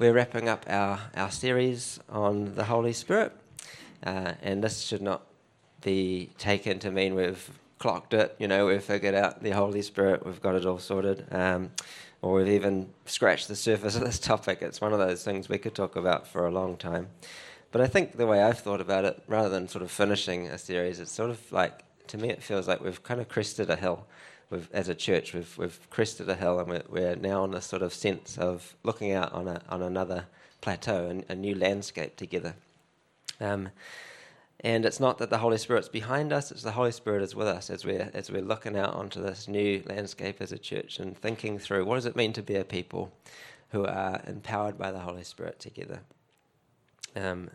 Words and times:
we're 0.00 0.14
wrapping 0.14 0.48
up 0.48 0.64
our, 0.66 0.98
our 1.14 1.30
series 1.30 2.00
on 2.08 2.54
the 2.54 2.64
Holy 2.64 2.94
Spirit, 2.94 3.32
uh, 4.02 4.32
and 4.40 4.64
this 4.64 4.80
should 4.80 5.02
not 5.02 5.26
be 5.82 6.30
taken 6.38 6.78
to 6.78 6.90
mean 6.90 7.14
we've 7.14 7.50
clocked 7.78 8.14
it, 8.14 8.34
you 8.38 8.48
know, 8.48 8.64
we've 8.64 8.82
figured 8.82 9.14
out 9.14 9.42
the 9.42 9.50
Holy 9.50 9.82
Spirit, 9.82 10.24
we've 10.24 10.40
got 10.40 10.54
it 10.54 10.64
all 10.64 10.78
sorted, 10.78 11.26
um, 11.30 11.70
or 12.22 12.32
we've 12.32 12.48
even 12.48 12.88
scratched 13.04 13.46
the 13.46 13.54
surface 13.54 13.94
of 13.94 14.00
this 14.00 14.18
topic. 14.18 14.62
It's 14.62 14.80
one 14.80 14.94
of 14.94 14.98
those 14.98 15.22
things 15.22 15.50
we 15.50 15.58
could 15.58 15.74
talk 15.74 15.96
about 15.96 16.26
for 16.26 16.46
a 16.46 16.50
long 16.50 16.78
time. 16.78 17.08
But 17.70 17.82
I 17.82 17.86
think 17.86 18.16
the 18.16 18.26
way 18.26 18.42
I've 18.42 18.58
thought 18.58 18.80
about 18.80 19.04
it, 19.04 19.22
rather 19.28 19.50
than 19.50 19.68
sort 19.68 19.82
of 19.82 19.90
finishing 19.90 20.46
a 20.46 20.56
series, 20.56 20.98
it's 20.98 21.12
sort 21.12 21.28
of 21.28 21.52
like, 21.52 21.84
to 22.06 22.16
me, 22.16 22.30
it 22.30 22.42
feels 22.42 22.66
like 22.66 22.82
we've 22.82 23.02
kind 23.02 23.20
of 23.20 23.28
crested 23.28 23.68
a 23.68 23.76
hill 23.76 24.06
we've, 24.50 24.68
as 24.72 24.88
a 24.88 24.94
church, 24.94 25.32
we've, 25.32 25.56
we've 25.56 25.90
crested 25.90 26.28
a 26.28 26.34
hill 26.34 26.58
and 26.58 26.68
we're, 26.68 26.82
we're 26.88 27.16
now 27.16 27.42
on 27.42 27.54
a 27.54 27.60
sort 27.60 27.82
of 27.82 27.94
sense 27.94 28.36
of 28.36 28.74
looking 28.82 29.12
out 29.12 29.32
on, 29.32 29.48
a, 29.48 29.62
on 29.68 29.82
another 29.82 30.26
plateau 30.60 31.06
and 31.06 31.24
a 31.28 31.34
new 31.34 31.54
landscape 31.54 32.16
together. 32.16 32.54
Um, 33.40 33.70
and 34.62 34.84
it's 34.84 35.00
not 35.00 35.16
that 35.18 35.30
the 35.30 35.38
Holy 35.38 35.56
Spirit's 35.56 35.88
behind 35.88 36.32
us, 36.32 36.50
it's 36.50 36.62
the 36.62 36.72
Holy 36.72 36.92
Spirit 36.92 37.22
is 37.22 37.34
with 37.34 37.46
us 37.46 37.70
as 37.70 37.84
we're, 37.84 38.10
as 38.12 38.30
we're 38.30 38.42
looking 38.42 38.76
out 38.76 38.94
onto 38.94 39.22
this 39.22 39.48
new 39.48 39.82
landscape 39.86 40.36
as 40.40 40.52
a 40.52 40.58
church 40.58 40.98
and 40.98 41.16
thinking 41.16 41.58
through 41.58 41.86
what 41.86 41.94
does 41.94 42.06
it 42.06 42.16
mean 42.16 42.34
to 42.34 42.42
be 42.42 42.56
a 42.56 42.64
people 42.64 43.10
who 43.70 43.86
are 43.86 44.20
empowered 44.26 44.76
by 44.76 44.92
the 44.92 44.98
Holy 44.98 45.24
Spirit 45.24 45.58
together. 45.58 46.00
Um, 47.16 47.50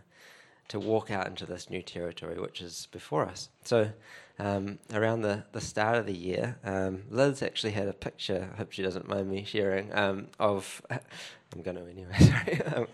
to 0.68 0.80
walk 0.80 1.12
out 1.12 1.28
into 1.28 1.46
this 1.46 1.70
new 1.70 1.82
territory 1.82 2.40
which 2.40 2.62
is 2.62 2.88
before 2.92 3.26
us. 3.26 3.50
So, 3.64 3.90
um, 4.38 4.80
around 4.94 5.22
the, 5.22 5.44
the 5.54 5.62
start 5.62 5.98
of 5.98 6.06
the 6.06 6.14
year, 6.14 6.58
um, 6.64 7.04
Liz 7.10 7.42
actually 7.42 7.72
had 7.72 7.88
a 7.88 7.94
picture, 7.94 8.50
I 8.54 8.58
hope 8.58 8.72
she 8.72 8.82
doesn't 8.82 9.08
mind 9.08 9.30
me 9.30 9.44
sharing, 9.44 9.94
um, 9.94 10.28
of, 10.40 10.82
I'm 10.90 11.62
going 11.62 11.78
to 11.78 11.88
anyway, 11.90 12.18
sorry, 12.20 12.62
um, 12.64 12.88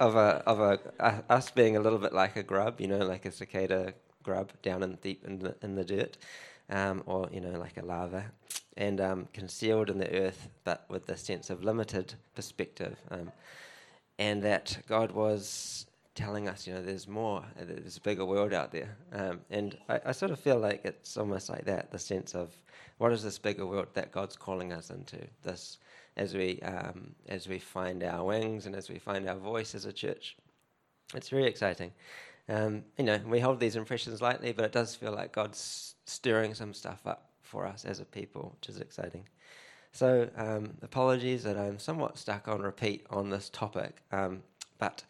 of, 0.00 0.16
a, 0.16 0.42
of 0.46 0.60
a, 0.60 0.80
uh, 0.98 1.20
us 1.28 1.50
being 1.50 1.76
a 1.76 1.80
little 1.80 1.98
bit 1.98 2.12
like 2.12 2.36
a 2.36 2.42
grub, 2.42 2.80
you 2.80 2.88
know, 2.88 2.98
like 2.98 3.26
a 3.26 3.30
cicada 3.30 3.92
grub 4.22 4.50
down 4.62 4.82
in 4.82 4.94
deep 5.02 5.24
in 5.24 5.40
the, 5.40 5.54
in 5.62 5.74
the 5.74 5.84
dirt, 5.84 6.16
um, 6.70 7.02
or, 7.06 7.28
you 7.30 7.40
know, 7.40 7.58
like 7.58 7.76
a 7.76 7.84
larva, 7.84 8.24
and 8.76 9.00
um, 9.00 9.28
concealed 9.32 9.90
in 9.90 9.98
the 9.98 10.10
earth, 10.14 10.48
but 10.64 10.84
with 10.88 11.06
the 11.06 11.16
sense 11.16 11.50
of 11.50 11.62
limited 11.62 12.14
perspective. 12.34 12.96
and 14.18 14.42
that 14.42 14.78
God 14.88 15.12
was 15.12 15.86
telling 16.16 16.48
us, 16.48 16.66
you 16.66 16.74
know, 16.74 16.82
there's 16.82 17.06
more, 17.06 17.44
there's 17.60 17.98
a 17.98 18.00
bigger 18.00 18.24
world 18.24 18.52
out 18.52 18.72
there. 18.72 18.96
Um, 19.12 19.40
and 19.50 19.76
I, 19.88 20.00
I, 20.06 20.12
sort 20.12 20.32
of 20.32 20.40
feel 20.40 20.58
like 20.58 20.80
it's 20.84 21.16
almost 21.16 21.48
like 21.48 21.66
that 21.66 21.92
the 21.92 21.98
sense 21.98 22.34
of 22.34 22.56
what 22.98 23.12
is 23.12 23.22
this 23.22 23.38
bigger 23.38 23.66
world 23.66 23.88
that 23.94 24.10
God's 24.10 24.34
calling 24.34 24.72
us 24.72 24.90
into? 24.90 25.18
This, 25.44 25.78
as 26.16 26.34
we, 26.34 26.58
um, 26.62 27.14
as 27.28 27.46
we 27.46 27.58
find 27.58 28.02
our 28.02 28.24
wings 28.24 28.66
and 28.66 28.74
as 28.74 28.88
we 28.88 28.98
find 28.98 29.28
our 29.28 29.36
voice 29.36 29.74
as 29.74 29.84
a 29.84 29.92
church. 29.92 30.36
It's 31.14 31.28
very 31.28 31.44
exciting. 31.44 31.92
Um, 32.48 32.84
you 32.96 33.04
know, 33.04 33.20
we 33.26 33.38
hold 33.38 33.60
these 33.60 33.76
impressions 33.76 34.22
lightly, 34.22 34.52
but 34.52 34.64
it 34.64 34.72
does 34.72 34.94
feel 34.94 35.12
like 35.12 35.32
God's 35.32 35.94
stirring 36.06 36.54
some 36.54 36.72
stuff 36.72 37.06
up 37.06 37.30
for 37.42 37.66
us 37.66 37.84
as 37.84 38.00
a 38.00 38.04
people, 38.04 38.56
which 38.56 38.70
is 38.70 38.80
exciting. 38.80 39.28
So, 39.92 40.28
um, 40.36 40.74
apologies 40.82 41.42
that 41.44 41.56
I'm 41.56 41.78
somewhat 41.78 42.18
stuck 42.18 42.48
on 42.48 42.60
repeat 42.60 43.06
on 43.10 43.30
this 43.30 43.50
topic, 43.50 44.02
um, 44.12 44.42
but 44.78 45.04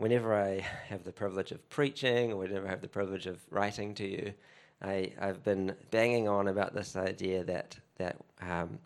whenever 0.00 0.34
I 0.34 0.60
have 0.88 1.04
the 1.04 1.12
privilege 1.12 1.52
of 1.52 1.68
preaching 1.68 2.32
or 2.32 2.36
whenever 2.38 2.66
I 2.66 2.70
have 2.70 2.80
the 2.80 2.88
privilege 2.88 3.26
of 3.26 3.38
writing 3.50 3.94
to 3.96 4.08
you, 4.08 4.32
I, 4.80 5.12
have 5.20 5.44
been 5.44 5.76
banging 5.90 6.26
on 6.26 6.48
about 6.48 6.74
this 6.74 6.96
idea 6.96 7.44
that 7.44 7.76
that 7.98 8.16
um, 8.40 8.78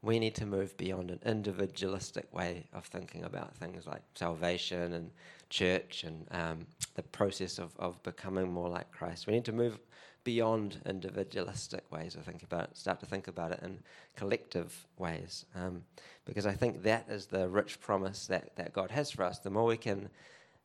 we 0.00 0.20
need 0.20 0.36
to 0.36 0.46
move 0.46 0.76
beyond 0.76 1.10
an 1.10 1.18
individualistic 1.26 2.32
way 2.32 2.68
of 2.72 2.86
thinking 2.86 3.24
about 3.24 3.52
things 3.56 3.84
like 3.84 4.02
salvation 4.14 4.92
and 4.92 5.10
church 5.48 6.04
and 6.04 6.24
um, 6.30 6.66
the 6.94 7.02
process 7.02 7.58
of, 7.58 7.72
of 7.76 8.00
becoming 8.04 8.50
more 8.50 8.68
like 8.68 8.92
Christ. 8.92 9.26
We 9.26 9.32
need 9.32 9.44
to 9.46 9.52
move 9.52 9.80
beyond 10.22 10.80
individualistic 10.86 11.82
ways 11.90 12.14
of 12.14 12.22
thinking 12.22 12.46
about 12.50 12.70
it, 12.70 12.76
start 12.76 13.00
to 13.00 13.06
think 13.06 13.26
about 13.26 13.50
it 13.50 13.60
in 13.64 13.80
collective 14.14 14.86
ways. 14.98 15.46
Um, 15.56 15.82
because 16.24 16.46
I 16.46 16.52
think 16.52 16.84
that 16.84 17.06
is 17.08 17.26
the 17.26 17.48
rich 17.48 17.80
promise 17.80 18.28
that, 18.28 18.54
that 18.54 18.72
God 18.72 18.92
has 18.92 19.10
for 19.10 19.24
us. 19.24 19.40
The 19.40 19.50
more 19.50 19.64
we 19.64 19.76
can 19.76 20.10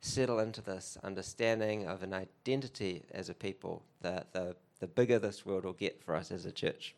settle 0.01 0.39
into 0.39 0.61
this 0.61 0.97
understanding 1.03 1.87
of 1.87 2.03
an 2.03 2.13
identity 2.13 3.03
as 3.11 3.29
a 3.29 3.33
people, 3.33 3.83
the, 4.01 4.25
the, 4.33 4.55
the 4.79 4.87
bigger 4.87 5.19
this 5.19 5.45
world 5.45 5.65
will 5.65 5.73
get 5.73 6.03
for 6.03 6.15
us 6.15 6.31
as 6.31 6.45
a 6.45 6.51
church. 6.51 6.95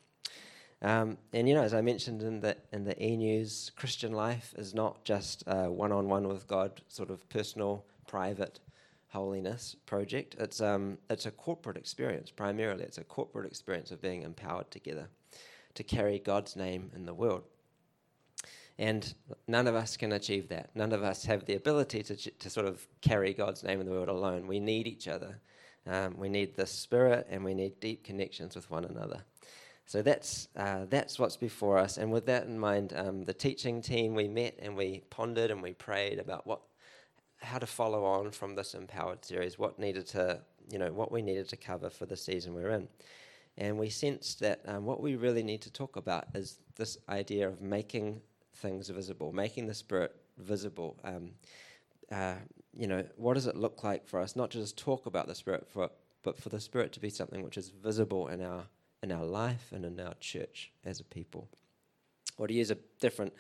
Um, 0.82 1.18
and 1.34 1.48
you 1.50 1.56
know, 1.56 1.64
as 1.64 1.74
I 1.74 1.82
mentioned 1.82 2.22
in 2.22 2.40
the 2.40 2.56
in 2.72 2.84
the 2.84 3.02
e 3.04 3.18
news, 3.18 3.72
Christian 3.76 4.12
life 4.12 4.54
is 4.58 4.76
not 4.76 5.04
just 5.04 5.44
a 5.48 5.72
one-on-one 5.72 6.28
with 6.28 6.48
God, 6.48 6.82
sort 6.88 7.10
of 7.10 7.28
personal, 7.30 7.84
private 8.08 8.60
holiness 9.08 9.76
project. 9.88 10.36
It's 10.38 10.62
um, 10.62 11.00
it's 11.10 11.26
a 11.26 11.32
corporate 11.32 11.78
experience 11.78 12.30
primarily. 12.30 12.84
It's 12.84 13.00
a 13.00 13.04
corporate 13.04 13.48
experience 13.48 13.90
of 13.90 14.02
being 14.02 14.22
empowered 14.22 14.70
together 14.70 15.08
to 15.74 15.84
carry 15.84 16.20
God's 16.20 16.56
name 16.56 16.92
in 16.96 17.06
the 17.06 17.14
world. 17.14 17.44
And 18.80 19.14
none 19.48 19.68
of 19.68 19.76
us 19.76 19.98
can 19.98 20.12
achieve 20.12 20.50
that. 20.50 20.70
None 20.76 20.92
of 20.92 21.02
us 21.04 21.26
have 21.26 21.46
the 21.46 21.56
ability 21.56 22.04
to, 22.04 22.16
to 22.16 22.50
sort 22.50 22.68
of 22.68 22.86
carry 23.02 23.34
God's 23.34 23.64
name 23.64 23.80
in 23.80 23.88
the 23.88 23.92
world 23.92 24.10
alone. 24.10 24.46
We 24.46 24.60
need 24.60 24.88
each 24.88 25.08
other. 25.08 25.40
Um, 25.88 26.16
we 26.18 26.30
need 26.30 26.56
the 26.56 26.66
Spirit 26.68 27.28
and 27.30 27.44
we 27.44 27.54
need 27.54 27.80
deep 27.80 28.04
connections 28.04 28.56
with 28.56 28.70
one 28.70 28.86
another. 28.86 29.24
So 29.86 30.02
that's, 30.02 30.50
uh, 30.58 30.86
that's 30.90 31.18
what's 31.18 31.38
before 31.38 31.78
us. 31.78 31.98
And 31.98 32.12
with 32.12 32.26
that 32.26 32.46
in 32.46 32.60
mind, 32.60 32.94
um, 32.96 33.24
the 33.24 33.34
teaching 33.34 33.82
team, 33.82 34.14
we 34.14 34.28
met 34.28 34.60
and 34.60 34.76
we 34.76 35.04
pondered 35.10 35.50
and 35.50 35.64
we 35.64 35.74
prayed 35.74 36.20
about 36.20 36.46
what, 36.46 36.60
how 37.38 37.58
to 37.58 37.66
follow 37.66 38.04
on 38.04 38.32
from 38.32 38.54
this 38.54 38.74
empowered 38.74 39.24
series, 39.24 39.58
what 39.58 39.80
needed 39.80 40.06
to, 40.08 40.42
you 40.70 40.78
know, 40.78 40.92
what 40.92 41.12
we 41.12 41.22
needed 41.22 41.48
to 41.50 41.58
cover 41.58 41.90
for 41.90 42.06
the 42.06 42.18
season 42.18 42.54
we're 42.54 42.72
in. 42.72 42.90
And 43.58 43.80
we 43.80 43.90
sensed 43.90 44.42
that 44.42 44.62
um, 44.68 44.86
what 44.86 45.02
we 45.02 45.16
really 45.16 45.42
need 45.42 45.62
to 45.62 45.72
talk 45.72 45.96
about 45.96 46.26
is 46.36 46.60
this 46.76 46.98
idea 47.08 47.48
of 47.48 47.62
making 47.62 48.22
things 48.58 48.90
visible, 48.90 49.32
making 49.32 49.68
the 49.68 49.74
Spirit 49.74 50.16
visible. 50.38 50.98
Um, 51.04 51.32
uh, 52.12 52.36
you 52.74 52.88
know, 52.88 53.04
what 53.16 53.34
does 53.34 53.48
it 53.48 53.56
look 53.56 53.84
like 53.84 54.08
for 54.08 54.20
us 54.20 54.36
not 54.36 54.52
to 54.52 54.60
just 54.60 54.78
talk 54.78 55.06
about 55.06 55.28
the 55.28 55.36
Spirit, 55.36 55.68
for, 55.68 55.90
but 56.24 56.38
for 56.38 56.50
the 56.50 56.60
Spirit 56.60 56.92
to 56.94 57.00
be 57.00 57.10
something 57.10 57.44
which 57.44 57.58
is 57.58 57.70
visible 57.70 58.28
in 58.28 58.42
our 58.42 58.64
in 59.04 59.12
our 59.12 59.26
life 59.26 59.72
and 59.72 59.86
in 59.86 60.00
our 60.00 60.16
church 60.16 60.72
as 60.84 61.00
a 61.00 61.04
people? 61.04 61.48
Or 62.38 62.48
to 62.48 62.54
use 62.54 62.72
a 62.72 62.78
different 63.00 63.34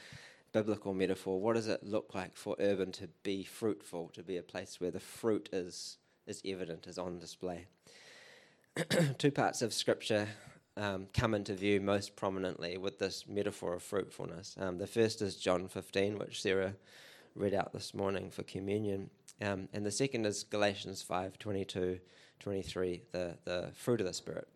biblical 0.53 0.93
metaphor, 0.93 1.39
what 1.39 1.55
does 1.55 1.67
it 1.67 1.83
look 1.83 2.13
like 2.13 2.35
for 2.35 2.55
urban 2.59 2.91
to 2.93 3.07
be 3.23 3.43
fruitful, 3.43 4.09
to 4.13 4.23
be 4.23 4.37
a 4.37 4.43
place 4.43 4.79
where 4.79 4.91
the 4.91 4.99
fruit 4.99 5.49
is 5.51 5.97
is 6.25 6.41
evident, 6.45 6.87
is 6.87 6.97
on 6.97 7.19
display? 7.19 7.67
Two 9.17 9.31
parts 9.31 9.61
of 9.61 9.73
Scripture 9.73 10.27
um, 10.77 11.07
come 11.13 11.33
into 11.33 11.53
view 11.53 11.81
most 11.81 12.15
prominently 12.15 12.77
with 12.77 12.99
this 12.99 13.25
metaphor 13.27 13.73
of 13.73 13.83
fruitfulness. 13.83 14.55
Um, 14.59 14.77
the 14.77 14.87
first 14.87 15.21
is 15.21 15.35
John 15.35 15.67
15, 15.67 16.19
which 16.19 16.41
Sarah 16.41 16.75
read 17.35 17.53
out 17.53 17.73
this 17.73 17.93
morning 17.93 18.29
for 18.29 18.43
communion. 18.43 19.09
Um, 19.41 19.67
and 19.73 19.85
the 19.85 19.91
second 19.91 20.25
is 20.25 20.43
Galatians 20.43 21.01
5 21.01 21.37
22, 21.39 21.99
23, 22.39 23.01
the, 23.11 23.37
the 23.43 23.71
fruit 23.73 23.99
of 23.99 24.07
the 24.07 24.13
Spirit. 24.13 24.47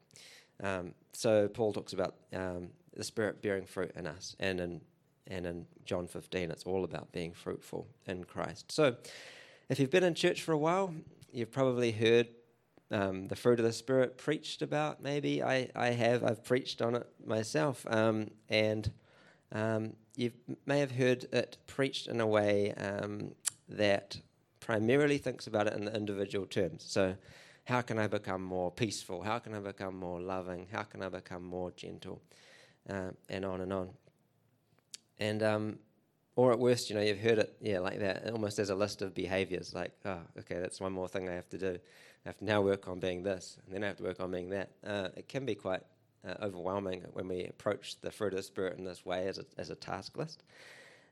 Um, 0.64 0.94
so 1.12 1.48
Paul 1.48 1.74
talks 1.74 1.94
about 1.94 2.16
um, 2.34 2.70
the 2.96 3.04
Spirit 3.04 3.42
bearing 3.42 3.66
fruit 3.66 3.92
in 3.96 4.06
us. 4.08 4.36
And 4.40 4.60
in, 4.60 4.82
and 5.28 5.46
in 5.46 5.66
John 5.86 6.08
15, 6.08 6.52
it's 6.52 6.64
all 6.64 6.84
about 6.84 7.12
being 7.12 7.34
fruitful 7.34 7.88
in 8.06 8.24
Christ. 8.24 8.72
So 8.72 8.96
if 9.70 9.80
you've 9.80 9.92
been 9.92 10.04
in 10.04 10.14
church 10.14 10.42
for 10.44 10.54
a 10.54 10.58
while, 10.58 10.94
you've 11.32 11.52
probably 11.52 11.92
heard 11.92 12.28
um, 12.92 13.28
the 13.28 13.36
fruit 13.36 13.60
of 13.60 13.66
the 13.66 13.74
Spirit 13.74 14.18
preached 14.18 14.62
about. 14.62 15.02
Maybe 15.02 15.42
I, 15.42 15.70
I 15.76 15.88
have. 15.88 16.24
I've 16.24 16.44
preached 16.44 16.82
on 16.82 16.96
it 16.96 17.08
myself. 17.26 17.86
Um, 17.90 18.32
and 18.50 18.92
um, 19.52 19.94
you 20.16 20.32
may 20.66 20.80
have 20.80 20.92
heard 20.92 21.26
it 21.32 21.58
preached 21.68 22.08
in 22.08 22.20
a 22.20 22.28
way 22.28 22.74
um, 22.74 23.32
that 23.70 24.18
primarily 24.60 25.18
thinks 25.18 25.48
about 25.48 25.68
it 25.68 25.74
in 25.74 25.86
the 25.86 25.96
individual 25.96 26.46
terms. 26.46 26.84
So, 26.88 27.16
how 27.66 27.82
can 27.82 27.98
I 28.00 28.08
become 28.08 28.44
more 28.44 28.72
peaceful? 28.72 29.22
How 29.22 29.40
can 29.40 29.54
I 29.54 29.60
become 29.60 29.96
more 29.96 30.20
loving? 30.20 30.68
How 30.72 30.84
can 30.84 31.02
I 31.02 31.10
become 31.10 31.44
more 31.44 31.72
gentle? 31.72 32.22
Uh, 32.90 33.12
and 33.30 33.46
on 33.46 33.62
and 33.62 33.72
on. 33.72 33.90
And 35.20 35.44
um, 35.44 35.80
or 36.36 36.52
at 36.52 36.60
worst, 36.60 36.90
you 36.90 36.96
know, 36.96 37.02
you've 37.02 37.20
heard 37.20 37.40
it, 37.40 37.56
yeah, 37.62 37.80
like 37.80 38.00
that, 38.00 38.30
almost 38.32 38.58
as 38.58 38.70
a 38.70 38.76
list 38.76 39.02
of 39.02 39.14
behaviors. 39.14 39.74
Like, 39.74 39.92
oh, 40.06 40.20
okay, 40.40 40.60
that's 40.60 40.80
one 40.80 40.94
more 40.94 41.08
thing 41.08 41.30
I 41.30 41.34
have 41.34 41.50
to 41.50 41.58
do. 41.58 41.78
I 42.26 42.30
have 42.30 42.38
to 42.38 42.46
now 42.46 42.62
work 42.62 42.88
on 42.88 43.00
being 43.00 43.24
this, 43.24 43.58
and 43.66 43.74
then 43.74 43.84
I 43.84 43.88
have 43.88 43.98
to 43.98 44.04
work 44.04 44.20
on 44.20 44.32
being 44.32 44.50
that. 44.50 44.70
Uh, 44.86 45.10
it 45.16 45.28
can 45.28 45.46
be 45.46 45.56
quite 45.56 45.82
uh, 46.28 46.36
overwhelming 46.42 47.04
when 47.14 47.28
we 47.28 47.46
approach 47.46 48.00
the 48.02 48.12
fruit 48.12 48.34
of 48.34 48.38
the 48.38 48.44
Spirit 48.44 48.78
in 48.78 48.84
this 48.84 49.06
way 49.06 49.28
as 49.28 49.40
a, 49.40 49.46
as 49.58 49.70
a 49.70 49.76
task 49.76 50.18
list. 50.18 50.44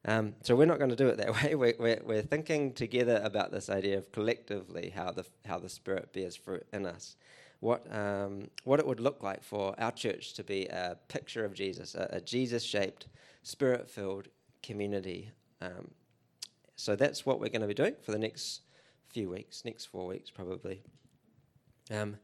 Um, 0.06 0.36
so 0.44 0.56
we're 0.56 0.66
not 0.66 0.78
going 0.78 0.92
to 0.92 0.96
do 0.96 1.08
it 1.08 1.18
that 1.18 1.34
way. 1.44 1.56
We're, 1.56 1.76
we're, 1.80 2.02
we're, 2.06 2.22
thinking 2.22 2.74
together 2.74 3.20
about 3.24 3.52
this 3.52 3.70
idea 3.70 3.98
of 3.98 4.12
collectively 4.12 4.94
how 4.96 5.12
the, 5.12 5.26
how 5.46 5.60
the 5.60 5.70
Spirit 5.70 6.14
bears 6.14 6.36
fruit 6.36 6.66
in 6.72 6.86
us. 6.86 7.16
What, 7.60 7.94
um, 7.94 8.50
what 8.64 8.80
it 8.80 8.88
would 8.88 9.02
look 9.02 9.22
like 9.22 9.44
for 9.44 9.76
our 9.80 9.92
church 9.92 10.34
to 10.36 10.44
be 10.44 10.68
a 10.68 10.98
picture 11.10 11.44
of 11.44 11.54
Jesus, 11.54 11.96
a, 11.96 12.08
a 12.12 12.22
Jesus 12.22 12.64
shaped, 12.64 13.08
spirit 13.44 13.90
filled 13.90 14.30
community. 14.64 15.32
Um, 15.62 15.92
So 16.76 16.96
that's 16.96 17.26
what 17.26 17.42
we're 17.42 17.50
going 17.50 17.62
to 17.62 17.68
be 17.68 17.74
doing 17.74 17.96
for 18.02 18.12
the 18.12 18.20
next 18.20 18.62
few 19.10 19.30
weeks, 19.30 19.66
next 19.66 19.88
four 19.88 20.08
weeks 20.08 20.30
probably. 20.30 20.84
Um, 21.92 22.18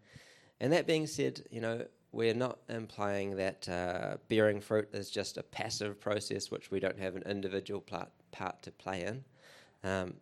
and 0.60 0.72
that 0.74 0.88
being 0.88 1.08
said, 1.08 1.44
you 1.52 1.62
know, 1.62 1.86
we're 2.12 2.34
not 2.34 2.60
implying 2.70 3.36
that 3.36 3.68
uh, 3.68 4.18
bearing 4.30 4.62
fruit 4.62 4.88
is 4.94 5.12
just 5.12 5.38
a 5.38 5.44
passive 5.44 6.00
process 6.00 6.50
which 6.50 6.72
we 6.72 6.80
don't 6.80 6.98
have 6.98 7.16
an 7.16 7.24
individual 7.24 7.82
part, 7.82 8.10
part 8.32 8.62
to 8.62 8.72
play 8.72 9.04
in, 9.04 9.24
um, 9.84 10.14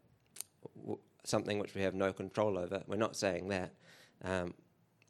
w- 0.75 0.97
something 1.23 1.59
which 1.59 1.75
we 1.75 1.81
have 1.81 1.93
no 1.93 2.11
control 2.11 2.57
over. 2.57 2.81
We're 2.87 2.95
not 2.95 3.15
saying 3.15 3.49
that. 3.49 3.73
Um, 4.23 4.55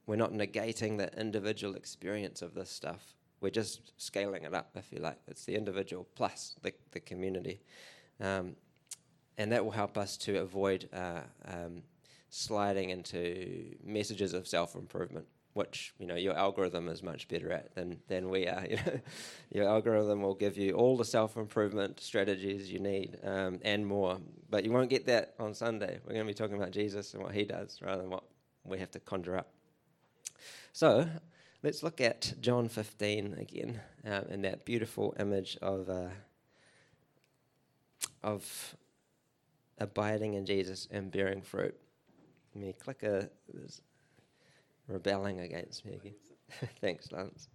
we're 0.06 0.18
not 0.18 0.34
negating 0.34 0.98
the 0.98 1.10
individual 1.18 1.76
experience 1.76 2.42
of 2.42 2.54
this 2.54 2.70
stuff. 2.70 3.14
We're 3.40 3.50
just 3.50 3.94
scaling 3.98 4.44
it 4.44 4.54
up, 4.54 4.72
if 4.76 4.92
you 4.92 5.00
like. 5.00 5.20
It's 5.28 5.46
the 5.46 5.56
individual 5.56 6.06
plus 6.16 6.56
the, 6.62 6.74
the 6.92 7.00
community. 7.00 7.62
Um, 8.20 8.58
and 9.38 9.52
that 9.54 9.64
will 9.64 9.72
help 9.72 9.98
us 9.98 10.18
to 10.18 10.40
avoid 10.40 10.90
uh, 10.94 11.22
um, 11.46 11.84
sliding 12.34 12.90
into 12.90 13.76
messages 13.84 14.34
of 14.34 14.48
self 14.48 14.74
improvement, 14.74 15.28
which 15.54 15.94
you 16.00 16.08
know 16.08 16.16
your 16.16 16.36
algorithm 16.36 16.90
is 16.90 17.04
much 17.04 17.28
better 17.28 17.52
at 17.52 17.76
than 17.76 18.00
than 18.08 18.30
we 18.30 18.48
are. 18.48 18.66
You 18.70 18.78
know, 18.78 19.00
your 19.52 19.68
algorithm 19.70 20.24
will 20.24 20.34
give 20.34 20.58
you 20.58 20.74
all 20.74 20.98
the 20.98 21.06
self 21.06 21.38
improvement 21.38 22.00
strategies 22.00 22.72
you 22.72 22.80
need 22.80 23.20
um, 23.24 23.60
and 23.64 23.86
more, 23.86 24.18
but 24.50 24.66
you 24.66 24.72
won't 24.72 24.90
get 24.90 25.06
that 25.06 25.36
on 25.40 25.54
Sunday. 25.54 26.00
We're 26.04 26.14
going 26.14 26.26
to 26.26 26.34
be 26.34 26.34
talking 26.34 26.58
about 26.58 26.72
Jesus 26.72 27.14
and 27.14 27.22
what 27.22 27.36
He 27.36 27.44
does 27.44 27.80
rather 27.84 28.02
than 28.02 28.10
what 28.10 28.24
we 28.64 28.80
have 28.80 28.92
to 28.92 29.00
conjure 29.00 29.38
up. 29.38 29.50
So. 30.72 31.08
Let's 31.66 31.82
look 31.82 32.02
at 32.02 32.34
John 32.42 32.68
15 32.68 33.38
again, 33.40 33.80
um, 34.06 34.26
in 34.30 34.42
that 34.42 34.66
beautiful 34.66 35.16
image 35.18 35.58
of 35.62 35.90
uh, 35.90 36.10
of 38.22 38.76
abiding 39.78 40.34
in 40.34 40.46
Jesus 40.46 40.90
and 40.92 41.10
bearing 41.10 41.42
fruit. 41.42 41.78
Me 42.56 42.74
clicker 42.74 43.30
is 43.54 43.82
rebelling 44.88 45.40
against 45.40 45.86
me 45.86 45.94
again. 45.94 46.16
Thanks, 46.82 47.12
Lance. 47.12 47.48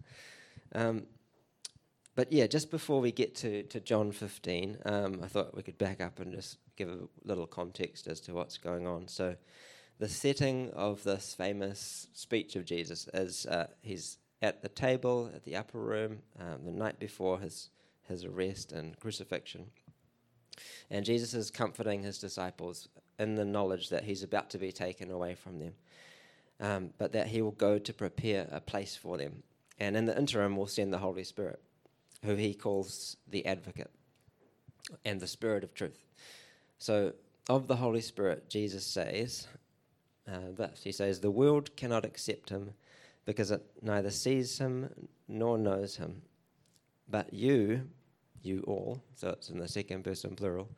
Um, 0.73 1.05
but 2.15 2.31
yeah, 2.33 2.47
just 2.47 2.69
before 2.69 2.99
we 2.99 3.11
get 3.11 3.35
to, 3.35 3.63
to 3.63 3.79
John 3.79 4.11
15, 4.11 4.79
um, 4.85 5.21
I 5.23 5.27
thought 5.27 5.55
we 5.55 5.63
could 5.63 5.77
back 5.77 6.01
up 6.01 6.19
and 6.19 6.33
just 6.33 6.57
give 6.75 6.89
a 6.89 6.99
little 7.23 7.47
context 7.47 8.07
as 8.07 8.19
to 8.21 8.33
what's 8.33 8.57
going 8.57 8.87
on. 8.87 9.07
So, 9.07 9.35
the 9.99 10.09
setting 10.09 10.69
of 10.71 11.03
this 11.03 11.33
famous 11.33 12.07
speech 12.13 12.55
of 12.55 12.63
Jesus 12.63 13.09
is 13.13 13.45
uh, 13.45 13.67
he's 13.81 14.17
at 14.41 14.61
the 14.61 14.69
table 14.69 15.29
at 15.35 15.43
the 15.43 15.57
upper 15.57 15.79
room 15.79 16.19
um, 16.39 16.63
the 16.63 16.71
night 16.71 16.99
before 16.99 17.39
his, 17.39 17.69
his 18.07 18.23
arrest 18.23 18.71
and 18.71 18.97
crucifixion. 18.99 19.65
And 20.89 21.05
Jesus 21.05 21.33
is 21.33 21.51
comforting 21.51 22.03
his 22.03 22.17
disciples 22.17 22.87
in 23.19 23.35
the 23.35 23.45
knowledge 23.45 23.89
that 23.89 24.03
he's 24.03 24.23
about 24.23 24.49
to 24.51 24.57
be 24.57 24.71
taken 24.71 25.11
away 25.11 25.35
from 25.35 25.59
them, 25.59 25.73
um, 26.59 26.89
but 26.97 27.11
that 27.11 27.27
he 27.27 27.41
will 27.41 27.51
go 27.51 27.77
to 27.77 27.93
prepare 27.93 28.47
a 28.51 28.59
place 28.59 28.95
for 28.95 29.17
them. 29.17 29.43
And 29.79 29.95
in 29.95 30.05
the 30.05 30.17
interim, 30.17 30.55
will 30.57 30.67
send 30.67 30.91
the 30.91 30.97
Holy 30.97 31.23
Spirit, 31.23 31.61
who 32.23 32.35
he 32.35 32.53
calls 32.53 33.17
the 33.27 33.45
advocate 33.45 33.91
and 35.05 35.19
the 35.19 35.27
Spirit 35.27 35.63
of 35.63 35.73
truth. 35.73 36.05
So, 36.79 37.13
of 37.47 37.67
the 37.67 37.75
Holy 37.75 38.01
Spirit, 38.01 38.49
Jesus 38.49 38.85
says 38.85 39.47
uh, 40.31 40.51
this 40.55 40.83
He 40.83 40.91
says, 40.91 41.19
The 41.19 41.31
world 41.31 41.75
cannot 41.75 42.05
accept 42.05 42.49
him 42.49 42.73
because 43.25 43.51
it 43.51 43.63
neither 43.81 44.11
sees 44.11 44.57
him 44.57 44.89
nor 45.27 45.57
knows 45.57 45.97
him. 45.97 46.21
But 47.09 47.33
you, 47.33 47.87
you 48.43 48.63
all, 48.67 49.01
so 49.15 49.29
it's 49.29 49.49
in 49.49 49.59
the 49.59 49.67
second 49.67 50.03
person 50.03 50.35
plural, 50.35 50.69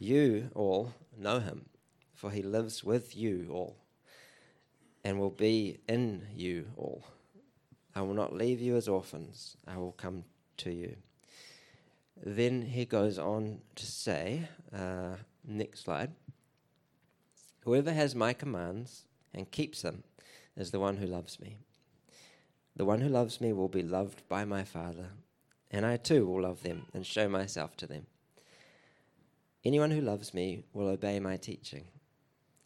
you 0.00 0.50
all 0.54 0.94
know 1.16 1.38
him, 1.38 1.66
for 2.14 2.30
he 2.30 2.42
lives 2.42 2.82
with 2.82 3.16
you 3.16 3.48
all 3.50 3.76
and 5.04 5.18
will 5.18 5.30
be 5.30 5.78
in 5.88 6.26
you 6.34 6.66
all. 6.76 7.04
I 7.94 8.02
will 8.02 8.14
not 8.14 8.34
leave 8.34 8.60
you 8.60 8.76
as 8.76 8.88
orphans, 8.88 9.56
I 9.66 9.76
will 9.76 9.92
come 9.92 10.24
to 10.58 10.72
you. 10.72 10.96
Then 12.16 12.62
he 12.62 12.84
goes 12.84 13.18
on 13.18 13.60
to 13.76 13.86
say, 13.86 14.48
uh, 14.74 15.16
next 15.46 15.84
slide, 15.84 16.12
whoever 17.64 17.92
has 17.92 18.14
my 18.14 18.32
commands 18.32 19.04
and 19.32 19.50
keeps 19.50 19.82
them 19.82 20.02
is 20.56 20.70
the 20.70 20.80
one 20.80 20.96
who 20.96 21.06
loves 21.06 21.40
me. 21.40 21.58
The 22.76 22.84
one 22.84 23.00
who 23.00 23.08
loves 23.08 23.40
me 23.40 23.52
will 23.52 23.68
be 23.68 23.82
loved 23.82 24.26
by 24.28 24.44
my 24.44 24.64
Father 24.64 25.10
and 25.70 25.86
I 25.86 25.96
too 25.96 26.26
will 26.26 26.42
love 26.42 26.62
them 26.62 26.86
and 26.92 27.06
show 27.06 27.28
myself 27.28 27.76
to 27.78 27.86
them. 27.86 28.06
Anyone 29.64 29.90
who 29.90 30.00
loves 30.00 30.32
me 30.32 30.64
will 30.72 30.88
obey 30.88 31.20
my 31.20 31.36
teaching. 31.36 31.84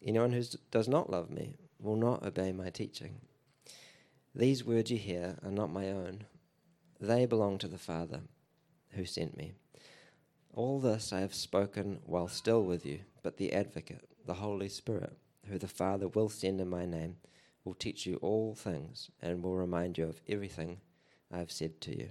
Anyone 0.01 0.31
who 0.31 0.43
does 0.71 0.87
not 0.87 1.09
love 1.09 1.29
me 1.29 1.55
will 1.79 1.97
not 1.97 2.23
obey 2.23 2.53
my 2.53 2.69
teaching. 2.69 3.19
These 4.33 4.63
words 4.63 4.91
you 4.91 4.97
hear 4.97 5.37
are 5.43 5.51
not 5.51 5.71
my 5.71 5.91
own, 5.91 6.25
they 6.99 7.25
belong 7.25 7.57
to 7.59 7.67
the 7.67 7.77
Father 7.77 8.21
who 8.91 9.05
sent 9.05 9.35
me. 9.35 9.53
All 10.53 10.79
this 10.79 11.11
I 11.11 11.19
have 11.19 11.33
spoken 11.33 11.99
while 12.05 12.29
still 12.29 12.63
with 12.63 12.85
you, 12.85 12.99
but 13.23 13.37
the 13.37 13.51
Advocate, 13.51 14.07
the 14.25 14.35
Holy 14.35 14.69
Spirit, 14.69 15.17
who 15.49 15.57
the 15.57 15.67
Father 15.67 16.07
will 16.07 16.29
send 16.29 16.61
in 16.61 16.69
my 16.69 16.85
name, 16.85 17.17
will 17.65 17.73
teach 17.73 18.05
you 18.05 18.15
all 18.17 18.55
things 18.55 19.11
and 19.21 19.43
will 19.43 19.55
remind 19.55 19.97
you 19.97 20.05
of 20.05 20.21
everything 20.29 20.79
I 21.31 21.39
have 21.39 21.51
said 21.51 21.81
to 21.81 21.97
you. 21.97 22.09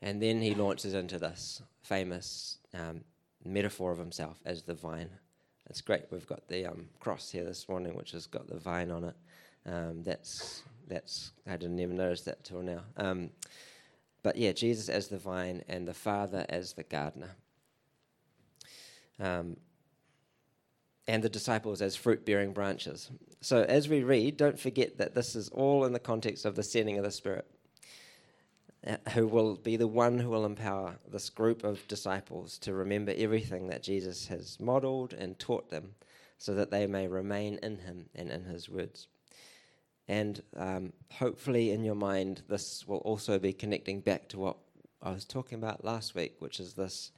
And 0.00 0.20
then 0.20 0.42
he 0.42 0.54
launches 0.56 0.94
into 0.94 1.18
this 1.18 1.62
famous 1.82 2.58
um, 2.74 3.02
metaphor 3.44 3.92
of 3.92 3.98
himself 3.98 4.38
as 4.44 4.62
the 4.62 4.74
vine. 4.74 5.10
It's 5.68 5.80
great. 5.80 6.04
We've 6.10 6.26
got 6.26 6.48
the 6.48 6.66
um, 6.66 6.88
cross 7.00 7.30
here 7.30 7.44
this 7.44 7.68
morning, 7.68 7.94
which 7.94 8.12
has 8.12 8.26
got 8.26 8.48
the 8.48 8.58
vine 8.58 8.90
on 8.90 9.04
it. 9.04 9.16
Um, 9.64 10.02
that's 10.02 10.62
that's 10.88 11.32
I 11.46 11.56
didn't 11.56 11.78
even 11.78 11.96
notice 11.96 12.22
that 12.22 12.44
till 12.44 12.62
now. 12.62 12.82
Um, 12.96 13.30
but 14.22 14.36
yeah, 14.36 14.52
Jesus 14.52 14.88
as 14.88 15.08
the 15.08 15.18
vine 15.18 15.62
and 15.68 15.86
the 15.86 15.94
Father 15.94 16.46
as 16.48 16.72
the 16.74 16.82
gardener. 16.82 17.36
Um, 19.20 19.56
and 21.08 21.22
the 21.22 21.28
disciples 21.28 21.82
as 21.82 21.96
fruit 21.96 22.24
bearing 22.24 22.52
branches. 22.52 23.10
So, 23.40 23.62
as 23.62 23.88
we 23.88 24.04
read, 24.04 24.36
don't 24.36 24.58
forget 24.58 24.98
that 24.98 25.14
this 25.14 25.34
is 25.34 25.48
all 25.48 25.84
in 25.84 25.92
the 25.92 25.98
context 25.98 26.44
of 26.44 26.54
the 26.54 26.62
sending 26.62 26.96
of 26.96 27.04
the 27.04 27.10
Spirit. 27.10 27.46
Who 29.12 29.28
will 29.28 29.54
be 29.56 29.76
the 29.76 29.86
one 29.86 30.18
who 30.18 30.30
will 30.30 30.44
empower 30.44 30.96
this 31.08 31.30
group 31.30 31.62
of 31.62 31.86
disciples 31.86 32.58
to 32.58 32.74
remember 32.74 33.14
everything 33.16 33.68
that 33.68 33.84
Jesus 33.84 34.26
has 34.26 34.58
modeled 34.58 35.12
and 35.12 35.38
taught 35.38 35.70
them 35.70 35.94
so 36.36 36.54
that 36.54 36.72
they 36.72 36.88
may 36.88 37.06
remain 37.06 37.60
in 37.62 37.78
him 37.78 38.06
and 38.14 38.28
in 38.28 38.44
his 38.44 38.68
words. 38.68 39.06
And 40.08 40.42
um, 40.56 40.92
hopefully, 41.12 41.70
in 41.70 41.84
your 41.84 41.94
mind, 41.94 42.42
this 42.48 42.84
will 42.86 42.98
also 42.98 43.38
be 43.38 43.52
connecting 43.52 44.00
back 44.00 44.28
to 44.30 44.38
what 44.38 44.56
I 45.00 45.12
was 45.12 45.24
talking 45.24 45.58
about 45.58 45.84
last 45.84 46.16
week, 46.16 46.34
which 46.40 46.58
is 46.58 46.74
this 46.74 47.12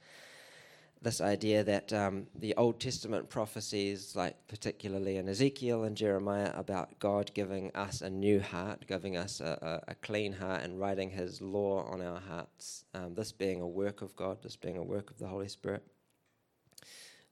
this 1.01 1.21
idea 1.21 1.63
that 1.63 1.93
um, 1.93 2.27
the 2.35 2.55
Old 2.55 2.79
Testament 2.79 3.29
prophecies, 3.29 4.15
like 4.15 4.35
particularly 4.47 5.17
in 5.17 5.29
Ezekiel 5.29 5.83
and 5.83 5.95
Jeremiah, 5.95 6.51
about 6.55 6.97
God 6.99 7.31
giving 7.33 7.71
us 7.75 8.01
a 8.01 8.09
new 8.09 8.39
heart, 8.39 8.85
giving 8.87 9.15
us 9.15 9.39
a, 9.39 9.81
a, 9.87 9.91
a 9.91 9.95
clean 9.95 10.33
heart, 10.33 10.63
and 10.63 10.79
writing 10.79 11.09
His 11.09 11.41
law 11.41 11.83
on 11.83 12.01
our 12.01 12.19
hearts, 12.19 12.85
um, 12.93 13.13
this 13.13 13.31
being 13.31 13.61
a 13.61 13.67
work 13.67 14.01
of 14.01 14.15
God, 14.15 14.41
this 14.41 14.55
being 14.55 14.77
a 14.77 14.83
work 14.83 15.11
of 15.11 15.19
the 15.19 15.27
Holy 15.27 15.47
Spirit. 15.47 15.83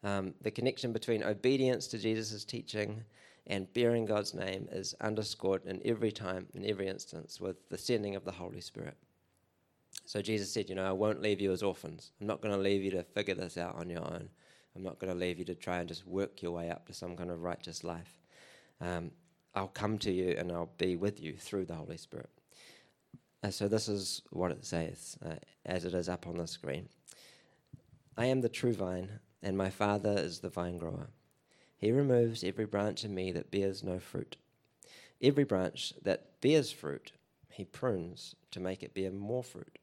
Um, 0.04 0.34
the 0.42 0.52
connection 0.52 0.92
between 0.92 1.24
obedience 1.24 1.88
to 1.88 1.98
Jesus' 1.98 2.44
teaching 2.44 3.04
and 3.48 3.72
bearing 3.74 4.06
God's 4.06 4.34
name 4.34 4.68
is 4.72 4.94
underscored 5.02 5.66
in 5.66 5.82
every 5.86 6.12
time, 6.12 6.48
in 6.54 6.66
every 6.66 6.88
instance, 6.88 7.40
with 7.40 7.70
the 7.70 7.78
sending 7.78 8.16
of 8.16 8.26
the 8.26 8.32
Holy 8.32 8.62
Spirit. 8.62 8.98
So 10.06 10.22
Jesus 10.22 10.52
said, 10.52 10.70
You 10.70 10.76
know, 10.76 10.88
I 10.88 10.92
won't 10.92 11.22
leave 11.22 11.42
you 11.42 11.52
as 11.52 11.64
orphans. 11.64 12.12
I'm 12.20 12.28
not 12.28 12.42
going 12.42 12.54
to 12.54 12.60
leave 12.60 12.84
you 12.84 12.92
to 12.92 13.04
figure 13.04 13.36
this 13.36 13.58
out 13.58 13.76
on 13.76 13.90
your 13.90 14.04
own. 14.04 14.30
I'm 14.76 14.84
not 14.84 15.00
going 15.00 15.14
to 15.14 15.20
leave 15.20 15.40
you 15.40 15.46
to 15.46 15.56
try 15.56 15.80
and 15.80 15.88
just 15.88 16.08
work 16.08 16.42
your 16.42 16.52
way 16.52 16.70
up 16.70 16.88
to 16.88 16.94
some 16.94 17.16
kind 17.16 17.30
of 17.30 17.44
righteous 17.44 17.84
life. 17.84 18.20
Um, 18.82 19.12
I'll 19.56 19.68
come 19.68 19.98
to 20.00 20.12
you 20.12 20.36
and 20.38 20.52
I'll 20.52 20.72
be 20.78 20.96
with 20.96 21.22
you 21.22 21.34
through 21.34 21.66
the 21.66 21.76
Holy 21.76 21.98
Spirit. 21.98 22.30
And 23.44 23.54
so 23.54 23.68
this 23.68 23.88
is 23.88 24.22
what 24.32 24.52
it 24.52 24.66
says, 24.66 25.18
uh, 25.24 25.36
as 25.66 25.86
it 25.86 25.94
is 25.94 26.10
up 26.10 26.28
on 26.28 26.38
the 26.38 26.48
screen. 26.48 26.90
I 28.18 28.26
am 28.26 28.42
the 28.42 28.50
true 28.50 28.74
vine, 28.74 29.20
and 29.42 29.58
my 29.58 29.70
Father 29.70 30.14
is 30.18 30.40
the 30.40 30.50
vine 30.50 30.78
grower. 30.78 31.10
He 31.78 31.92
removes 31.92 32.44
every 32.44 32.66
branch 32.66 33.04
in 33.04 33.14
me 33.14 33.32
that 33.34 33.52
bears 33.52 33.84
no 33.84 34.00
fruit. 34.00 34.38
Every 35.22 35.44
branch 35.44 35.94
that 36.04 36.40
bears 36.42 36.72
fruit, 36.72 37.12
he 37.50 37.66
prunes 37.66 38.36
to 38.52 38.60
make 38.60 38.82
it 38.82 38.94
bear 38.94 39.12
more 39.12 39.44
fruit. 39.44 39.78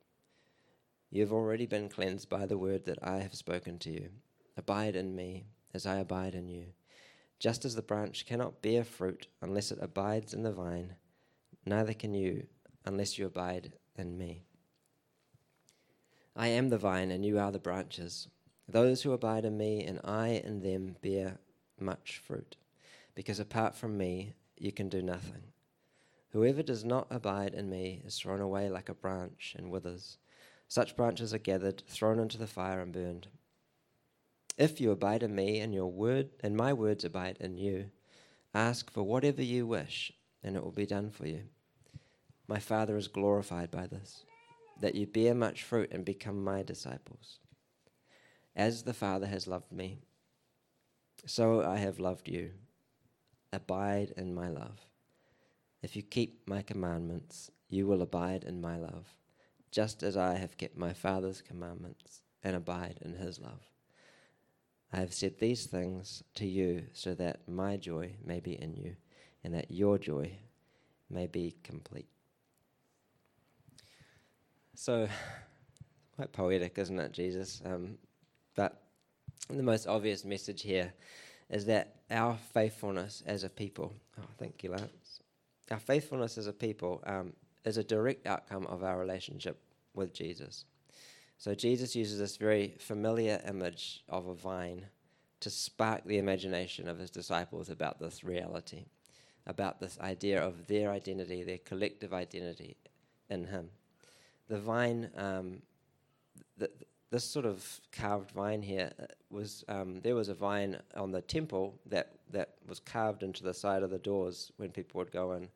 You 1.10 1.22
have 1.22 1.32
already 1.32 1.66
been 1.66 1.88
cleansed 1.88 2.28
by 2.28 2.46
the 2.46 2.56
word 2.56 2.84
that 2.84 2.98
I 3.02 3.18
have 3.18 3.34
spoken 3.34 3.78
to 3.80 3.90
you. 3.90 4.10
Abide 4.56 4.94
in 4.94 5.16
me, 5.16 5.46
as 5.74 5.84
I 5.84 5.96
abide 5.96 6.36
in 6.36 6.48
you. 6.48 6.66
Just 7.40 7.64
as 7.64 7.74
the 7.74 7.82
branch 7.82 8.26
cannot 8.26 8.62
bear 8.62 8.84
fruit 8.84 9.26
unless 9.42 9.72
it 9.72 9.78
abides 9.80 10.32
in 10.32 10.44
the 10.44 10.52
vine, 10.52 10.94
neither 11.66 11.94
can 11.94 12.14
you 12.14 12.46
unless 12.84 13.18
you 13.18 13.26
abide 13.26 13.72
in 13.96 14.16
me. 14.16 14.44
I 16.36 16.46
am 16.48 16.68
the 16.68 16.78
vine, 16.78 17.10
and 17.10 17.24
you 17.24 17.40
are 17.40 17.50
the 17.50 17.58
branches. 17.58 18.28
Those 18.68 19.02
who 19.02 19.10
abide 19.10 19.44
in 19.44 19.56
me 19.56 19.84
and 19.84 20.00
I 20.04 20.40
in 20.44 20.60
them 20.60 20.94
bear 21.02 21.38
much 21.80 22.22
fruit, 22.24 22.54
because 23.16 23.40
apart 23.40 23.74
from 23.74 23.98
me 23.98 24.34
you 24.56 24.70
can 24.70 24.88
do 24.88 25.02
nothing. 25.02 25.42
Whoever 26.28 26.62
does 26.62 26.84
not 26.84 27.08
abide 27.10 27.52
in 27.52 27.68
me 27.68 28.00
is 28.06 28.16
thrown 28.16 28.40
away 28.40 28.70
like 28.70 28.88
a 28.88 28.94
branch 28.94 29.56
and 29.58 29.72
withers. 29.72 30.18
Such 30.70 30.94
branches 30.94 31.34
are 31.34 31.38
gathered, 31.38 31.82
thrown 31.88 32.20
into 32.20 32.38
the 32.38 32.46
fire, 32.46 32.80
and 32.80 32.92
burned. 32.92 33.26
If 34.56 34.80
you 34.80 34.92
abide 34.92 35.24
in 35.24 35.34
me 35.34 35.58
and 35.58 35.74
your 35.74 35.90
word 35.90 36.30
and 36.44 36.56
my 36.56 36.72
words 36.72 37.02
abide 37.02 37.38
in 37.40 37.58
you, 37.58 37.90
ask 38.54 38.88
for 38.88 39.02
whatever 39.02 39.42
you 39.42 39.66
wish, 39.66 40.12
and 40.44 40.54
it 40.54 40.62
will 40.62 40.70
be 40.70 40.86
done 40.86 41.10
for 41.10 41.26
you. 41.26 41.42
My 42.46 42.60
Father 42.60 42.96
is 42.96 43.08
glorified 43.08 43.72
by 43.72 43.88
this, 43.88 44.22
that 44.80 44.94
you 44.94 45.08
bear 45.08 45.34
much 45.34 45.64
fruit 45.64 45.90
and 45.90 46.04
become 46.04 46.44
my 46.44 46.62
disciples. 46.62 47.40
As 48.54 48.84
the 48.84 48.94
Father 48.94 49.26
has 49.26 49.48
loved 49.48 49.72
me, 49.72 49.98
so 51.26 51.64
I 51.64 51.78
have 51.78 51.98
loved 51.98 52.28
you. 52.28 52.52
Abide 53.52 54.14
in 54.16 54.32
my 54.32 54.46
love. 54.46 54.86
If 55.82 55.96
you 55.96 56.02
keep 56.02 56.48
my 56.48 56.62
commandments, 56.62 57.50
you 57.68 57.88
will 57.88 58.02
abide 58.02 58.44
in 58.44 58.60
my 58.60 58.76
love, 58.76 59.16
just 59.70 60.02
as 60.02 60.16
I 60.16 60.36
have 60.36 60.56
kept 60.56 60.76
my 60.76 60.92
Father's 60.92 61.42
commandments 61.42 62.22
and 62.42 62.56
abide 62.56 62.98
in 63.02 63.14
his 63.14 63.38
love. 63.38 63.70
I 64.92 64.98
have 64.98 65.14
said 65.14 65.38
these 65.38 65.66
things 65.66 66.24
to 66.34 66.46
you 66.46 66.84
so 66.92 67.14
that 67.14 67.48
my 67.48 67.76
joy 67.76 68.14
may 68.24 68.40
be 68.40 68.60
in 68.60 68.74
you 68.74 68.96
and 69.44 69.54
that 69.54 69.70
your 69.70 69.98
joy 69.98 70.32
may 71.08 71.26
be 71.26 71.54
complete. 71.62 72.08
So, 74.74 75.08
quite 76.16 76.32
poetic, 76.32 76.78
isn't 76.78 76.98
it, 76.98 77.12
Jesus? 77.12 77.62
Um, 77.64 77.98
but 78.56 78.82
the 79.48 79.62
most 79.62 79.86
obvious 79.86 80.24
message 80.24 80.62
here 80.62 80.92
is 81.50 81.66
that 81.66 81.96
our 82.10 82.36
faithfulness 82.54 83.22
as 83.26 83.44
a 83.44 83.48
people, 83.48 83.92
oh, 84.18 84.24
thank 84.38 84.62
you, 84.64 84.70
Lance. 84.70 85.20
Our 85.70 85.78
faithfulness 85.78 86.38
as 86.38 86.46
a 86.46 86.52
people 86.52 87.02
um, 87.06 87.32
is 87.64 87.76
a 87.76 87.84
direct 87.84 88.26
outcome 88.26 88.66
of 88.66 88.82
our 88.82 88.98
relationship 88.98 89.60
with 89.94 90.12
Jesus. 90.12 90.64
So 91.38 91.54
Jesus 91.54 91.96
uses 91.96 92.18
this 92.18 92.36
very 92.36 92.74
familiar 92.78 93.40
image 93.46 94.02
of 94.08 94.26
a 94.26 94.34
vine 94.34 94.86
to 95.40 95.50
spark 95.50 96.04
the 96.04 96.18
imagination 96.18 96.88
of 96.88 96.98
his 96.98 97.10
disciples 97.10 97.70
about 97.70 97.98
this 97.98 98.22
reality, 98.22 98.84
about 99.46 99.80
this 99.80 99.98
idea 100.00 100.42
of 100.42 100.66
their 100.66 100.90
identity, 100.90 101.42
their 101.42 101.58
collective 101.58 102.12
identity 102.12 102.76
in 103.30 103.46
him. 103.46 103.70
The 104.48 104.58
vine, 104.58 105.10
um, 105.16 105.62
this 107.10 107.24
sort 107.24 107.46
of 107.46 107.80
carved 107.90 108.30
vine 108.30 108.62
here 108.62 108.92
uh, 109.00 109.06
was 109.30 109.64
um, 109.68 110.00
there 110.00 110.14
was 110.14 110.28
a 110.28 110.34
vine 110.34 110.78
on 110.96 111.10
the 111.10 111.22
temple 111.22 111.74
that 111.86 112.12
that 112.30 112.54
was 112.68 112.78
carved 112.78 113.22
into 113.22 113.42
the 113.42 113.54
side 113.54 113.82
of 113.82 113.90
the 113.90 113.98
doors 113.98 114.52
when 114.56 114.70
people 114.70 114.98
would 114.98 115.10
go 115.10 115.32
in, 115.32 115.48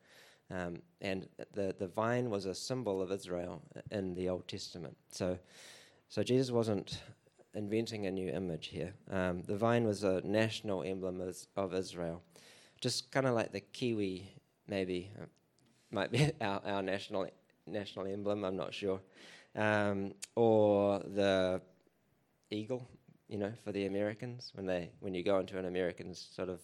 um, 0.51 0.81
and 1.01 1.27
the 1.53 1.75
the 1.77 1.87
vine 1.87 2.29
was 2.29 2.45
a 2.45 2.55
symbol 2.55 3.01
of 3.01 3.11
Israel 3.11 3.61
in 3.91 4.13
the 4.13 4.29
Old 4.29 4.47
Testament. 4.47 4.95
So, 5.09 5.37
so 6.09 6.23
Jesus 6.23 6.51
wasn't 6.51 7.01
inventing 7.53 8.05
a 8.05 8.11
new 8.11 8.29
image 8.29 8.67
here. 8.67 8.93
Um, 9.09 9.41
the 9.43 9.57
vine 9.57 9.85
was 9.85 10.03
a 10.03 10.21
national 10.21 10.83
emblem 10.83 11.21
of, 11.21 11.37
of 11.55 11.73
Israel, 11.73 12.21
just 12.81 13.11
kind 13.11 13.25
of 13.25 13.33
like 13.33 13.51
the 13.51 13.61
kiwi, 13.61 14.29
maybe 14.67 15.11
uh, 15.19 15.25
might 15.91 16.11
be 16.11 16.31
our, 16.41 16.61
our 16.65 16.81
national 16.81 17.27
national 17.65 18.07
emblem. 18.07 18.43
I'm 18.43 18.57
not 18.57 18.73
sure 18.73 18.99
um, 19.55 20.13
or 20.35 20.99
the 20.99 21.61
eagle, 22.51 22.87
you 23.27 23.37
know, 23.37 23.51
for 23.63 23.71
the 23.71 23.85
Americans 23.85 24.51
when 24.55 24.65
they 24.65 24.91
when 24.99 25.13
you 25.13 25.23
go 25.23 25.39
into 25.39 25.57
an 25.57 25.65
American 25.65 26.13
sort 26.13 26.49
of 26.49 26.59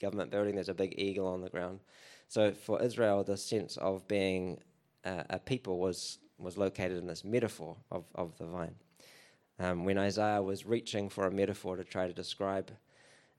government 0.00 0.30
building, 0.30 0.54
there's 0.54 0.68
a 0.68 0.74
big 0.74 0.94
eagle 0.98 1.26
on 1.26 1.40
the 1.40 1.48
ground. 1.48 1.80
So 2.28 2.52
for 2.52 2.82
Israel, 2.82 3.22
the 3.24 3.36
sense 3.36 3.76
of 3.76 4.06
being 4.08 4.60
uh, 5.04 5.24
a 5.30 5.38
people 5.38 5.78
was 5.78 6.18
was 6.38 6.58
located 6.58 6.98
in 6.98 7.06
this 7.06 7.24
metaphor 7.24 7.76
of, 7.90 8.04
of 8.14 8.36
the 8.38 8.44
vine. 8.44 8.74
Um, 9.58 9.84
when 9.84 9.98
Isaiah 9.98 10.42
was 10.42 10.66
reaching 10.66 11.08
for 11.08 11.26
a 11.26 11.30
metaphor 11.30 11.76
to 11.76 11.84
try 11.84 12.08
to 12.08 12.12
describe 12.12 12.72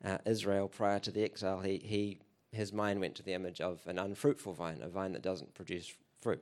uh, 0.04 0.18
Israel 0.26 0.70
prior 0.70 1.00
to 1.00 1.12
the 1.12 1.24
exile, 1.24 1.60
he, 1.60 1.78
he 1.78 2.20
his 2.52 2.72
mind 2.72 3.02
went 3.02 3.16
to 3.16 3.24
the 3.24 3.34
image 3.34 3.60
of 3.60 3.82
an 3.86 4.00
unfruitful 4.00 4.54
vine, 4.54 4.80
a 4.82 4.88
vine 4.88 5.12
that 5.12 5.22
doesn't 5.22 5.54
produce 5.54 5.94
fruit. 6.22 6.42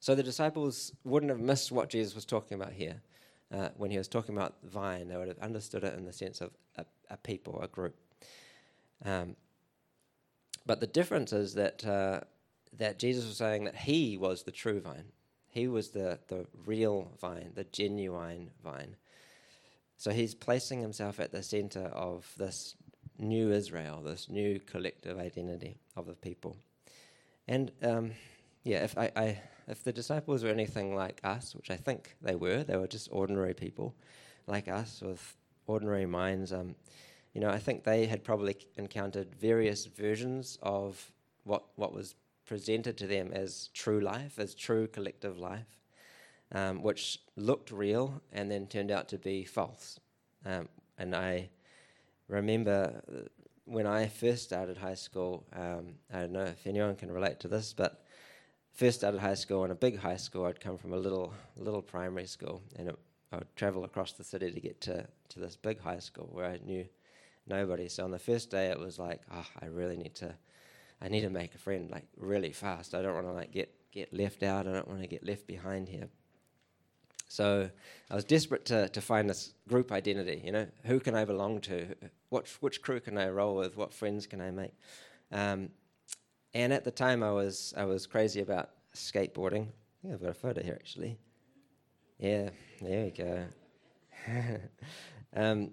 So 0.00 0.14
the 0.14 0.22
disciples 0.22 0.92
wouldn't 1.04 1.30
have 1.30 1.40
missed 1.40 1.70
what 1.70 1.90
Jesus 1.90 2.14
was 2.14 2.24
talking 2.24 2.60
about 2.60 2.72
here. 2.72 3.00
Uh, 3.52 3.68
when 3.76 3.90
he 3.90 3.98
was 3.98 4.08
talking 4.08 4.36
about 4.36 4.60
the 4.62 4.68
vine, 4.68 5.08
they 5.08 5.16
would 5.16 5.28
have 5.28 5.38
understood 5.38 5.84
it 5.84 5.94
in 5.94 6.06
the 6.06 6.12
sense 6.12 6.40
of 6.40 6.50
a, 6.76 6.84
a 7.10 7.16
people, 7.16 7.60
a 7.62 7.68
group. 7.68 7.94
Um, 9.04 9.36
but 10.66 10.80
the 10.80 10.86
difference 10.86 11.32
is 11.32 11.54
that, 11.54 11.84
uh, 11.86 12.20
that 12.78 12.98
Jesus 12.98 13.26
was 13.26 13.36
saying 13.36 13.64
that 13.64 13.76
he 13.76 14.16
was 14.16 14.42
the 14.42 14.52
true 14.52 14.80
vine. 14.80 15.12
He 15.48 15.66
was 15.66 15.90
the, 15.90 16.18
the 16.28 16.46
real 16.64 17.10
vine, 17.20 17.52
the 17.54 17.64
genuine 17.64 18.50
vine. 18.62 18.96
So 19.96 20.12
he's 20.12 20.34
placing 20.34 20.80
himself 20.80 21.20
at 21.20 21.32
the 21.32 21.42
center 21.42 21.86
of 21.86 22.32
this 22.38 22.76
new 23.18 23.50
Israel, 23.52 24.00
this 24.02 24.28
new 24.28 24.60
collective 24.60 25.18
identity 25.18 25.78
of 25.96 26.06
the 26.06 26.14
people. 26.14 26.56
And 27.48 27.72
um, 27.82 28.12
yeah, 28.64 28.84
if 28.84 28.96
I, 28.96 29.10
I, 29.16 29.38
if 29.66 29.84
the 29.84 29.92
disciples 29.92 30.42
were 30.42 30.50
anything 30.50 30.94
like 30.94 31.20
us, 31.24 31.54
which 31.54 31.70
I 31.70 31.76
think 31.76 32.16
they 32.22 32.34
were, 32.34 32.62
they 32.62 32.76
were 32.76 32.86
just 32.86 33.08
ordinary 33.10 33.54
people 33.54 33.94
like 34.46 34.68
us 34.68 35.02
with 35.04 35.36
ordinary 35.66 36.06
minds. 36.06 36.52
Um, 36.52 36.74
you 37.34 37.40
know, 37.40 37.50
I 37.50 37.58
think 37.58 37.84
they 37.84 38.06
had 38.06 38.24
probably 38.24 38.56
encountered 38.76 39.34
various 39.34 39.86
versions 39.86 40.58
of 40.62 41.12
what 41.44 41.64
what 41.76 41.92
was 41.92 42.14
presented 42.46 42.96
to 42.98 43.06
them 43.06 43.30
as 43.32 43.68
true 43.72 44.00
life, 44.00 44.38
as 44.38 44.54
true 44.54 44.88
collective 44.88 45.38
life, 45.38 45.78
um, 46.52 46.82
which 46.82 47.20
looked 47.36 47.70
real 47.70 48.20
and 48.32 48.50
then 48.50 48.66
turned 48.66 48.90
out 48.90 49.08
to 49.08 49.18
be 49.18 49.44
false. 49.44 50.00
Um, 50.44 50.68
and 50.98 51.14
I 51.14 51.50
remember 52.26 53.02
uh, 53.08 53.28
when 53.64 53.86
I 53.86 54.08
first 54.08 54.42
started 54.42 54.76
high 54.76 54.94
school. 54.94 55.44
Um, 55.52 55.94
I 56.12 56.20
don't 56.20 56.32
know 56.32 56.42
if 56.42 56.66
anyone 56.66 56.96
can 56.96 57.12
relate 57.12 57.38
to 57.40 57.48
this, 57.48 57.72
but 57.72 58.04
first 58.72 58.98
started 58.98 59.20
high 59.20 59.34
school 59.34 59.64
in 59.64 59.70
a 59.70 59.76
big 59.76 59.98
high 59.98 60.16
school. 60.16 60.46
I'd 60.46 60.60
come 60.60 60.76
from 60.76 60.92
a 60.92 60.96
little 60.96 61.32
little 61.56 61.82
primary 61.82 62.26
school, 62.26 62.62
and 62.76 62.88
it, 62.88 62.98
I 63.30 63.36
would 63.36 63.54
travel 63.54 63.84
across 63.84 64.12
the 64.12 64.24
city 64.24 64.50
to 64.50 64.60
get 64.60 64.80
to, 64.82 65.06
to 65.28 65.38
this 65.38 65.54
big 65.54 65.80
high 65.80 66.00
school 66.00 66.28
where 66.32 66.46
I 66.46 66.58
knew 66.64 66.84
nobody. 67.50 67.88
So 67.88 68.04
on 68.04 68.10
the 68.10 68.18
first 68.18 68.50
day, 68.50 68.68
it 68.68 68.78
was 68.78 68.98
like, 68.98 69.20
oh, 69.30 69.46
I 69.60 69.66
really 69.66 69.98
need 69.98 70.14
to, 70.16 70.34
I 71.02 71.08
need 71.08 71.20
to 71.20 71.30
make 71.30 71.54
a 71.54 71.58
friend 71.58 71.90
like 71.90 72.06
really 72.16 72.52
fast. 72.52 72.94
I 72.94 73.02
don't 73.02 73.14
want 73.14 73.26
to 73.26 73.32
like 73.32 73.52
get 73.52 73.74
get 73.92 74.12
left 74.14 74.42
out. 74.42 74.66
I 74.66 74.72
don't 74.72 74.88
want 74.88 75.02
to 75.02 75.06
get 75.06 75.26
left 75.26 75.46
behind 75.46 75.88
here. 75.88 76.08
So 77.28 77.70
I 78.10 78.14
was 78.14 78.24
desperate 78.24 78.64
to, 78.66 78.88
to 78.88 79.00
find 79.00 79.28
this 79.28 79.54
group 79.68 79.92
identity. 79.92 80.42
You 80.44 80.52
know, 80.52 80.66
who 80.84 80.98
can 80.98 81.14
I 81.14 81.24
belong 81.24 81.60
to? 81.62 81.94
What 82.30 82.48
which 82.60 82.82
crew 82.82 83.00
can 83.00 83.18
I 83.18 83.28
roll 83.28 83.56
with? 83.56 83.76
What 83.76 83.92
friends 83.92 84.26
can 84.26 84.40
I 84.40 84.50
make? 84.50 84.72
Um, 85.30 85.70
and 86.54 86.72
at 86.72 86.84
the 86.84 86.90
time, 86.90 87.22
I 87.22 87.32
was 87.32 87.74
I 87.76 87.84
was 87.84 88.06
crazy 88.06 88.40
about 88.40 88.70
skateboarding. 88.94 89.68
I 89.68 90.02
think 90.02 90.14
I've 90.14 90.20
got 90.20 90.30
a 90.30 90.34
photo 90.34 90.62
here 90.62 90.78
actually. 90.80 91.18
Yeah, 92.18 92.50
there 92.80 93.04
we 93.04 93.10
go. 93.10 93.44
um, 95.36 95.70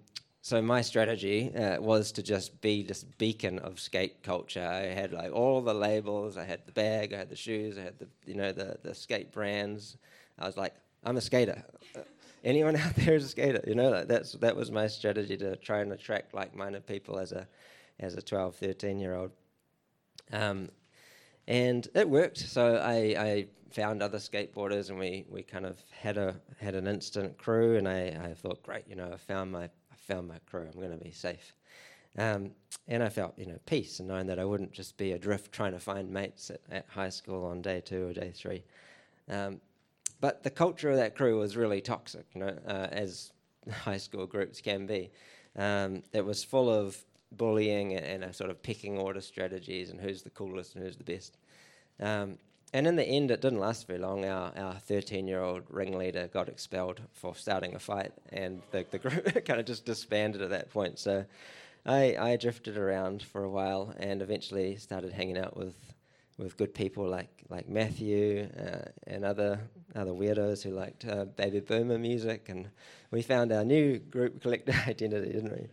so 0.48 0.62
my 0.62 0.80
strategy 0.80 1.54
uh, 1.54 1.82
was 1.82 2.13
to 2.13 2.24
just 2.24 2.62
be 2.62 2.82
this 2.82 3.04
beacon 3.04 3.60
of 3.60 3.82
skate 3.82 4.24
culture. 4.24 4.66
I 4.66 4.94
had 4.94 5.12
like 5.12 5.34
all 5.34 5.60
the 5.60 5.74
labels. 5.74 6.38
I 6.38 6.46
had 6.46 6.66
the 6.66 6.72
bag. 6.72 7.12
I 7.12 7.18
had 7.18 7.27
the 7.27 7.36
shoes. 7.36 7.77
I 7.77 7.82
had 7.82 8.00
the 8.00 8.08
you 8.25 8.36
know 8.36 8.54
the 8.54 8.77
the 8.82 8.96
skate 8.96 9.34
brands. 9.34 9.98
I 10.39 10.46
was 10.46 10.56
like, 10.56 10.74
I'm 11.04 11.18
a 11.18 11.22
skater. 11.22 11.66
Anyone 12.46 12.77
out 12.77 12.96
there 12.96 13.16
is 13.16 13.25
a 13.25 13.27
skater. 13.27 13.62
You 13.68 13.75
know, 13.75 13.89
like 13.89 14.08
that's 14.08 14.32
that 14.44 14.56
was 14.56 14.72
my 14.72 14.88
strategy 14.88 15.36
to 15.36 15.58
try 15.58 15.82
and 15.82 15.92
attract 15.92 16.34
like-minded 16.34 16.88
people 16.88 17.20
as 17.20 17.34
a 17.34 17.46
as 18.00 18.16
a 18.16 18.22
12, 18.22 18.56
13 18.56 19.00
year 19.01 19.16
old. 19.16 19.32
Um, 20.32 20.70
and 21.46 21.89
it 21.94 22.10
worked. 22.10 22.38
So 22.38 22.77
I, 22.77 22.96
I, 23.20 23.48
found 23.72 24.01
other 24.01 24.18
skateboarders, 24.18 24.89
and 24.89 24.98
we, 24.98 25.25
we 25.30 25.44
kind 25.44 25.66
of 25.66 25.77
had 25.92 26.18
a 26.18 26.39
had 26.58 26.74
an 26.74 26.88
instant 26.88 27.38
crew. 27.38 27.75
And 27.75 27.86
I, 27.86 28.30
I 28.30 28.34
thought, 28.34 28.63
great, 28.63 28.86
you 28.88 28.96
know, 28.96 29.12
I 29.13 29.18
found 29.18 29.51
my 29.51 29.70
found 30.07 30.27
my 30.27 30.39
crew. 30.49 30.67
I'm 30.71 30.79
going 30.79 30.97
to 30.97 31.03
be 31.03 31.11
safe. 31.11 31.53
Um, 32.17 32.51
and 32.87 33.03
I 33.03 33.09
felt, 33.09 33.37
you 33.37 33.45
know, 33.45 33.59
peace 33.65 33.99
and 33.99 34.07
knowing 34.07 34.27
that 34.27 34.39
I 34.39 34.45
wouldn't 34.45 34.71
just 34.71 34.97
be 34.97 35.11
adrift 35.11 35.51
trying 35.51 35.73
to 35.73 35.79
find 35.79 36.09
mates 36.09 36.49
at, 36.49 36.61
at 36.71 36.85
high 36.89 37.09
school 37.09 37.45
on 37.45 37.61
day 37.61 37.81
two 37.81 38.07
or 38.07 38.13
day 38.13 38.31
three. 38.33 38.63
Um, 39.29 39.61
but 40.19 40.43
the 40.43 40.49
culture 40.49 40.89
of 40.89 40.97
that 40.97 41.15
crew 41.15 41.37
was 41.37 41.55
really 41.55 41.81
toxic, 41.81 42.25
you 42.33 42.41
know, 42.41 42.57
uh, 42.67 42.87
as 42.91 43.33
high 43.71 43.97
school 43.97 44.25
groups 44.25 44.61
can 44.61 44.87
be. 44.87 45.11
Um, 45.55 46.03
it 46.13 46.25
was 46.25 46.43
full 46.43 46.69
of 46.69 46.97
bullying 47.31 47.95
and, 47.95 48.23
a 48.23 48.33
sort 48.33 48.49
of 48.49 48.63
picking 48.63 48.97
order 48.97 49.21
strategies 49.21 49.89
and 49.89 49.99
who's 49.99 50.23
the 50.23 50.29
coolest 50.29 50.75
and 50.75 50.83
who's 50.83 50.97
the 50.97 51.03
best. 51.03 51.37
Um, 51.99 52.37
and 52.74 52.86
in 52.86 52.95
the 52.95 53.03
end, 53.03 53.31
it 53.31 53.41
didn't 53.41 53.59
last 53.59 53.88
very 53.88 54.00
long. 54.00 54.25
Our, 54.25 54.51
our 54.57 54.74
13 54.74 55.27
year 55.27 55.41
old 55.41 55.63
ringleader 55.69 56.27
got 56.27 56.50
expelled 56.50 57.01
for 57.13 57.36
starting 57.36 57.75
a 57.75 57.79
fight, 57.79 58.12
and 58.31 58.62
the, 58.71 58.86
the 58.89 59.00
group 59.00 59.24
kind 59.45 59.59
of 59.59 59.65
just 59.65 59.86
disbanded 59.86 60.41
at 60.41 60.50
that 60.50 60.71
point. 60.71 61.00
So 61.00 61.25
I, 61.86 62.17
I 62.19 62.36
drifted 62.36 62.77
around 62.77 63.24
for 63.24 63.45
a 63.45 63.50
while 63.50 63.93
and 63.97 64.21
eventually 64.21 64.75
started 64.75 65.13
hanging 65.13 65.38
out 65.38 65.55
with, 65.55 65.75
with 66.38 66.57
good 66.57 66.74
people 66.74 67.07
like, 67.07 67.29
like 67.50 67.69
Matthew 67.69 68.50
uh, 68.59 68.89
and 69.07 69.24
other, 69.24 69.62
other 69.95 70.12
weirdos 70.12 70.62
who 70.62 70.71
liked 70.71 71.05
uh, 71.07 71.24
baby 71.24 71.62
boomer 71.62 71.97
music. 71.97 72.50
And 72.50 72.67
we 73.09 73.21
found 73.21 73.53
our 73.53 73.63
new 73.63 74.00
group 74.00 74.41
collective 74.41 74.75
identity, 74.88 75.31
didn't 75.31 75.53
we? 75.53 75.67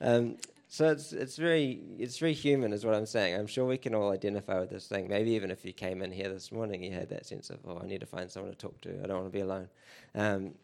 Um, 0.00 0.36
so 0.68 0.90
it's 0.90 1.12
it's 1.12 1.36
very 1.36 1.80
it's 1.98 2.18
very 2.18 2.32
human, 2.32 2.72
is 2.72 2.84
what 2.84 2.94
I'm 2.94 3.06
saying. 3.06 3.34
I'm 3.34 3.46
sure 3.46 3.66
we 3.66 3.78
can 3.78 3.94
all 3.94 4.10
identify 4.10 4.58
with 4.58 4.70
this 4.70 4.86
thing. 4.86 5.08
Maybe 5.08 5.30
even 5.32 5.50
if 5.50 5.64
you 5.64 5.72
came 5.72 6.02
in 6.02 6.10
here 6.10 6.28
this 6.28 6.50
morning, 6.50 6.82
you 6.82 6.92
had 6.92 7.08
that 7.10 7.26
sense 7.26 7.50
of, 7.50 7.58
oh, 7.66 7.80
I 7.82 7.86
need 7.86 8.00
to 8.00 8.06
find 8.06 8.30
someone 8.30 8.52
to 8.52 8.58
talk 8.58 8.80
to. 8.82 8.90
I 9.02 9.06
don't 9.06 9.22
want 9.22 9.26
to 9.26 9.38
be 9.38 9.40
alone. 9.40 9.68
Um, 10.14 10.54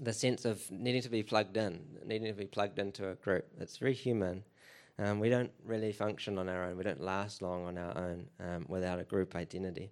the 0.00 0.12
sense 0.12 0.44
of 0.44 0.70
needing 0.70 1.02
to 1.02 1.08
be 1.08 1.22
plugged 1.22 1.56
in, 1.56 1.80
needing 2.04 2.28
to 2.28 2.34
be 2.34 2.46
plugged 2.46 2.78
into 2.78 3.08
a 3.08 3.14
group. 3.14 3.46
It's 3.58 3.78
very 3.78 3.94
human. 3.94 4.44
Um, 4.98 5.20
we 5.20 5.28
don't 5.28 5.52
really 5.64 5.92
function 5.92 6.38
on 6.38 6.48
our 6.48 6.64
own. 6.64 6.76
We 6.76 6.84
don't 6.84 7.00
last 7.00 7.42
long 7.42 7.66
on 7.66 7.78
our 7.78 7.96
own 7.96 8.26
um, 8.40 8.66
without 8.68 8.98
a 8.98 9.04
group 9.04 9.34
identity. 9.36 9.90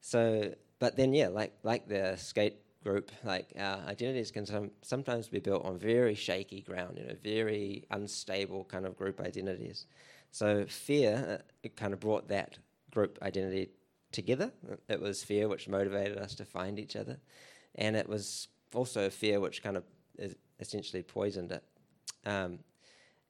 So, 0.00 0.54
but 0.78 0.96
then 0.96 1.12
yeah, 1.12 1.28
like 1.28 1.52
like 1.62 1.88
the 1.88 2.16
skate 2.16 2.56
group, 2.82 3.10
like 3.24 3.52
our 3.58 3.78
identities 3.86 4.30
can 4.30 4.46
some, 4.46 4.70
sometimes 4.82 5.28
be 5.28 5.40
built 5.40 5.64
on 5.64 5.78
very 5.78 6.14
shaky 6.14 6.62
ground, 6.62 6.98
you 6.98 7.06
know, 7.06 7.14
very 7.22 7.84
unstable 7.90 8.64
kind 8.64 8.86
of 8.86 8.96
group 8.96 9.20
identities. 9.20 9.86
So 10.30 10.64
fear, 10.66 11.40
uh, 11.64 11.68
kind 11.76 11.92
of 11.92 12.00
brought 12.00 12.28
that 12.28 12.58
group 12.90 13.18
identity 13.22 13.70
together. 14.12 14.52
It 14.88 15.00
was 15.00 15.22
fear 15.22 15.48
which 15.48 15.68
motivated 15.68 16.18
us 16.18 16.34
to 16.36 16.44
find 16.44 16.78
each 16.78 16.96
other, 16.96 17.18
and 17.74 17.96
it 17.96 18.08
was 18.08 18.48
also 18.74 19.10
fear 19.10 19.40
which 19.40 19.62
kind 19.62 19.76
of 19.76 19.84
essentially 20.58 21.02
poisoned 21.02 21.52
it. 21.52 21.64
Um, 22.24 22.60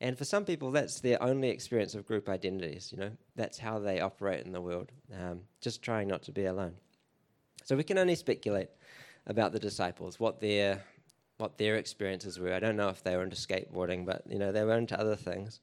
and 0.00 0.16
for 0.16 0.25
some 0.25 0.45
people, 0.45 0.71
that's 0.71 1.00
their 1.00 1.23
only 1.23 1.50
experience 1.50 1.95
of 1.95 2.07
group 2.07 2.28
identities. 2.28 2.90
You 2.90 2.99
know, 2.99 3.11
that's 3.37 3.59
how 3.59 3.78
they 3.78 4.00
operate 4.00 4.47
in 4.47 4.52
the 4.52 4.61
world, 4.61 4.92
um, 5.19 5.42
just 5.61 5.83
trying 5.83 6.09
not 6.09 6.23
to 6.23 6.33
be 6.33 6.47
alone. 6.47 6.75
So 7.64 7.76
we 7.76 7.85
can 7.85 7.99
only 7.99 8.14
speculate 8.14 8.71
about 9.30 9.52
the 9.52 9.60
disciples, 9.60 10.20
what 10.20 10.40
their 10.40 10.82
what 11.38 11.56
their 11.56 11.76
experiences 11.76 12.38
were. 12.38 12.52
I 12.52 12.58
don't 12.58 12.76
know 12.76 12.90
if 12.90 13.02
they 13.02 13.16
were 13.16 13.22
into 13.22 13.37
skateboarding, 13.37 14.04
but 14.04 14.22
you 14.28 14.38
know 14.38 14.52
they 14.52 14.64
were 14.64 14.76
into 14.76 14.99
other 15.00 15.16
things. 15.16 15.60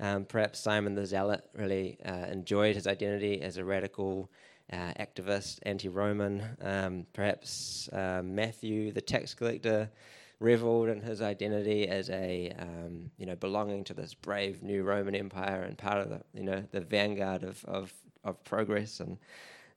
Um, 0.00 0.24
perhaps 0.24 0.60
Simon 0.60 0.94
the 0.94 1.04
Zealot 1.04 1.44
really 1.52 1.98
uh, 2.06 2.26
enjoyed 2.30 2.76
his 2.76 2.86
identity 2.86 3.42
as 3.42 3.56
a 3.56 3.64
radical 3.64 4.30
uh, 4.72 4.92
activist, 5.00 5.58
anti-Roman. 5.64 6.44
Um, 6.62 7.06
perhaps 7.12 7.88
uh, 7.92 8.22
Matthew, 8.24 8.92
the 8.92 9.00
tax 9.00 9.34
collector, 9.34 9.90
reveled 10.38 10.88
in 10.88 11.00
his 11.00 11.20
identity 11.20 11.88
as 11.88 12.08
a 12.10 12.52
um, 12.56 13.10
you 13.18 13.26
know 13.26 13.34
belonging 13.34 13.82
to 13.84 13.94
this 13.94 14.14
brave 14.14 14.62
new 14.62 14.84
Roman 14.84 15.16
Empire 15.16 15.62
and 15.62 15.76
part 15.76 15.98
of 15.98 16.08
the 16.10 16.20
you 16.32 16.44
know 16.44 16.64
the 16.70 16.80
vanguard 16.80 17.42
of 17.42 17.64
of, 17.64 17.92
of 18.22 18.42
progress 18.44 19.00
and 19.00 19.18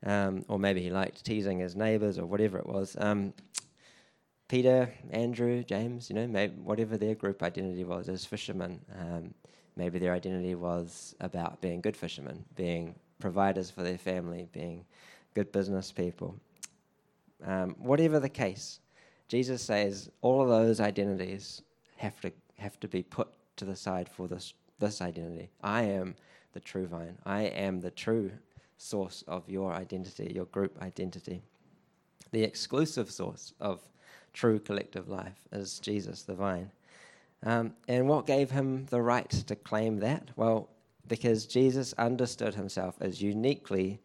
um, 0.05 0.43
or 0.47 0.59
maybe 0.59 0.81
he 0.81 0.89
liked 0.89 1.23
teasing 1.23 1.59
his 1.59 1.75
neighbours 1.75 2.17
or 2.17 2.25
whatever 2.25 2.57
it 2.57 2.65
was. 2.65 2.95
Um, 2.99 3.33
Peter, 4.47 4.93
Andrew, 5.11 5.63
James, 5.63 6.09
you 6.09 6.15
know, 6.15 6.27
maybe 6.27 6.53
whatever 6.61 6.97
their 6.97 7.15
group 7.15 7.41
identity 7.41 7.85
was 7.85 8.09
as 8.09 8.25
fishermen, 8.25 8.81
um, 8.99 9.33
maybe 9.77 9.97
their 9.97 10.13
identity 10.13 10.55
was 10.55 11.15
about 11.21 11.61
being 11.61 11.79
good 11.79 11.95
fishermen, 11.95 12.43
being 12.55 12.95
providers 13.19 13.71
for 13.71 13.83
their 13.83 13.97
family, 13.97 14.49
being 14.51 14.83
good 15.35 15.51
business 15.51 15.91
people. 15.91 16.35
Um, 17.45 17.75
whatever 17.79 18.19
the 18.19 18.29
case, 18.29 18.81
Jesus 19.29 19.61
says 19.61 20.09
all 20.21 20.41
of 20.41 20.49
those 20.49 20.81
identities 20.81 21.61
have 21.95 22.19
to 22.21 22.31
have 22.57 22.79
to 22.81 22.87
be 22.87 23.01
put 23.03 23.29
to 23.55 23.65
the 23.65 23.75
side 23.75 24.09
for 24.09 24.27
this 24.27 24.53
this 24.79 25.01
identity. 25.01 25.49
I 25.63 25.83
am 25.83 26.15
the 26.53 26.59
true 26.59 26.87
vine. 26.87 27.17
I 27.25 27.43
am 27.43 27.79
the 27.79 27.91
true 27.91 28.31
source 28.81 29.23
of 29.27 29.47
your 29.47 29.73
identity, 29.73 30.31
your 30.33 30.45
group 30.45 30.81
identity. 30.81 31.43
The 32.31 32.43
exclusive 32.43 33.11
source 33.11 33.53
of 33.59 33.79
true 34.33 34.59
collective 34.59 35.07
life 35.07 35.47
is 35.51 35.79
Jesus, 35.79 36.23
the 36.23 36.33
vine. 36.33 36.71
Um, 37.43 37.73
and 37.87 38.07
what 38.07 38.25
gave 38.25 38.49
him 38.51 38.85
the 38.87 39.01
right 39.01 39.29
to 39.29 39.55
claim 39.55 39.99
that? 39.99 40.29
Well, 40.35 40.69
because 41.07 41.45
Jesus 41.45 41.93
understood 41.97 42.55
himself 42.55 42.95
as 43.01 43.21
uniquely 43.21 43.99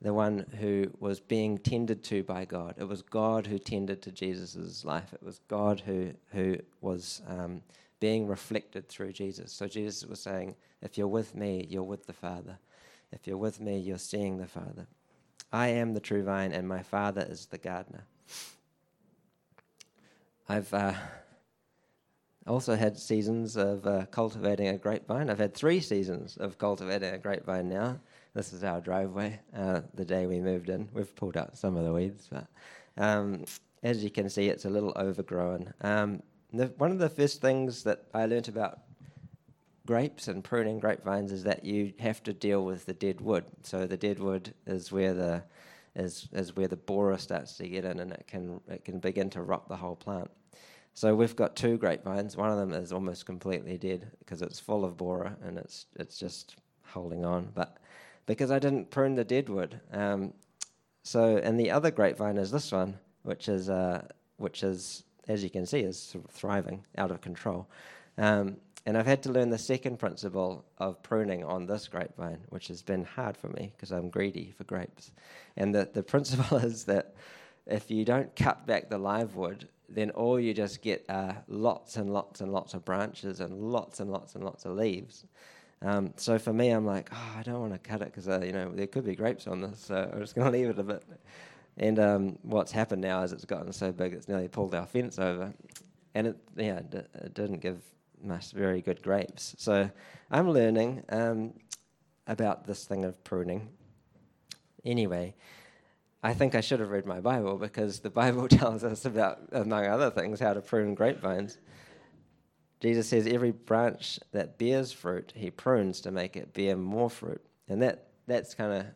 the 0.00 0.14
one 0.14 0.46
who 0.60 0.90
was 1.00 1.20
being 1.20 1.58
tended 1.58 2.04
to 2.04 2.22
by 2.22 2.44
God. 2.44 2.74
It 2.78 2.84
was 2.84 3.02
God 3.02 3.46
who 3.46 3.58
tended 3.58 4.02
to 4.02 4.12
Jesus' 4.12 4.84
life. 4.84 5.12
It 5.12 5.22
was 5.22 5.40
God 5.48 5.80
who, 5.84 6.12
who 6.32 6.56
was 6.80 7.22
um, 7.26 7.62
being 7.98 8.26
reflected 8.26 8.88
through 8.88 9.12
Jesus. 9.12 9.52
So 9.52 9.66
Jesus 9.66 10.06
was 10.06 10.20
saying, 10.20 10.54
If 10.82 10.98
you're 10.98 11.08
with 11.08 11.34
me, 11.34 11.66
you're 11.68 11.82
with 11.82 12.06
the 12.06 12.12
Father. 12.12 12.58
If 13.12 13.26
you're 13.26 13.36
with 13.36 13.60
me, 13.60 13.78
you're 13.78 13.98
seeing 13.98 14.38
the 14.38 14.46
Father. 14.46 14.86
I 15.52 15.68
am 15.68 15.94
the 15.94 16.00
true 16.00 16.22
vine, 16.22 16.52
and 16.52 16.66
my 16.66 16.82
Father 16.82 17.26
is 17.28 17.46
the 17.46 17.58
gardener. 17.58 18.04
I've 20.48 20.72
uh, 20.74 20.94
also 22.46 22.76
had 22.76 22.98
seasons 22.98 23.56
of 23.56 23.86
uh, 23.86 24.06
cultivating 24.06 24.68
a 24.68 24.78
grapevine. 24.78 25.30
I've 25.30 25.38
had 25.38 25.54
three 25.54 25.80
seasons 25.80 26.36
of 26.36 26.58
cultivating 26.58 27.14
a 27.14 27.18
grapevine 27.18 27.68
now. 27.68 27.98
This 28.34 28.52
is 28.52 28.62
our 28.62 28.80
driveway. 28.80 29.40
Uh, 29.56 29.80
the 29.94 30.04
day 30.04 30.26
we 30.26 30.40
moved 30.40 30.68
in, 30.68 30.88
we've 30.92 31.14
pulled 31.14 31.36
out 31.36 31.56
some 31.56 31.76
of 31.76 31.84
the 31.84 31.92
weeds, 31.92 32.28
but 32.30 32.46
um, 32.96 33.44
as 33.82 34.04
you 34.04 34.10
can 34.10 34.28
see, 34.28 34.48
it's 34.48 34.64
a 34.64 34.70
little 34.70 34.92
overgrown. 34.96 35.72
Um, 35.80 36.22
the, 36.52 36.66
one 36.78 36.90
of 36.90 36.98
the 36.98 37.08
first 37.08 37.40
things 37.40 37.82
that 37.84 38.04
I 38.14 38.26
learnt 38.26 38.48
about 38.48 38.80
grapes 39.86 40.28
and 40.28 40.44
pruning 40.44 40.78
grapevines 40.78 41.32
is 41.32 41.44
that 41.44 41.64
you 41.64 41.92
have 42.00 42.22
to 42.24 42.32
deal 42.32 42.64
with 42.64 42.84
the 42.86 42.92
dead 42.92 43.20
wood. 43.20 43.44
So 43.62 43.86
the 43.86 43.96
dead 43.96 44.18
wood 44.18 44.52
is 44.66 44.92
where 44.92 45.14
the 45.14 45.44
is 45.94 46.28
is 46.32 46.54
where 46.54 46.68
the 46.68 46.76
borer 46.76 47.16
starts 47.16 47.56
to 47.56 47.68
get 47.68 47.84
in, 47.84 48.00
and 48.00 48.12
it 48.12 48.26
can 48.26 48.60
it 48.68 48.84
can 48.84 48.98
begin 48.98 49.30
to 49.30 49.42
rot 49.42 49.68
the 49.68 49.76
whole 49.76 49.96
plant. 49.96 50.30
So 50.92 51.14
we've 51.14 51.36
got 51.36 51.56
two 51.56 51.76
grapevines. 51.78 52.36
One 52.36 52.50
of 52.50 52.58
them 52.58 52.72
is 52.72 52.92
almost 52.92 53.26
completely 53.26 53.76
dead 53.78 54.10
because 54.18 54.42
it's 54.42 54.58
full 54.58 54.84
of 54.84 54.96
borer 54.96 55.36
and 55.42 55.58
it's 55.58 55.86
it's 55.96 56.18
just 56.18 56.56
holding 56.84 57.24
on. 57.24 57.52
But 57.54 57.78
because 58.26 58.50
I 58.50 58.58
didn't 58.58 58.90
prune 58.90 59.14
the 59.14 59.24
dead 59.24 59.48
wood, 59.48 59.80
um, 59.92 60.32
so 61.02 61.36
and 61.38 61.58
the 61.58 61.70
other 61.70 61.90
grapevine 61.90 62.38
is 62.38 62.50
this 62.50 62.72
one, 62.72 62.98
which 63.22 63.48
is 63.48 63.70
uh, 63.70 64.06
which 64.36 64.62
is 64.62 65.04
as 65.28 65.42
you 65.42 65.50
can 65.50 65.66
see 65.66 65.80
is 65.80 66.16
thriving 66.30 66.84
out 66.98 67.10
of 67.10 67.20
control. 67.20 67.68
Um, 68.18 68.56
and 68.86 68.96
I've 68.96 69.06
had 69.06 69.22
to 69.24 69.32
learn 69.32 69.50
the 69.50 69.58
second 69.58 69.98
principle 69.98 70.64
of 70.78 71.02
pruning 71.02 71.42
on 71.42 71.66
this 71.66 71.88
grapevine, 71.88 72.38
which 72.50 72.68
has 72.68 72.82
been 72.82 73.04
hard 73.04 73.36
for 73.36 73.48
me 73.48 73.72
because 73.74 73.90
I'm 73.90 74.08
greedy 74.08 74.54
for 74.56 74.62
grapes. 74.62 75.10
And 75.56 75.74
the, 75.74 75.90
the 75.92 76.04
principle 76.04 76.56
is 76.64 76.84
that 76.84 77.14
if 77.66 77.90
you 77.90 78.04
don't 78.04 78.34
cut 78.36 78.64
back 78.64 78.88
the 78.88 78.96
live 78.96 79.34
wood, 79.34 79.68
then 79.88 80.10
all 80.10 80.38
you 80.38 80.54
just 80.54 80.82
get 80.82 81.04
are 81.08 81.36
lots 81.48 81.96
and 81.96 82.12
lots 82.12 82.40
and 82.40 82.52
lots 82.52 82.74
of 82.74 82.84
branches 82.84 83.40
and 83.40 83.60
lots 83.60 83.98
and 83.98 84.10
lots 84.10 84.36
and 84.36 84.44
lots 84.44 84.64
of 84.64 84.76
leaves. 84.76 85.26
Um, 85.82 86.12
so 86.16 86.38
for 86.38 86.52
me, 86.52 86.70
I'm 86.70 86.86
like, 86.86 87.10
oh, 87.12 87.34
I 87.36 87.42
don't 87.42 87.60
want 87.60 87.72
to 87.72 87.78
cut 87.80 88.02
it 88.02 88.06
because 88.06 88.28
uh, 88.28 88.40
you 88.44 88.52
know 88.52 88.72
there 88.72 88.86
could 88.86 89.04
be 89.04 89.16
grapes 89.16 89.48
on 89.48 89.60
this, 89.60 89.80
so 89.80 90.08
I'm 90.12 90.20
just 90.20 90.36
going 90.36 90.46
to 90.52 90.56
leave 90.56 90.70
it 90.70 90.78
a 90.78 90.82
bit. 90.84 91.02
And 91.76 91.98
um, 91.98 92.38
what's 92.42 92.72
happened 92.72 93.02
now 93.02 93.22
is 93.22 93.32
it's 93.32 93.44
gotten 93.44 93.72
so 93.72 93.90
big 93.90 94.12
it's 94.12 94.28
nearly 94.28 94.48
pulled 94.48 94.74
our 94.74 94.86
fence 94.86 95.18
over, 95.18 95.52
and 96.14 96.28
it 96.28 96.36
yeah 96.56 96.78
it 96.78 97.34
didn't 97.34 97.58
give 97.58 97.78
very 98.22 98.82
good 98.82 99.02
grapes. 99.02 99.54
So 99.58 99.90
I'm 100.30 100.50
learning 100.50 101.04
um, 101.08 101.54
about 102.26 102.66
this 102.66 102.84
thing 102.84 103.04
of 103.04 103.22
pruning. 103.24 103.68
Anyway, 104.84 105.34
I 106.22 106.34
think 106.34 106.54
I 106.54 106.60
should 106.60 106.80
have 106.80 106.90
read 106.90 107.06
my 107.06 107.20
Bible 107.20 107.56
because 107.56 108.00
the 108.00 108.10
Bible 108.22 108.48
tells 108.48 108.84
us 108.84 109.04
about, 109.04 109.40
among 109.52 109.86
other 109.86 110.10
things, 110.10 110.40
how 110.40 110.54
to 110.54 110.60
prune 110.60 110.94
grapevines. 110.94 111.58
Jesus 112.80 113.08
says 113.08 113.26
every 113.26 113.52
branch 113.52 114.20
that 114.32 114.58
bears 114.58 114.92
fruit, 114.92 115.32
he 115.34 115.50
prunes 115.50 116.00
to 116.02 116.10
make 116.10 116.36
it 116.36 116.52
bear 116.52 116.76
more 116.76 117.08
fruit. 117.08 117.42
And 117.68 117.82
that 117.82 118.08
that's 118.26 118.54
kind 118.54 118.72
of 118.72 118.86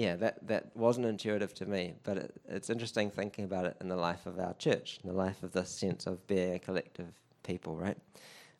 yeah, 0.00 0.16
that, 0.16 0.46
that 0.48 0.74
wasn't 0.74 1.04
intuitive 1.04 1.52
to 1.54 1.66
me, 1.66 1.92
but 2.04 2.16
it, 2.16 2.40
it's 2.48 2.70
interesting 2.70 3.10
thinking 3.10 3.44
about 3.44 3.66
it 3.66 3.76
in 3.82 3.88
the 3.88 3.96
life 3.96 4.24
of 4.24 4.38
our 4.38 4.54
church, 4.54 4.98
in 5.02 5.10
the 5.10 5.14
life 5.14 5.42
of 5.42 5.52
this 5.52 5.68
sense 5.68 6.06
of 6.06 6.26
being 6.26 6.54
a 6.54 6.58
collective 6.58 7.12
people, 7.42 7.76
right? 7.76 7.96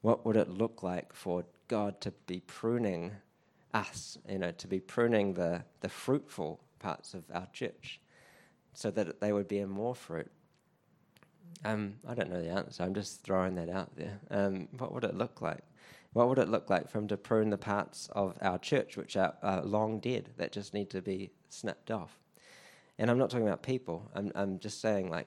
What 0.03 0.25
would 0.25 0.37
it 0.37 0.49
look 0.49 0.83
like 0.83 1.13
for 1.13 1.45
God 1.69 2.01
to 2.03 2.13
be 2.27 2.41
pruning 2.41 3.13
us, 3.75 4.19
you 4.29 4.39
know, 4.39 4.51
to 4.53 4.67
be 4.67 4.81
pruning 4.81 5.35
the, 5.35 5.65
the 5.81 5.89
fruitful 5.89 6.61
parts 6.79 7.15
of 7.15 7.25
our 7.33 7.47
church 7.53 8.01
so 8.73 8.91
that 8.91 9.21
they 9.21 9.33
would 9.33 9.49
bear 9.49 9.67
more 9.67 9.95
fruit? 9.95 10.31
Um, 11.65 11.95
I 12.09 12.15
don't 12.15 12.31
know 12.31 12.41
the 12.41 12.49
answer. 12.49 12.83
I'm 12.83 12.95
just 12.95 13.23
throwing 13.23 13.55
that 13.57 13.69
out 13.69 13.95
there. 13.97 14.19
Um, 14.31 14.69
what 14.79 14.95
would 14.95 15.05
it 15.05 15.15
look 15.15 15.43
like? 15.43 15.63
What 16.13 16.29
would 16.29 16.39
it 16.39 16.49
look 16.49 16.71
like 16.71 16.89
for 16.89 16.99
him 16.99 17.09
to 17.09 17.17
prune 17.17 17.51
the 17.51 17.59
parts 17.59 18.09
of 18.13 18.37
our 18.41 18.59
church 18.59 18.97
which 18.97 19.17
are, 19.17 19.35
are 19.43 19.63
long 19.63 20.01
dead 20.01 20.31
that 20.39 20.53
just 20.53 20.75
need 20.75 20.91
to 20.91 21.03
be 21.03 21.31
snipped 21.49 21.91
off? 21.91 22.19
And 22.99 23.11
I'm 23.11 23.19
not 23.19 23.31
talking 23.31 23.47
about 23.47 23.63
people. 23.63 24.11
I'm, 24.15 24.33
I'm 24.35 24.59
just 24.59 24.81
saying, 24.81 25.11
like, 25.11 25.27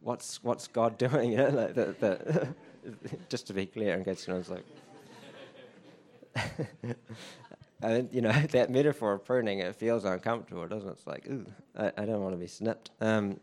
what's 0.00 0.42
what's 0.42 0.68
God 0.68 0.98
doing? 0.98 1.32
You 1.32 1.36
know, 1.38 1.48
like 1.48 1.74
the, 1.74 1.94
the 2.00 2.48
just 3.28 3.46
to 3.48 3.52
be 3.52 3.66
clear, 3.66 3.94
in 3.94 4.04
case 4.04 4.28
anyone's 4.28 4.50
like, 4.50 4.64
and 7.82 8.08
you 8.12 8.20
know, 8.20 8.32
that 8.32 8.70
metaphor 8.70 9.14
of 9.14 9.24
pruning, 9.24 9.58
it 9.60 9.76
feels 9.76 10.04
uncomfortable, 10.04 10.66
doesn't 10.66 10.88
it? 10.88 10.92
It's 10.92 11.06
like, 11.06 11.26
ooh, 11.28 11.46
I, 11.76 11.92
I 11.96 12.04
don't 12.04 12.22
want 12.22 12.34
to 12.34 12.38
be 12.38 12.46
snipped. 12.46 12.90
Um, 13.00 13.38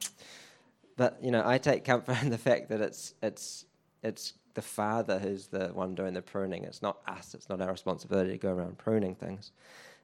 but 0.95 1.17
you 1.21 1.31
know, 1.31 1.43
I 1.45 1.57
take 1.57 1.85
comfort 1.85 2.21
in 2.23 2.29
the 2.29 2.37
fact 2.37 2.69
that 2.69 2.81
it's 2.81 3.13
it's 3.21 3.65
it's 4.03 4.33
the 4.55 4.61
father 4.61 5.19
who's 5.19 5.47
the 5.47 5.67
one 5.67 5.93
doing 5.93 6.13
the 6.13 6.21
pruning. 6.21 6.63
It's 6.63 6.81
not 6.81 6.97
us. 7.07 7.35
It's 7.35 7.47
not 7.47 7.61
our 7.61 7.71
responsibility 7.71 8.31
to 8.31 8.37
go 8.37 8.49
around 8.49 8.79
pruning 8.79 9.13
things. 9.13 9.51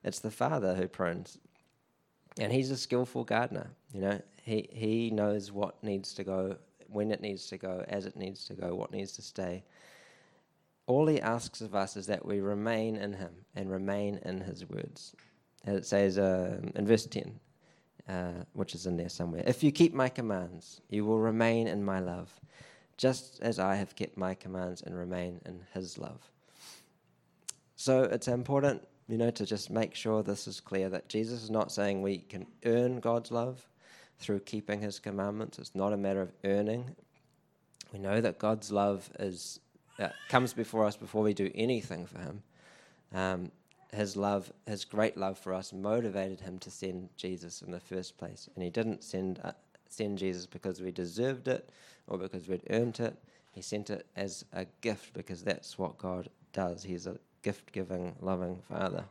It's 0.04 0.20
the 0.20 0.30
father 0.30 0.76
who 0.76 0.88
prunes, 0.88 1.40
and 2.40 2.52
he's 2.52 2.72
a 2.72 2.78
skillful 2.78 3.24
gardener. 3.24 3.70
You 3.94 4.02
know, 4.02 4.22
he 4.44 4.70
he 4.72 5.12
knows 5.12 5.52
what 5.52 5.84
needs 5.84 6.14
to 6.16 6.24
go, 6.24 6.58
when 6.88 7.12
it 7.12 7.22
needs 7.22 7.48
to 7.48 7.58
go, 7.58 7.84
as 7.88 8.06
it 8.06 8.16
needs 8.16 8.46
to 8.46 8.54
go, 8.54 8.76
what 8.76 8.92
needs 8.92 9.14
to 9.14 9.22
stay. 9.22 9.64
All 10.86 11.08
he 11.08 11.22
asks 11.22 11.62
of 11.62 11.76
us 11.76 11.96
is 11.96 12.08
that 12.08 12.26
we 12.26 12.42
remain 12.42 12.98
in 12.98 13.14
him 13.14 13.34
and 13.56 13.72
remain 13.72 14.20
in 14.26 14.42
his 14.42 14.68
words. 14.70 15.16
As 15.66 15.78
it 15.78 15.86
says 15.86 16.18
uh, 16.18 16.60
in 16.76 16.86
verse 16.86 17.06
10, 17.06 17.40
uh, 18.10 18.32
which 18.52 18.76
is 18.76 18.86
in 18.86 18.98
there 18.98 19.08
somewhere. 19.08 19.44
If 19.48 19.64
you 19.64 19.72
keep 19.72 19.94
my 19.94 20.10
commands, 20.10 20.82
you 20.90 21.06
will 21.06 21.20
remain 21.20 21.68
in 21.68 21.84
my 21.84 22.00
love, 22.00 22.38
just 22.98 23.42
as 23.42 23.60
I 23.60 23.76
have 23.76 23.96
kept 23.96 24.18
my 24.18 24.36
commands 24.36 24.82
and 24.82 24.98
remain 24.98 25.40
in 25.46 25.62
his 25.74 25.98
love. 25.98 26.20
So 27.78 28.04
it's 28.04 28.28
important, 28.28 28.86
you 29.08 29.18
know, 29.18 29.32
to 29.32 29.46
just 29.46 29.70
make 29.70 29.96
sure 29.96 30.24
this 30.24 30.48
is 30.48 30.60
clear 30.60 30.90
that 30.90 31.10
Jesus 31.10 31.44
is 31.44 31.50
not 31.50 31.72
saying 31.72 32.02
we 32.02 32.20
can 32.20 32.46
earn 32.66 33.00
God's 33.00 33.32
love 33.32 33.68
through 34.18 34.40
keeping 34.42 34.82
his 34.82 35.00
commandments. 35.00 35.60
It's 35.60 35.76
not 35.76 35.94
a 35.94 35.98
matter 35.98 36.22
of 36.22 36.32
earning. 36.44 36.96
We 37.92 38.00
know 38.00 38.22
that 38.22 38.40
God's 38.40 38.72
love 38.72 39.10
is 39.20 39.60
uh, 40.00 40.10
comes 40.30 40.54
before 40.54 40.86
us 40.86 40.96
before 40.96 41.22
we 41.22 41.34
do 41.34 41.52
anything 41.54 42.08
for 42.08 42.18
him. 42.18 42.44
Um, 43.14 43.52
his 43.92 44.18
love, 44.18 44.52
his 44.66 44.86
great 44.86 45.18
love 45.18 45.38
for 45.38 45.54
us, 45.54 45.72
motivated 45.72 46.40
him 46.40 46.58
to 46.60 46.72
send 46.72 47.10
Jesus 47.16 47.62
in 47.62 47.72
the 47.72 47.80
first 47.80 48.18
place. 48.18 48.50
And 48.56 48.64
he 48.64 48.72
didn't 48.72 49.04
send 49.04 49.40
uh, 49.44 49.52
send 49.90 50.18
Jesus 50.18 50.46
because 50.48 50.82
we 50.82 50.92
deserved 50.92 51.48
it 51.48 51.70
or 52.08 52.18
because 52.18 52.48
we'd 52.48 52.64
earned 52.70 53.00
it. 53.00 53.16
He 53.52 53.62
sent 53.62 53.92
it 53.92 54.08
as 54.16 54.44
a 54.54 54.66
gift 54.82 55.14
because 55.14 55.44
that's 55.44 55.78
what 55.78 56.00
God 56.00 56.30
does. 56.54 56.84
He's 56.84 57.06
a 57.06 57.18
gift 57.44 57.72
giving, 57.72 58.16
loving 58.22 58.62
Father. 58.68 59.06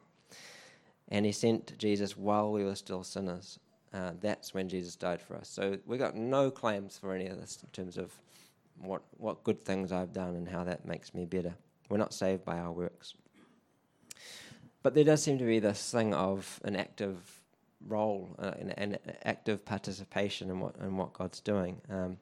And 1.08 1.24
he 1.24 1.32
sent 1.32 1.78
Jesus 1.78 2.16
while 2.16 2.50
we 2.50 2.64
were 2.64 2.74
still 2.74 3.04
sinners. 3.04 3.58
Uh, 3.92 4.12
that's 4.20 4.54
when 4.54 4.68
Jesus 4.68 4.96
died 4.96 5.20
for 5.20 5.36
us. 5.36 5.48
So 5.48 5.78
we 5.86 5.98
got 5.98 6.16
no 6.16 6.50
claims 6.50 6.98
for 6.98 7.14
any 7.14 7.26
of 7.26 7.38
this 7.38 7.58
in 7.62 7.68
terms 7.70 7.98
of 7.98 8.10
what 8.80 9.02
what 9.18 9.44
good 9.44 9.62
things 9.62 9.92
I've 9.92 10.14
done 10.14 10.34
and 10.34 10.48
how 10.48 10.64
that 10.64 10.86
makes 10.86 11.14
me 11.14 11.26
better. 11.26 11.54
We're 11.90 11.98
not 11.98 12.14
saved 12.14 12.44
by 12.44 12.58
our 12.58 12.72
works. 12.72 13.14
But 14.82 14.94
there 14.94 15.04
does 15.04 15.22
seem 15.22 15.38
to 15.38 15.44
be 15.44 15.58
this 15.58 15.92
thing 15.92 16.14
of 16.14 16.58
an 16.64 16.74
active 16.74 17.40
role, 17.86 18.34
uh, 18.38 18.52
an, 18.58 18.70
an, 18.70 18.98
active 19.24 19.64
participation 19.64 20.50
in 20.50 20.58
what 20.58 20.76
in 20.76 20.96
what 20.96 21.12
God's 21.12 21.40
doing. 21.40 21.80
Um, 21.90 22.16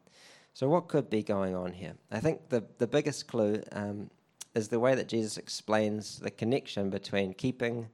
so, 0.53 0.68
what 0.68 0.88
could 0.88 1.09
be 1.09 1.23
going 1.23 1.55
on 1.55 1.73
here? 1.73 1.94
I 2.11 2.20
think 2.20 2.49
the 2.49 2.64
the 2.79 2.87
biggest 2.87 3.29
clue 3.29 3.62
um, 3.73 4.11
is 4.54 4.68
the 4.68 4.80
way 4.80 4.94
that 4.94 5.08
Jesus 5.08 5.36
explains 5.36 6.18
the 6.18 6.30
connection 6.30 6.90
between 6.90 7.34
keeping 7.34 7.88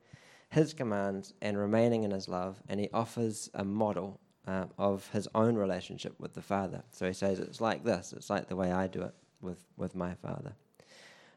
His 0.50 0.72
commands 0.72 1.34
and 1.42 1.58
remaining 1.58 2.04
in 2.04 2.10
His 2.10 2.28
love, 2.28 2.62
and 2.68 2.80
He 2.80 2.88
offers 2.92 3.50
a 3.54 3.64
model 3.64 4.20
uh, 4.46 4.66
of 4.78 5.08
His 5.08 5.28
own 5.34 5.56
relationship 5.56 6.14
with 6.18 6.34
the 6.34 6.42
Father. 6.42 6.82
So 6.90 7.06
He 7.06 7.12
says 7.12 7.38
it's 7.38 7.60
like 7.60 7.84
this. 7.84 8.12
It's 8.16 8.30
like 8.30 8.48
the 8.48 8.56
way 8.56 8.72
I 8.72 8.86
do 8.86 9.02
it 9.02 9.14
with 9.40 9.64
with 9.76 9.94
my 9.94 10.14
Father. 10.14 10.54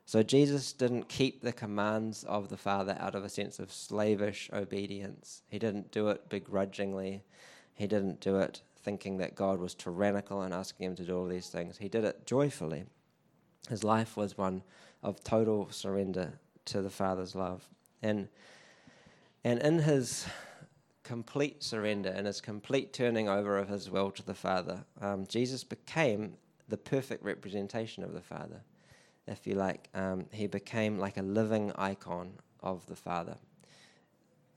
So 0.09 0.23
Jesus 0.23 0.73
didn't 0.73 1.07
keep 1.07 1.43
the 1.43 1.53
commands 1.53 2.23
of 2.23 2.49
the 2.49 2.57
Father 2.57 2.97
out 2.99 3.13
of 3.13 3.23
a 3.23 3.29
sense 3.29 3.59
of 3.59 3.71
slavish 3.71 4.49
obedience. 4.51 5.43
He 5.47 5.59
didn't 5.59 5.91
do 5.91 6.07
it 6.07 6.29
begrudgingly. 6.29 7.21
He 7.75 7.85
didn't 7.85 8.19
do 8.19 8.39
it 8.39 8.63
thinking 8.81 9.17
that 9.17 9.35
God 9.35 9.59
was 9.59 9.75
tyrannical 9.75 10.41
and 10.41 10.51
asking 10.51 10.87
him 10.87 10.95
to 10.95 11.05
do 11.05 11.15
all 11.15 11.27
these 11.27 11.49
things. 11.49 11.77
He 11.77 11.89
did 11.89 12.05
it 12.05 12.25
joyfully. 12.25 12.85
His 13.69 13.83
life 13.83 14.17
was 14.17 14.35
one 14.35 14.63
of 15.03 15.23
total 15.23 15.69
surrender 15.71 16.39
to 16.65 16.81
the 16.81 16.89
Father's 16.89 17.35
love. 17.35 17.67
And 18.01 18.27
and 19.43 19.61
in 19.61 19.79
his 19.79 20.25
complete 21.03 21.63
surrender 21.63 22.09
and 22.09 22.27
his 22.27 22.41
complete 22.41 22.93
turning 22.93 23.29
over 23.29 23.57
of 23.57 23.69
his 23.69 23.89
will 23.89 24.11
to 24.11 24.23
the 24.23 24.33
Father, 24.33 24.83
um, 25.01 25.25
Jesus 25.27 25.63
became 25.63 26.35
the 26.67 26.77
perfect 26.77 27.23
representation 27.23 28.03
of 28.03 28.13
the 28.13 28.21
Father 28.21 28.61
if 29.29 29.45
you 29.45 29.53
like, 29.53 29.89
um, 29.93 30.25
he 30.31 30.47
became 30.47 30.97
like 30.97 31.17
a 31.17 31.21
living 31.21 31.71
icon 31.75 32.33
of 32.61 32.85
the 32.87 32.95
Father. 32.95 33.37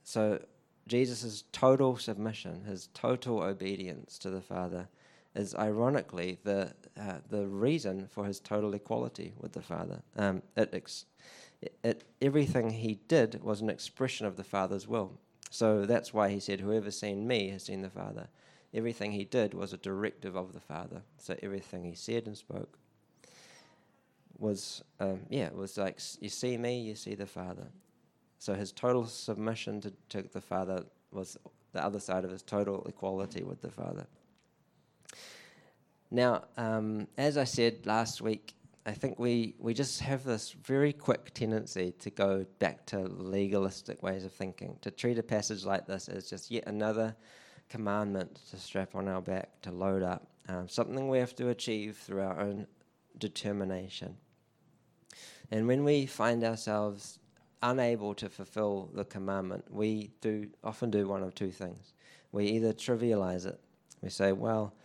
So 0.03 0.39
Jesus' 0.87 1.43
total 1.51 1.97
submission, 1.97 2.65
his 2.65 2.89
total 2.93 3.41
obedience 3.41 4.17
to 4.19 4.29
the 4.29 4.41
Father, 4.41 4.89
is 5.35 5.55
ironically 5.55 6.37
the 6.43 6.73
uh, 6.99 7.19
the 7.29 7.47
reason 7.47 8.07
for 8.07 8.25
his 8.25 8.39
total 8.39 8.73
equality 8.73 9.33
with 9.39 9.53
the 9.53 9.61
Father. 9.61 10.01
Um, 10.15 10.43
it, 10.55 10.69
ex- 10.73 11.05
it, 11.83 12.03
everything 12.21 12.69
he 12.69 12.99
did 13.07 13.41
was 13.43 13.61
an 13.61 13.69
expression 13.69 14.27
of 14.27 14.35
the 14.35 14.43
Father's 14.43 14.87
will. 14.87 15.19
So 15.49 15.85
that's 15.85 16.13
why 16.13 16.29
he 16.29 16.39
said, 16.39 16.61
"Whoever's 16.61 16.99
seen 16.99 17.27
me 17.27 17.49
has 17.49 17.63
seen 17.63 17.81
the 17.81 17.89
Father." 17.89 18.27
Everything 18.73 19.11
he 19.11 19.23
did 19.23 19.53
was 19.53 19.71
a 19.71 19.77
directive 19.77 20.35
of 20.35 20.53
the 20.53 20.59
Father. 20.59 21.03
So 21.17 21.35
everything 21.43 21.83
he 21.83 21.93
said 21.93 22.25
and 22.25 22.35
spoke 22.35 22.79
was, 24.39 24.83
um, 24.99 25.21
yeah, 25.29 25.45
it 25.45 25.55
was 25.55 25.77
like, 25.77 25.99
you 26.19 26.29
see 26.29 26.57
me, 26.57 26.81
you 26.81 26.95
see 26.95 27.13
the 27.13 27.27
Father. 27.27 27.67
So 28.39 28.55
his 28.55 28.71
total 28.71 29.05
submission 29.05 29.79
to, 29.81 29.93
to 30.09 30.23
the 30.23 30.41
Father 30.41 30.83
was 31.11 31.37
the 31.71 31.83
other 31.83 31.99
side 31.99 32.25
of 32.25 32.31
his 32.31 32.41
total 32.41 32.83
equality 32.87 33.43
with 33.43 33.61
the 33.61 33.69
Father. 33.69 34.07
Now, 36.13 36.43
um, 36.57 37.07
as 37.17 37.37
I 37.39 37.43
said 37.43 37.87
last 37.87 38.21
week, 38.21 38.53
I 38.85 38.91
think 38.91 39.17
we, 39.17 39.55
we 39.57 39.73
just 39.73 39.99
have 40.01 40.23
this 40.23 40.51
very 40.51 40.93
quick 40.93 41.33
tendency 41.33 41.91
to 42.01 42.11
go 42.11 42.45
back 42.59 42.85
to 42.87 42.99
legalistic 42.99 44.03
ways 44.03 44.23
of 44.23 44.31
thinking, 44.31 44.77
to 44.81 44.91
treat 44.91 45.17
a 45.17 45.23
passage 45.23 45.65
like 45.65 45.87
this 45.87 46.07
as 46.09 46.29
just 46.29 46.51
yet 46.51 46.67
another 46.67 47.15
commandment 47.67 48.39
to 48.51 48.59
strap 48.59 48.93
on 48.93 49.07
our 49.07 49.21
back, 49.21 49.59
to 49.63 49.71
load 49.71 50.03
up, 50.03 50.27
um, 50.49 50.69
something 50.69 51.07
we 51.07 51.17
have 51.17 51.35
to 51.37 51.49
achieve 51.49 51.97
through 51.97 52.21
our 52.21 52.39
own 52.39 52.67
determination. 53.17 54.15
And 55.49 55.67
when 55.67 55.83
we 55.83 56.05
find 56.05 56.43
ourselves 56.43 57.17
unable 57.63 58.13
to 58.15 58.29
fulfill 58.29 58.91
the 58.93 59.05
commandment, 59.05 59.65
we 59.71 60.11
do 60.21 60.47
often 60.63 60.91
do 60.91 61.07
one 61.07 61.23
of 61.23 61.33
two 61.33 61.49
things. 61.49 61.93
We 62.31 62.45
either 62.49 62.71
trivialize 62.71 63.47
it, 63.47 63.59
we 64.03 64.09
say, 64.09 64.31
well, 64.31 64.75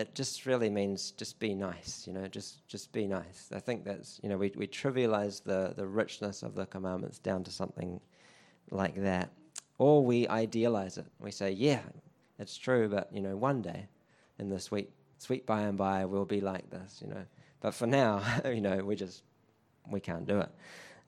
it 0.00 0.14
just 0.14 0.46
really 0.46 0.70
means 0.70 1.10
just 1.12 1.38
be 1.38 1.54
nice, 1.54 2.04
you 2.06 2.12
know, 2.12 2.26
just 2.26 2.66
just 2.66 2.90
be 2.92 3.06
nice. 3.06 3.50
I 3.54 3.60
think 3.60 3.84
that's 3.84 4.18
you 4.22 4.28
know, 4.28 4.38
we, 4.38 4.52
we 4.56 4.66
trivialize 4.66 5.42
the, 5.42 5.74
the 5.76 5.86
richness 5.86 6.42
of 6.42 6.54
the 6.54 6.66
commandments 6.66 7.18
down 7.18 7.44
to 7.44 7.50
something 7.50 8.00
like 8.70 8.96
that. 8.96 9.30
Or 9.78 10.04
we 10.04 10.26
idealize 10.28 10.98
it. 10.98 11.06
We 11.18 11.30
say, 11.30 11.50
Yeah, 11.50 11.82
it's 12.38 12.56
true, 12.56 12.88
but 12.88 13.12
you 13.12 13.20
know, 13.20 13.36
one 13.36 13.62
day 13.62 13.88
in 14.38 14.48
the 14.48 14.58
sweet 14.58 14.90
sweet 15.18 15.44
by 15.44 15.62
and 15.62 15.76
by 15.76 16.06
we'll 16.06 16.24
be 16.24 16.40
like 16.40 16.70
this, 16.70 17.00
you 17.02 17.08
know. 17.08 17.24
But 17.60 17.74
for 17.74 17.86
now, 17.86 18.22
you 18.44 18.62
know, 18.62 18.78
we 18.78 18.96
just 18.96 19.22
we 19.90 20.00
can't 20.00 20.26
do 20.26 20.40
it. 20.40 20.50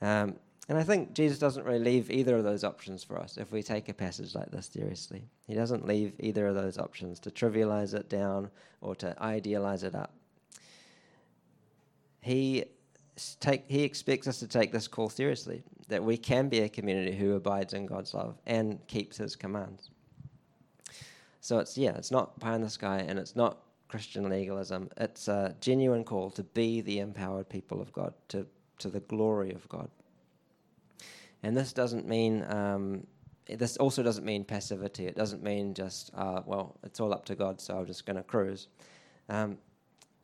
Um, 0.02 0.36
and 0.68 0.78
I 0.78 0.84
think 0.84 1.12
Jesus 1.12 1.38
doesn't 1.38 1.64
really 1.64 1.80
leave 1.80 2.10
either 2.10 2.36
of 2.36 2.44
those 2.44 2.64
options 2.64 3.02
for 3.02 3.18
us 3.18 3.36
if 3.36 3.50
we 3.50 3.62
take 3.62 3.88
a 3.88 3.94
passage 3.94 4.34
like 4.34 4.50
this 4.50 4.66
seriously. 4.66 5.24
He 5.46 5.54
doesn't 5.54 5.86
leave 5.86 6.14
either 6.20 6.46
of 6.46 6.54
those 6.54 6.78
options 6.78 7.18
to 7.20 7.30
trivialize 7.30 7.94
it 7.94 8.08
down 8.08 8.50
or 8.80 8.94
to 8.96 9.20
idealize 9.20 9.82
it 9.82 9.94
up. 9.94 10.12
He 12.20 12.64
take 13.40 13.64
he 13.68 13.82
expects 13.82 14.26
us 14.28 14.38
to 14.38 14.46
take 14.46 14.72
this 14.72 14.88
call 14.88 15.10
seriously 15.10 15.62
that 15.88 16.02
we 16.02 16.16
can 16.16 16.48
be 16.48 16.60
a 16.60 16.68
community 16.68 17.14
who 17.14 17.34
abides 17.34 17.74
in 17.74 17.84
God's 17.84 18.14
love 18.14 18.38
and 18.46 18.86
keeps 18.86 19.16
his 19.16 19.36
commands. 19.36 19.90
So 21.40 21.58
it's 21.58 21.76
yeah, 21.76 21.96
it's 21.96 22.12
not 22.12 22.38
pie 22.38 22.54
in 22.54 22.62
the 22.62 22.70
sky 22.70 22.98
and 22.98 23.18
it's 23.18 23.34
not 23.34 23.58
Christian 23.92 24.30
legalism. 24.30 24.88
It's 24.96 25.28
a 25.28 25.54
genuine 25.60 26.02
call 26.02 26.30
to 26.30 26.42
be 26.42 26.80
the 26.80 27.00
empowered 27.00 27.50
people 27.50 27.82
of 27.82 27.92
God, 27.92 28.14
to, 28.28 28.46
to 28.78 28.88
the 28.88 29.00
glory 29.00 29.52
of 29.52 29.68
God. 29.68 29.90
And 31.42 31.56
this 31.56 31.72
doesn't 31.72 32.06
mean, 32.06 32.44
um, 32.48 33.06
this 33.48 33.76
also 33.76 34.02
doesn't 34.02 34.24
mean 34.24 34.44
passivity. 34.44 35.06
It 35.06 35.16
doesn't 35.16 35.42
mean 35.42 35.74
just, 35.74 36.10
uh, 36.14 36.42
well, 36.46 36.78
it's 36.84 37.00
all 37.00 37.12
up 37.12 37.24
to 37.26 37.34
God, 37.34 37.60
so 37.60 37.78
I'm 37.78 37.86
just 37.86 38.06
going 38.06 38.16
to 38.16 38.22
cruise. 38.22 38.68
Um, 39.28 39.58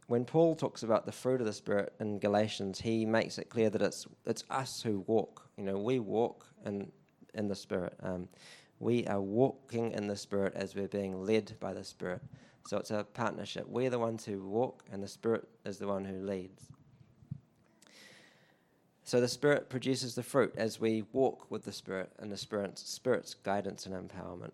when 0.06 0.24
Paul 0.24 0.54
talks 0.54 0.82
about 0.82 1.04
the 1.04 1.12
fruit 1.12 1.40
of 1.40 1.46
the 1.46 1.52
Spirit 1.52 1.92
in 2.00 2.18
Galatians, 2.18 2.80
he 2.80 3.04
makes 3.04 3.36
it 3.38 3.50
clear 3.50 3.68
that 3.68 3.82
it's 3.82 4.06
it's 4.24 4.42
us 4.48 4.80
who 4.80 5.00
walk. 5.00 5.48
You 5.58 5.64
know, 5.64 5.76
we 5.76 5.98
walk 5.98 6.46
in 6.64 6.90
in 7.34 7.46
the 7.46 7.54
Spirit. 7.54 7.94
Um, 8.02 8.26
we 8.80 9.06
are 9.06 9.20
walking 9.20 9.92
in 9.92 10.06
the 10.06 10.16
Spirit 10.16 10.54
as 10.56 10.74
we're 10.74 10.88
being 10.88 11.22
led 11.24 11.52
by 11.60 11.74
the 11.74 11.84
Spirit. 11.84 12.22
So 12.66 12.78
it's 12.78 12.90
a 12.90 13.04
partnership. 13.04 13.68
We're 13.68 13.90
the 13.90 13.98
ones 13.98 14.24
who 14.24 14.42
walk, 14.46 14.84
and 14.90 15.02
the 15.02 15.08
Spirit 15.08 15.46
is 15.66 15.78
the 15.78 15.88
one 15.88 16.04
who 16.04 16.22
leads. 16.24 16.62
So 19.08 19.22
the 19.22 19.26
Spirit 19.28 19.70
produces 19.70 20.14
the 20.14 20.22
fruit 20.22 20.52
as 20.58 20.78
we 20.78 21.02
walk 21.14 21.50
with 21.50 21.64
the 21.64 21.72
Spirit 21.72 22.12
and 22.18 22.30
the 22.30 22.36
Spirit's, 22.36 22.86
Spirit's 22.86 23.32
guidance 23.32 23.86
and 23.86 23.94
empowerment. 23.94 24.50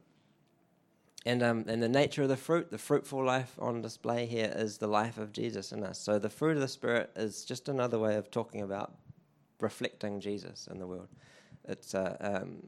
And, 1.27 1.43
um, 1.43 1.65
and 1.67 1.83
the 1.83 1.89
nature 1.89 2.23
of 2.23 2.29
the 2.29 2.37
fruit, 2.37 2.71
the 2.71 2.79
fruitful 2.79 3.25
life 3.25 3.57
on 3.59 3.83
display 3.83 4.27
here, 4.27 4.53
is 4.55 4.79
the 4.79 4.87
life 4.87 5.19
of 5.19 5.33
Jesus 5.33 5.73
in 5.73 5.83
us. 5.83 5.99
So 5.99 6.21
the 6.21 6.31
fruit 6.31 6.55
of 6.55 6.61
the 6.61 6.69
Spirit 6.69 7.11
is 7.17 7.45
just 7.45 7.69
another 7.69 7.99
way 7.99 8.15
of 8.15 8.31
talking 8.31 8.61
about 8.61 8.93
reflecting 9.59 10.21
Jesus 10.21 10.69
in 10.71 10.79
the 10.79 10.87
world. 10.87 11.09
It's 11.65 11.93
uh, 11.93 12.17
um, 12.21 12.63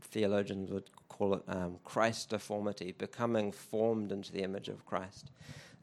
theologians 0.00 0.72
would 0.72 0.90
call 1.08 1.34
it 1.34 1.44
um, 1.46 1.78
Christiformity, 1.84 2.96
becoming 2.98 3.52
formed 3.52 4.10
into 4.10 4.32
the 4.32 4.42
image 4.42 4.68
of 4.68 4.84
Christ. 4.86 5.30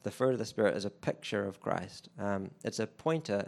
The 0.03 0.11
fruit 0.11 0.33
of 0.33 0.39
the 0.39 0.43
Spirit 0.43 0.75
is 0.75 0.83
a 0.83 0.89
picture 0.89 1.47
of 1.47 1.61
Christ. 1.61 2.09
Um, 2.19 2.51
it's 2.65 2.79
a 2.79 2.87
pointer 2.87 3.47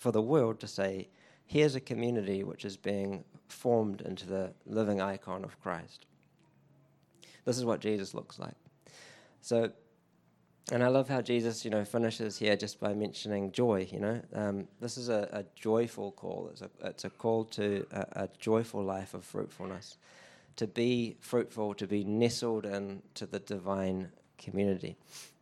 for 0.00 0.10
the 0.10 0.22
world 0.22 0.58
to 0.60 0.66
say, 0.66 1.08
here's 1.44 1.74
a 1.74 1.80
community 1.80 2.42
which 2.42 2.64
is 2.64 2.76
being 2.76 3.22
formed 3.48 4.00
into 4.00 4.26
the 4.26 4.52
living 4.64 5.00
icon 5.00 5.44
of 5.44 5.60
Christ. 5.60 6.06
This 7.44 7.58
is 7.58 7.66
what 7.66 7.80
Jesus 7.80 8.14
looks 8.14 8.38
like. 8.38 8.54
So, 9.42 9.70
and 10.72 10.82
I 10.82 10.88
love 10.88 11.08
how 11.08 11.20
Jesus, 11.20 11.64
you 11.64 11.70
know, 11.70 11.84
finishes 11.84 12.38
here 12.38 12.56
just 12.56 12.80
by 12.80 12.94
mentioning 12.94 13.52
joy. 13.52 13.88
You 13.92 14.00
know, 14.00 14.22
um, 14.34 14.68
this 14.80 14.96
is 14.96 15.10
a, 15.10 15.28
a, 15.32 15.44
joyful 15.54 16.12
call. 16.12 16.48
It's 16.50 16.62
a 16.62 16.70
it's 16.82 17.04
a 17.04 17.10
call 17.10 17.44
to 17.46 17.86
a, 17.92 18.24
a, 18.24 18.28
joyful 18.38 18.82
life 18.82 19.12
of 19.12 19.24
fruitfulness, 19.24 19.98
to 20.56 20.66
be 20.66 21.16
fruitful, 21.20 21.74
to 21.74 21.86
be 21.86 22.04
nestled 22.04 22.64
into 22.64 23.26
the 23.26 23.40
divine 23.40 24.12
community, 24.38 24.96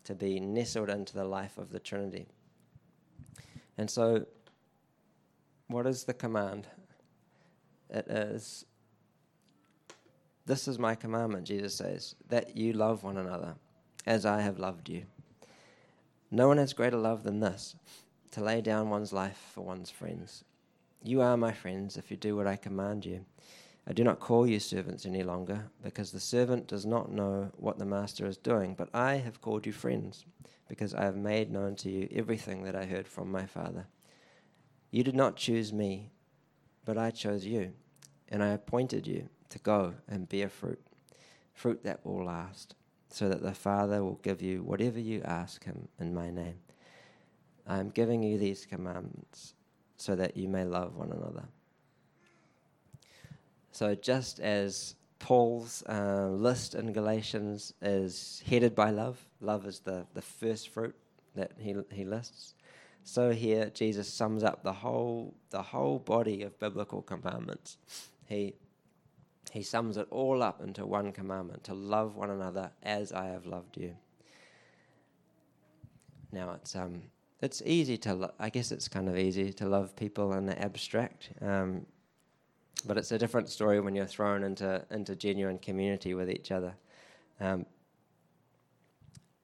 to 0.05 0.14
be 0.14 0.40
nestled 0.40 0.88
into 0.88 1.14
the 1.14 1.25
life 1.25 1.59
of 1.59 1.71
the 1.71 1.79
Trinity. 1.79 2.27
And 3.77 3.88
so, 3.88 4.27
what 5.68 5.87
is 5.87 6.04
the 6.04 6.14
command? 6.14 6.66
It 7.90 8.07
is 8.09 8.64
this 10.48 10.66
is 10.66 10.78
my 10.78 10.94
commandment, 10.94 11.46
Jesus 11.46 11.74
says, 11.74 12.14
that 12.31 12.57
you 12.57 12.72
love 12.72 13.02
one 13.02 13.18
another 13.18 13.54
as 14.07 14.24
I 14.24 14.40
have 14.40 14.59
loved 14.59 14.88
you. 14.88 15.02
No 16.31 16.48
one 16.48 16.57
has 16.57 16.72
greater 16.72 16.96
love 16.96 17.22
than 17.22 17.40
this, 17.40 17.76
to 18.31 18.42
lay 18.42 18.62
down 18.62 18.88
one's 18.88 19.12
life 19.12 19.50
for 19.52 19.61
one's 19.61 19.90
friends. 19.90 20.44
You 21.04 21.20
are 21.20 21.37
my 21.37 21.52
friends 21.52 21.98
if 21.98 22.11
you 22.11 22.16
do 22.16 22.35
what 22.35 22.46
I 22.46 22.57
command 22.57 23.04
you. 23.04 23.26
I 23.87 23.92
do 23.92 24.04
not 24.04 24.20
call 24.20 24.46
you 24.46 24.59
servants 24.59 25.04
any 25.04 25.22
longer, 25.22 25.66
because 25.83 26.12
the 26.12 26.20
servant 26.20 26.66
does 26.66 26.87
not 26.87 27.12
know 27.12 27.50
what 27.59 27.78
the 27.78 27.85
master 27.85 28.26
is 28.26 28.38
doing, 28.38 28.74
but 28.74 28.88
I 28.94 29.16
have 29.16 29.42
called 29.42 29.66
you 29.66 29.72
friends, 29.72 30.24
because 30.66 30.94
I 30.94 31.04
have 31.04 31.16
made 31.16 31.50
known 31.50 31.76
to 31.76 31.90
you 31.90 32.09
everything 32.11 32.64
that 32.64 32.74
I 32.74 32.87
heard 32.87 33.07
from 33.07 33.31
my 33.31 33.44
Father. 33.44 33.87
You 34.90 35.03
did 35.03 35.14
not 35.14 35.37
choose 35.37 35.72
me, 35.72 36.11
but 36.85 36.96
I 36.96 37.11
chose 37.11 37.44
you, 37.44 37.72
and 38.29 38.42
I 38.42 38.48
appointed 38.48 39.07
you 39.07 39.29
to 39.51 39.59
go 39.59 39.94
and 40.09 40.29
bear 40.29 40.48
fruit, 40.48 40.81
fruit 41.53 41.83
that 41.85 42.05
will 42.05 42.24
last, 42.24 42.74
so 43.11 43.29
that 43.29 43.42
the 43.42 43.55
Father 43.55 44.03
will 44.03 44.20
give 44.22 44.40
you 44.40 44.62
whatever 44.62 44.98
you 44.98 45.22
ask 45.24 45.64
Him 45.64 45.88
in 45.98 46.14
my 46.14 46.31
name. 46.31 46.59
I 47.66 47.79
am 47.79 47.90
giving 47.90 48.22
you 48.22 48.38
these 48.38 48.64
commandments 48.64 49.55
so 49.96 50.16
that 50.16 50.37
you 50.37 50.48
may 50.48 50.64
love 50.64 50.96
one 50.96 51.12
another. 51.12 51.44
So, 53.72 53.94
just 53.94 54.40
as 54.40 54.94
Paul's 55.18 55.83
uh, 55.88 56.29
list 56.31 56.74
in 56.74 56.92
Galatians 56.92 57.74
is 57.83 58.42
headed 58.46 58.74
by 58.74 58.90
love, 58.90 59.18
love 59.40 59.66
is 59.66 59.81
the, 59.81 60.07
the 60.14 60.22
first 60.22 60.70
fruit 60.70 60.94
that 61.35 61.53
he, 61.59 61.77
he 61.92 62.05
lists. 62.05 62.55
So 63.09 63.31
here 63.31 63.71
Jesus 63.73 64.07
sums 64.07 64.44
up 64.44 64.62
the 64.62 64.73
whole 64.75 65.35
the 65.49 65.62
whole 65.62 65.99
body 65.99 66.42
of 66.42 66.59
biblical 66.59 67.01
commandments. 67.01 67.79
He 68.27 68.53
he 69.51 69.62
sums 69.62 69.97
it 69.97 70.07
all 70.11 70.42
up 70.42 70.61
into 70.61 70.85
one 70.85 71.12
commandment 71.12 71.64
to 71.64 71.73
love 71.75 72.16
one 72.16 72.29
another 72.29 72.71
as 72.83 73.11
I 73.11 73.29
have 73.29 73.47
loved 73.47 73.79
you. 73.79 73.97
Now, 76.33 76.53
it's, 76.53 76.77
um, 76.77 77.01
it's 77.40 77.62
easy 77.64 77.97
to, 77.97 78.14
lo- 78.14 78.35
I 78.38 78.51
guess 78.51 78.71
it's 78.71 78.88
kind 78.88 79.09
of 79.09 79.16
easy 79.16 79.55
to 79.55 79.66
love 79.66 79.97
people 79.97 80.35
in 80.35 80.44
the 80.44 80.61
abstract, 80.62 81.31
um, 81.40 81.87
but 82.87 82.99
it's 82.99 83.11
a 83.12 83.16
different 83.16 83.49
story 83.49 83.81
when 83.81 83.94
you're 83.94 84.05
thrown 84.05 84.44
into, 84.44 84.85
into 84.90 85.16
genuine 85.16 85.59
community 85.59 86.12
with 86.12 86.29
each 86.29 86.53
other. 86.53 86.75
Um, 87.40 87.64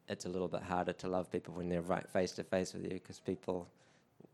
it's 0.08 0.26
a 0.26 0.28
little 0.28 0.48
bit 0.48 0.62
harder 0.62 0.92
to 0.92 1.08
love 1.08 1.30
people 1.30 1.54
when 1.54 1.68
they're 1.68 1.82
right 1.82 2.08
face 2.08 2.32
to 2.32 2.44
face 2.44 2.72
with 2.74 2.82
you 2.82 2.90
because 2.90 3.20
people, 3.20 3.68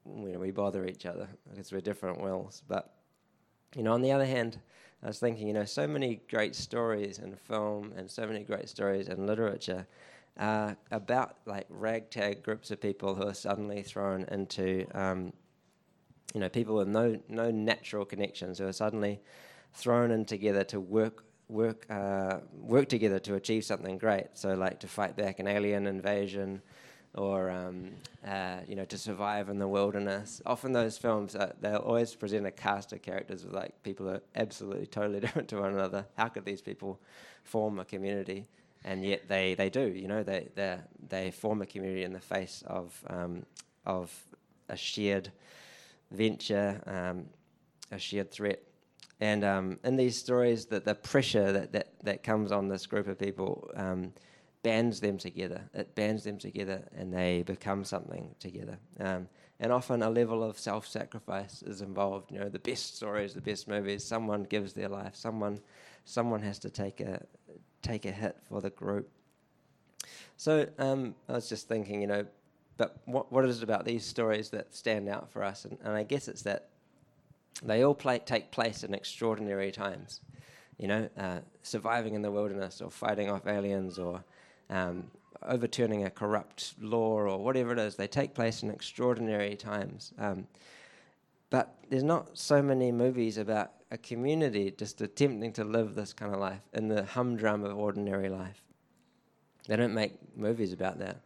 you 0.06 0.32
know, 0.32 0.38
we 0.38 0.50
bother 0.50 0.86
each 0.86 1.06
other 1.06 1.28
because 1.48 1.72
we're 1.72 1.80
different 1.80 2.20
wills. 2.20 2.62
But, 2.66 2.92
you 3.76 3.82
know, 3.82 3.92
on 3.92 4.02
the 4.02 4.12
other 4.12 4.26
hand, 4.26 4.58
I 5.02 5.06
was 5.06 5.18
thinking, 5.18 5.46
you 5.46 5.54
know, 5.54 5.64
so 5.64 5.86
many 5.86 6.20
great 6.28 6.54
stories 6.54 7.18
in 7.18 7.34
film 7.34 7.92
and 7.96 8.10
so 8.10 8.26
many 8.26 8.42
great 8.42 8.68
stories 8.68 9.08
in 9.08 9.26
literature 9.26 9.86
uh, 10.38 10.74
about 10.90 11.36
like 11.46 11.66
ragtag 11.70 12.42
groups 12.42 12.70
of 12.70 12.80
people 12.80 13.14
who 13.14 13.26
are 13.26 13.34
suddenly 13.34 13.82
thrown 13.82 14.24
into, 14.30 14.86
um, 14.94 15.32
you 16.34 16.40
know, 16.40 16.48
people 16.48 16.76
with 16.76 16.88
no 16.88 17.18
no 17.28 17.50
natural 17.50 18.04
connections 18.04 18.58
who 18.58 18.66
are 18.66 18.72
suddenly 18.72 19.20
thrown 19.72 20.10
in 20.10 20.24
together 20.24 20.64
to 20.64 20.80
work 20.80 21.24
work 21.50 21.86
uh, 21.90 22.38
work 22.60 22.88
together 22.88 23.18
to 23.20 23.34
achieve 23.34 23.64
something 23.64 23.98
great. 23.98 24.28
So 24.34 24.54
like 24.54 24.80
to 24.80 24.88
fight 24.88 25.16
back 25.16 25.38
an 25.38 25.46
alien 25.46 25.86
invasion 25.86 26.62
or 27.14 27.50
um, 27.50 27.90
uh, 28.26 28.58
you 28.68 28.76
know 28.76 28.84
to 28.84 28.96
survive 28.98 29.48
in 29.48 29.58
the 29.58 29.68
wilderness. 29.68 30.40
Often 30.46 30.72
those 30.72 30.96
films 30.96 31.34
uh, 31.34 31.52
they'll 31.60 31.76
always 31.76 32.14
present 32.14 32.46
a 32.46 32.50
cast 32.50 32.92
of 32.92 33.02
characters 33.02 33.44
with 33.44 33.54
like 33.54 33.82
people 33.82 34.08
are 34.08 34.22
absolutely 34.36 34.86
totally 34.98 35.20
different 35.20 35.48
to 35.48 35.60
one 35.60 35.72
another. 35.72 36.06
How 36.16 36.28
could 36.28 36.44
these 36.44 36.62
people 36.62 37.00
form 37.44 37.78
a 37.78 37.84
community? 37.84 38.46
And 38.84 39.04
yet 39.04 39.28
they, 39.28 39.54
they 39.54 39.68
do. 39.68 39.88
You 39.88 40.08
know 40.08 40.22
they 40.22 40.48
they 40.54 40.78
they 41.08 41.30
form 41.30 41.62
a 41.62 41.66
community 41.66 42.04
in 42.04 42.12
the 42.12 42.20
face 42.20 42.62
of 42.66 42.98
um, 43.08 43.44
of 43.84 44.12
a 44.68 44.76
shared 44.76 45.30
venture, 46.10 46.80
um, 46.86 47.26
a 47.90 47.98
shared 47.98 48.30
threat. 48.30 48.62
And 49.20 49.44
um, 49.44 49.78
in 49.84 49.96
these 49.96 50.16
stories, 50.16 50.66
that 50.66 50.84
the 50.84 50.94
pressure 50.94 51.52
that, 51.52 51.72
that, 51.72 51.92
that 52.04 52.22
comes 52.22 52.52
on 52.52 52.68
this 52.68 52.86
group 52.86 53.06
of 53.06 53.18
people 53.18 53.70
um, 53.76 54.12
bands 54.62 55.00
them 55.00 55.18
together. 55.18 55.62
It 55.74 55.94
bands 55.94 56.24
them 56.24 56.38
together 56.38 56.82
and 56.96 57.12
they 57.12 57.42
become 57.42 57.84
something 57.84 58.34
together. 58.38 58.78
Um, 58.98 59.28
and 59.58 59.72
often 59.72 60.02
a 60.02 60.08
level 60.08 60.42
of 60.42 60.58
self 60.58 60.86
sacrifice 60.86 61.62
is 61.62 61.82
involved. 61.82 62.32
You 62.32 62.40
know, 62.40 62.48
the 62.48 62.58
best 62.58 62.96
stories, 62.96 63.34
the 63.34 63.42
best 63.42 63.68
movies, 63.68 64.04
someone 64.04 64.44
gives 64.44 64.72
their 64.72 64.88
life, 64.88 65.14
someone, 65.14 65.60
someone 66.04 66.40
has 66.42 66.58
to 66.60 66.70
take 66.70 67.00
a, 67.00 67.22
take 67.82 68.06
a 68.06 68.10
hit 68.10 68.38
for 68.48 68.62
the 68.62 68.70
group. 68.70 69.10
So 70.38 70.66
um, 70.78 71.14
I 71.28 71.34
was 71.34 71.48
just 71.48 71.68
thinking, 71.68 72.00
you 72.00 72.06
know, 72.06 72.26
but 72.78 72.96
what, 73.04 73.30
what 73.30 73.44
is 73.44 73.58
it 73.58 73.62
about 73.62 73.84
these 73.84 74.06
stories 74.06 74.48
that 74.50 74.74
stand 74.74 75.10
out 75.10 75.30
for 75.30 75.44
us? 75.44 75.66
And, 75.66 75.76
and 75.84 75.92
I 75.92 76.02
guess 76.02 76.28
it's 76.28 76.42
that 76.42 76.69
they 77.62 77.84
all 77.84 77.94
play, 77.94 78.18
take 78.18 78.50
place 78.50 78.84
in 78.84 78.94
extraordinary 78.94 79.70
times. 79.70 80.20
You 80.78 80.88
know, 80.88 81.08
uh, 81.18 81.40
surviving 81.62 82.14
in 82.14 82.22
the 82.22 82.30
wilderness 82.30 82.80
or 82.80 82.90
fighting 82.90 83.30
off 83.30 83.46
aliens 83.46 83.98
or 83.98 84.24
um, 84.70 85.10
overturning 85.42 86.04
a 86.04 86.10
corrupt 86.10 86.74
law 86.80 87.20
or 87.20 87.38
whatever 87.38 87.72
it 87.72 87.78
is. 87.78 87.96
They 87.96 88.06
take 88.06 88.34
place 88.34 88.62
in 88.62 88.70
extraordinary 88.70 89.56
times. 89.56 90.12
Um, 90.18 90.46
but 91.50 91.74
there's 91.90 92.04
not 92.04 92.38
so 92.38 92.62
many 92.62 92.92
movies 92.92 93.36
about 93.36 93.72
a 93.90 93.98
community 93.98 94.70
just 94.70 95.00
attempting 95.00 95.52
to 95.54 95.64
live 95.64 95.94
this 95.94 96.12
kind 96.12 96.32
of 96.32 96.40
life 96.40 96.62
in 96.72 96.88
the 96.88 97.04
humdrum 97.04 97.64
of 97.64 97.76
ordinary 97.76 98.28
life. 98.28 98.62
They 99.66 99.76
don't 99.76 99.94
make 99.94 100.14
movies 100.36 100.72
about 100.72 100.98
that. 101.00 101.20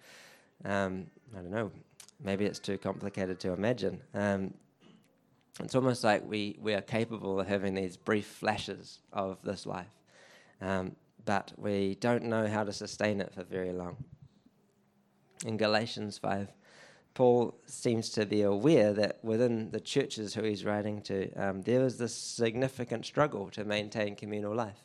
Um, 0.65 1.07
I 1.37 1.41
don't 1.41 1.51
know. 1.51 1.71
Maybe 2.23 2.47
it's 2.47 2.59
too 2.59 2.79
complicated 2.79 3.39
to 3.41 3.53
imagine. 3.53 4.01
Um, 4.15 4.55
it's 5.61 5.75
almost 5.75 6.03
like 6.03 6.25
we, 6.27 6.57
we 6.61 6.75
are 6.75 6.81
capable 6.81 7.39
of 7.39 7.47
having 7.47 7.75
these 7.75 7.97
brief 7.97 8.27
flashes 8.27 9.01
of 9.13 9.39
this 9.43 9.67
life. 9.67 9.95
Um, 10.61 10.97
but 11.25 11.53
we 11.57 11.97
don't 11.97 12.25
know 12.25 12.49
how 12.49 12.65
to 12.65 12.73
sustain 12.73 13.21
it 13.21 13.33
for 13.33 13.45
very 13.45 13.73
long. 13.73 13.97
In 15.47 15.57
Galatians 15.57 16.19
5, 16.19 16.49
Paul 17.15 17.55
seems 17.67 18.09
to 18.11 18.27
be 18.27 18.43
aware 18.43 18.93
that 18.93 19.21
within 19.23 19.71
the 19.71 19.81
churches 19.81 20.35
who 20.35 20.43
he's 20.43 20.65
writing 20.65 21.01
to, 21.03 21.33
um, 21.35 21.63
there 21.63 21.81
was 21.81 21.97
this 21.99 22.15
significant 22.15 23.07
struggle 23.07 23.49
to 23.51 23.65
maintain 23.65 24.17
communal 24.17 24.55
life. 24.55 24.85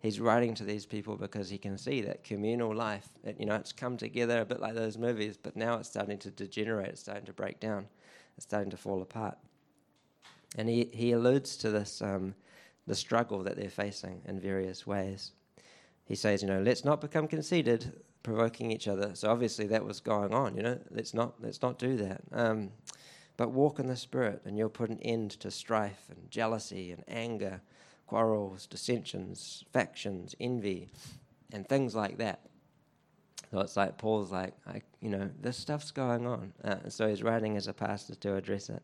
he's 0.00 0.18
writing 0.18 0.54
to 0.54 0.64
these 0.64 0.86
people 0.86 1.16
because 1.16 1.50
he 1.50 1.58
can 1.58 1.76
see 1.76 2.00
that 2.00 2.24
communal 2.24 2.74
life, 2.74 3.08
it, 3.22 3.36
you 3.38 3.46
know, 3.46 3.54
it's 3.54 3.72
come 3.72 3.96
together 3.96 4.40
a 4.40 4.46
bit 4.46 4.58
like 4.58 4.74
those 4.74 4.96
movies, 4.96 5.36
but 5.36 5.54
now 5.54 5.76
it's 5.76 5.90
starting 5.90 6.18
to 6.18 6.30
degenerate, 6.30 6.88
it's 6.88 7.02
starting 7.02 7.26
to 7.26 7.32
break 7.32 7.60
down, 7.60 7.86
it's 8.36 8.46
starting 8.46 8.70
to 8.70 8.78
fall 8.78 9.02
apart. 9.02 9.36
And 10.56 10.68
he, 10.68 10.90
he 10.92 11.12
alludes 11.12 11.56
to 11.58 11.70
this, 11.70 12.02
um, 12.02 12.34
the 12.86 12.94
struggle 12.94 13.42
that 13.44 13.56
they're 13.56 13.68
facing 13.68 14.22
in 14.26 14.40
various 14.40 14.86
ways. 14.86 15.32
He 16.04 16.16
says, 16.16 16.42
you 16.42 16.48
know, 16.48 16.60
let's 16.60 16.84
not 16.84 17.00
become 17.00 17.28
conceited, 17.28 17.92
provoking 18.22 18.72
each 18.72 18.88
other. 18.88 19.14
So 19.14 19.30
obviously 19.30 19.66
that 19.68 19.84
was 19.84 20.00
going 20.00 20.34
on, 20.34 20.56
you 20.56 20.62
know, 20.62 20.78
let's 20.90 21.14
not, 21.14 21.34
let's 21.40 21.62
not 21.62 21.78
do 21.78 21.96
that. 21.98 22.20
Um, 22.32 22.70
but 23.36 23.52
walk 23.52 23.78
in 23.78 23.86
the 23.86 23.96
Spirit, 23.96 24.42
and 24.44 24.58
you'll 24.58 24.68
put 24.68 24.90
an 24.90 24.98
end 25.00 25.30
to 25.40 25.50
strife 25.50 26.04
and 26.10 26.30
jealousy 26.30 26.92
and 26.92 27.02
anger 27.08 27.62
quarrels, 28.06 28.66
dissensions, 28.66 29.64
factions, 29.72 30.34
envy, 30.40 30.90
and 31.52 31.66
things 31.68 31.94
like 31.94 32.18
that. 32.18 32.40
So 33.50 33.60
it's 33.60 33.76
like 33.76 33.96
Paul's 33.96 34.30
like, 34.30 34.54
I, 34.66 34.82
you 35.00 35.08
know, 35.08 35.30
this 35.40 35.56
stuff's 35.56 35.90
going 35.90 36.26
on. 36.26 36.52
Uh, 36.62 36.88
so 36.88 37.08
he's 37.08 37.22
writing 37.22 37.56
as 37.56 37.66
a 37.66 37.72
pastor 37.72 38.14
to 38.16 38.34
address 38.34 38.68
it. 38.68 38.82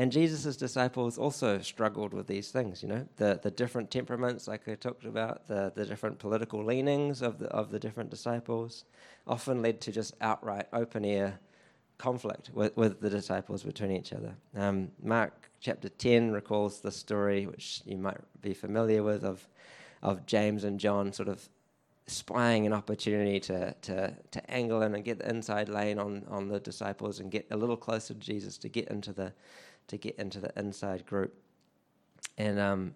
And 0.00 0.10
Jesus' 0.10 0.56
disciples 0.56 1.18
also 1.18 1.58
struggled 1.58 2.14
with 2.14 2.26
these 2.26 2.50
things, 2.50 2.82
you 2.82 2.88
know, 2.88 3.06
the, 3.18 3.38
the 3.42 3.50
different 3.50 3.90
temperaments, 3.90 4.48
like 4.48 4.66
I 4.66 4.74
talked 4.74 5.04
about, 5.04 5.46
the, 5.46 5.72
the 5.74 5.84
different 5.84 6.18
political 6.18 6.64
leanings 6.64 7.20
of 7.20 7.38
the, 7.38 7.48
of 7.48 7.70
the 7.70 7.78
different 7.78 8.08
disciples 8.08 8.86
often 9.26 9.60
led 9.60 9.82
to 9.82 9.92
just 9.92 10.14
outright 10.22 10.68
open 10.72 11.04
air 11.04 11.38
conflict 11.98 12.50
with, 12.54 12.74
with 12.78 13.02
the 13.02 13.10
disciples 13.10 13.62
between 13.62 13.90
each 13.90 14.14
other. 14.14 14.34
Um, 14.56 14.90
Mark 15.02 15.50
chapter 15.60 15.90
10 15.90 16.32
recalls 16.32 16.80
the 16.80 16.92
story, 16.92 17.46
which 17.46 17.82
you 17.84 17.98
might 17.98 18.20
be 18.40 18.54
familiar 18.54 19.02
with, 19.02 19.22
of, 19.22 19.46
of 20.02 20.24
James 20.24 20.64
and 20.64 20.80
John 20.80 21.12
sort 21.12 21.28
of 21.28 21.46
spying 22.06 22.64
an 22.64 22.72
opportunity 22.72 23.38
to, 23.38 23.74
to, 23.82 24.16
to 24.30 24.50
angle 24.50 24.80
in 24.80 24.94
and 24.94 25.04
get 25.04 25.18
the 25.18 25.28
inside 25.28 25.68
lane 25.68 25.98
on, 25.98 26.24
on 26.30 26.48
the 26.48 26.58
disciples 26.58 27.20
and 27.20 27.30
get 27.30 27.46
a 27.50 27.56
little 27.56 27.76
closer 27.76 28.14
to 28.14 28.20
Jesus 28.20 28.56
to 28.56 28.70
get 28.70 28.88
into 28.88 29.12
the, 29.12 29.34
to 29.90 29.98
get 29.98 30.16
into 30.16 30.40
the 30.40 30.52
inside 30.56 31.06
group. 31.06 31.34
And, 32.38 32.58
um, 32.58 32.94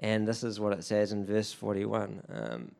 and 0.00 0.26
this 0.26 0.42
is 0.42 0.60
what 0.60 0.72
it 0.72 0.84
says 0.84 1.12
in 1.12 1.24
verse 1.24 1.52
41. 1.52 2.22
Um, 2.28 2.72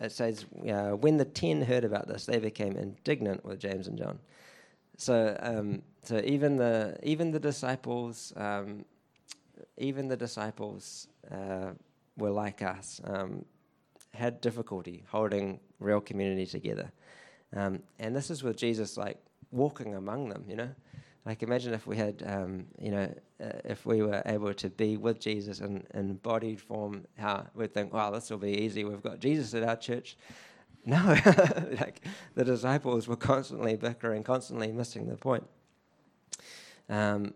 it 0.00 0.10
says, 0.12 0.44
uh, 0.68 0.90
When 0.90 1.16
the 1.16 1.24
ten 1.24 1.62
heard 1.62 1.84
about 1.84 2.08
this, 2.08 2.26
they 2.26 2.38
became 2.38 2.76
indignant 2.76 3.44
with 3.44 3.60
James 3.60 3.86
and 3.86 3.96
John. 3.96 4.18
So, 4.96 5.36
um, 5.40 5.82
so 6.02 6.20
even 6.24 6.56
the 6.56 6.98
even 7.02 7.30
the 7.30 7.40
disciples, 7.40 8.32
um, 8.36 8.84
even 9.76 10.08
the 10.08 10.16
disciples 10.16 11.06
uh, 11.30 11.70
were 12.16 12.30
like 12.30 12.62
us, 12.62 13.00
um, 13.04 13.44
had 14.12 14.40
difficulty 14.40 15.04
holding 15.08 15.60
real 15.78 16.00
community 16.00 16.46
together, 16.46 16.90
um, 17.54 17.80
and 17.98 18.14
this 18.14 18.30
is 18.30 18.42
with 18.42 18.56
Jesus 18.56 18.96
like 18.96 19.18
walking 19.50 19.94
among 19.94 20.28
them. 20.28 20.44
You 20.48 20.56
know, 20.56 20.70
like 21.24 21.42
imagine 21.42 21.72
if 21.72 21.86
we 21.86 21.96
had, 21.96 22.22
um, 22.26 22.66
you 22.80 22.90
know, 22.90 23.14
uh, 23.42 23.52
if 23.64 23.86
we 23.86 24.02
were 24.02 24.22
able 24.26 24.52
to 24.54 24.68
be 24.68 24.96
with 24.96 25.20
Jesus 25.20 25.60
in, 25.60 25.86
embodied 25.94 26.60
form, 26.60 27.06
how 27.16 27.46
we'd 27.54 27.72
think, 27.72 27.92
wow, 27.92 28.10
this 28.10 28.28
will 28.30 28.38
be 28.38 28.60
easy. 28.60 28.84
We've 28.84 29.02
got 29.02 29.20
Jesus 29.20 29.54
at 29.54 29.62
our 29.62 29.76
church. 29.76 30.16
No, 30.84 30.96
like 31.80 32.00
the 32.34 32.44
disciples 32.44 33.06
were 33.06 33.14
constantly 33.14 33.76
bickering, 33.76 34.24
constantly 34.24 34.72
missing 34.72 35.08
the 35.08 35.16
point. 35.16 35.44
Um, 36.88 37.34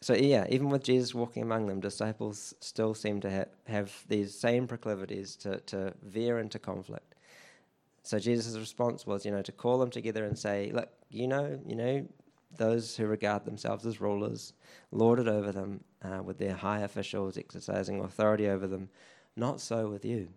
so 0.00 0.14
yeah, 0.14 0.46
even 0.48 0.70
with 0.70 0.84
Jesus 0.84 1.14
walking 1.14 1.42
among 1.42 1.66
them, 1.66 1.80
disciples 1.80 2.54
still 2.60 2.94
seem 2.94 3.20
to 3.20 3.30
ha- 3.30 3.50
have 3.66 3.92
these 4.08 4.34
same 4.34 4.66
proclivities 4.66 5.36
to, 5.36 5.60
to 5.66 5.92
veer 6.02 6.38
into 6.38 6.58
conflict. 6.58 7.14
So 8.04 8.18
Jesus' 8.18 8.56
response 8.56 9.06
was, 9.06 9.26
you 9.26 9.32
know, 9.32 9.42
to 9.42 9.52
call 9.52 9.78
them 9.78 9.90
together 9.90 10.24
and 10.24 10.38
say, 10.38 10.70
look, 10.72 10.88
you 11.10 11.28
know, 11.28 11.60
you 11.66 11.76
know, 11.76 12.08
those 12.56 12.96
who 12.96 13.06
regard 13.06 13.44
themselves 13.44 13.84
as 13.84 14.00
rulers 14.00 14.54
lord 14.90 15.18
it 15.18 15.28
over 15.28 15.52
them 15.52 15.84
uh, 16.02 16.22
with 16.22 16.38
their 16.38 16.54
high 16.54 16.80
officials 16.80 17.36
exercising 17.36 18.00
authority 18.00 18.48
over 18.48 18.66
them. 18.66 18.88
Not 19.36 19.60
so 19.60 19.88
with 19.88 20.04
you. 20.04 20.28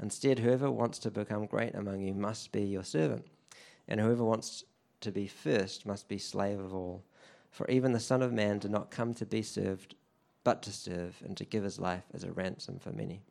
Instead, 0.00 0.38
whoever 0.38 0.70
wants 0.70 0.98
to 1.00 1.10
become 1.10 1.46
great 1.46 1.74
among 1.74 2.02
you 2.02 2.14
must 2.14 2.52
be 2.52 2.62
your 2.62 2.84
servant, 2.84 3.26
and 3.88 4.00
whoever 4.00 4.24
wants 4.24 4.64
to 5.00 5.12
be 5.12 5.26
first 5.26 5.86
must 5.86 6.08
be 6.08 6.18
slave 6.18 6.58
of 6.58 6.74
all. 6.74 7.04
For 7.50 7.68
even 7.70 7.92
the 7.92 8.00
Son 8.00 8.22
of 8.22 8.32
Man 8.32 8.58
did 8.58 8.70
not 8.70 8.90
come 8.90 9.14
to 9.14 9.26
be 9.26 9.42
served, 9.42 9.94
but 10.42 10.62
to 10.62 10.72
serve, 10.72 11.22
and 11.24 11.36
to 11.36 11.44
give 11.44 11.62
his 11.62 11.78
life 11.78 12.04
as 12.12 12.24
a 12.24 12.32
ransom 12.32 12.78
for 12.78 12.90
many. 12.90 13.22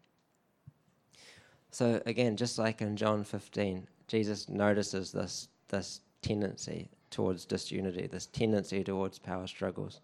So, 1.71 2.01
again, 2.05 2.37
just 2.37 2.57
like 2.57 2.81
in 2.81 2.95
John 2.95 3.23
15, 3.23 3.87
Jesus 4.07 4.47
notices 4.47 5.11
this, 5.11 5.49
this 5.67 6.01
tendency 6.21 6.89
towards 7.13 7.45
disunity, 7.45 8.07
this 8.07 8.25
tendency 8.25 8.83
towards 8.83 9.19
power 9.19 9.47
struggles. 9.47 10.01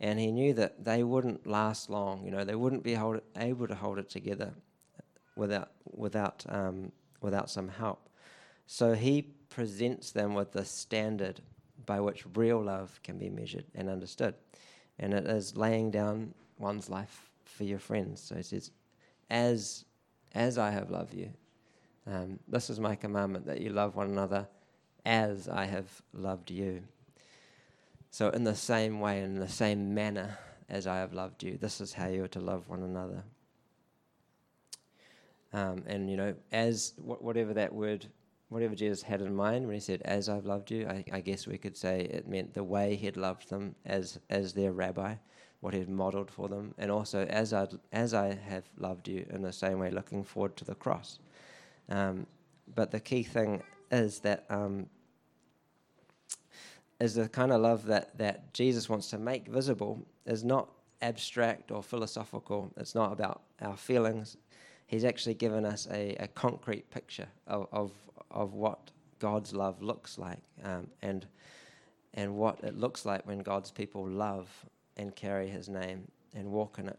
And 0.00 0.18
he 0.18 0.30
knew 0.30 0.52
that 0.54 0.84
they 0.84 1.02
wouldn't 1.02 1.46
last 1.46 1.88
long, 1.90 2.24
you 2.24 2.30
know, 2.30 2.44
they 2.44 2.54
wouldn't 2.54 2.82
be 2.82 2.94
hold, 2.94 3.20
able 3.36 3.66
to 3.66 3.74
hold 3.74 3.98
it 3.98 4.10
together 4.10 4.52
without, 5.36 5.70
without, 5.92 6.44
um, 6.48 6.92
without 7.20 7.50
some 7.50 7.68
help. 7.68 8.08
So 8.66 8.94
he 8.94 9.22
presents 9.50 10.10
them 10.10 10.34
with 10.34 10.52
the 10.52 10.64
standard 10.64 11.40
by 11.86 12.00
which 12.00 12.24
real 12.34 12.62
love 12.62 13.00
can 13.02 13.18
be 13.18 13.30
measured 13.30 13.64
and 13.74 13.88
understood. 13.88 14.34
And 14.98 15.14
it 15.14 15.26
is 15.26 15.56
laying 15.56 15.90
down 15.90 16.34
one's 16.58 16.88
life 16.88 17.30
for 17.44 17.64
your 17.64 17.78
friends. 17.78 18.20
So 18.20 18.36
he 18.36 18.42
says, 18.42 18.70
As, 19.30 19.84
as 20.34 20.58
I 20.58 20.70
have 20.70 20.90
loved 20.90 21.14
you, 21.14 21.30
um, 22.06 22.38
this 22.48 22.68
is 22.68 22.78
my 22.78 22.94
commandment 22.94 23.46
that 23.46 23.60
you 23.60 23.70
love 23.70 23.96
one 23.96 24.10
another 24.10 24.46
as 25.04 25.48
I 25.48 25.64
have 25.66 26.02
loved 26.12 26.50
you. 26.50 26.82
So, 28.10 28.28
in 28.30 28.44
the 28.44 28.54
same 28.54 29.00
way, 29.00 29.22
in 29.22 29.40
the 29.40 29.48
same 29.48 29.94
manner 29.94 30.38
as 30.68 30.86
I 30.86 30.98
have 30.98 31.12
loved 31.12 31.42
you, 31.42 31.58
this 31.60 31.80
is 31.80 31.92
how 31.92 32.08
you 32.08 32.24
are 32.24 32.28
to 32.28 32.40
love 32.40 32.68
one 32.68 32.82
another. 32.82 33.24
Um, 35.52 35.84
and 35.86 36.10
you 36.10 36.16
know, 36.16 36.34
as 36.52 36.94
wh- 36.96 37.22
whatever 37.22 37.54
that 37.54 37.72
word, 37.72 38.06
whatever 38.48 38.74
Jesus 38.74 39.02
had 39.02 39.20
in 39.20 39.34
mind 39.34 39.66
when 39.66 39.74
he 39.74 39.80
said, 39.80 40.02
"As 40.02 40.28
I've 40.28 40.46
loved 40.46 40.70
you," 40.70 40.86
I, 40.88 41.04
I 41.12 41.20
guess 41.20 41.46
we 41.46 41.58
could 41.58 41.76
say 41.76 42.00
it 42.00 42.28
meant 42.28 42.54
the 42.54 42.64
way 42.64 42.96
he'd 42.96 43.16
loved 43.16 43.50
them 43.50 43.76
as 43.84 44.18
as 44.30 44.52
their 44.52 44.72
rabbi, 44.72 45.14
what 45.60 45.74
he'd 45.74 45.88
modelled 45.88 46.30
for 46.30 46.48
them, 46.48 46.74
and 46.76 46.90
also 46.90 47.24
as 47.26 47.52
I 47.52 47.68
as 47.92 48.14
I 48.14 48.34
have 48.34 48.64
loved 48.78 49.06
you 49.06 49.26
in 49.30 49.42
the 49.42 49.52
same 49.52 49.78
way, 49.78 49.90
looking 49.90 50.24
forward 50.24 50.56
to 50.56 50.64
the 50.64 50.74
cross. 50.74 51.20
Um, 51.88 52.26
but 52.74 52.90
the 52.90 53.00
key 53.00 53.22
thing 53.22 53.62
is 53.92 54.20
that 54.20 54.44
um, 54.50 54.86
is 57.04 57.14
the 57.14 57.28
kind 57.28 57.52
of 57.52 57.60
love 57.60 57.86
that 57.86 58.18
that 58.18 58.52
Jesus 58.52 58.88
wants 58.88 59.10
to 59.10 59.18
make 59.18 59.46
visible 59.46 60.06
is 60.26 60.42
not 60.42 60.68
abstract 61.02 61.70
or 61.70 61.82
philosophical. 61.82 62.72
It's 62.76 62.94
not 62.94 63.12
about 63.12 63.42
our 63.60 63.76
feelings 63.76 64.36
he's 64.86 65.04
actually 65.04 65.34
given 65.34 65.64
us 65.64 65.88
a, 65.90 66.14
a 66.20 66.28
concrete 66.28 66.90
picture 66.90 67.28
of, 67.46 67.66
of, 67.72 67.90
of 68.30 68.54
what 68.54 68.90
God's 69.18 69.52
love 69.52 69.82
looks 69.82 70.18
like 70.18 70.38
um, 70.62 70.88
and, 71.02 71.26
and 72.14 72.36
what 72.36 72.62
it 72.62 72.76
looks 72.76 73.04
like 73.04 73.26
when 73.26 73.38
God's 73.38 73.70
people 73.70 74.06
love 74.06 74.48
and 74.96 75.14
carry 75.14 75.48
his 75.48 75.68
name 75.68 76.08
and 76.34 76.50
walk 76.50 76.78
in 76.78 76.88
it. 76.88 76.98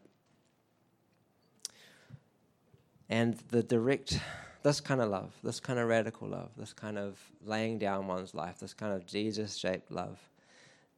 And 3.09 3.35
the 3.49 3.61
direct, 3.61 4.19
this 4.65 4.81
kind 4.81 4.99
of 4.99 5.11
love, 5.11 5.31
this 5.43 5.59
kind 5.59 5.77
of 5.77 5.87
radical 5.87 6.27
love, 6.27 6.49
this 6.57 6.73
kind 6.73 6.97
of 6.97 7.19
laying 7.45 7.77
down 7.77 8.07
one's 8.07 8.33
life, 8.33 8.57
this 8.57 8.73
kind 8.73 8.91
of 8.91 9.05
Jesus 9.05 9.55
shaped 9.55 9.91
love, 9.91 10.17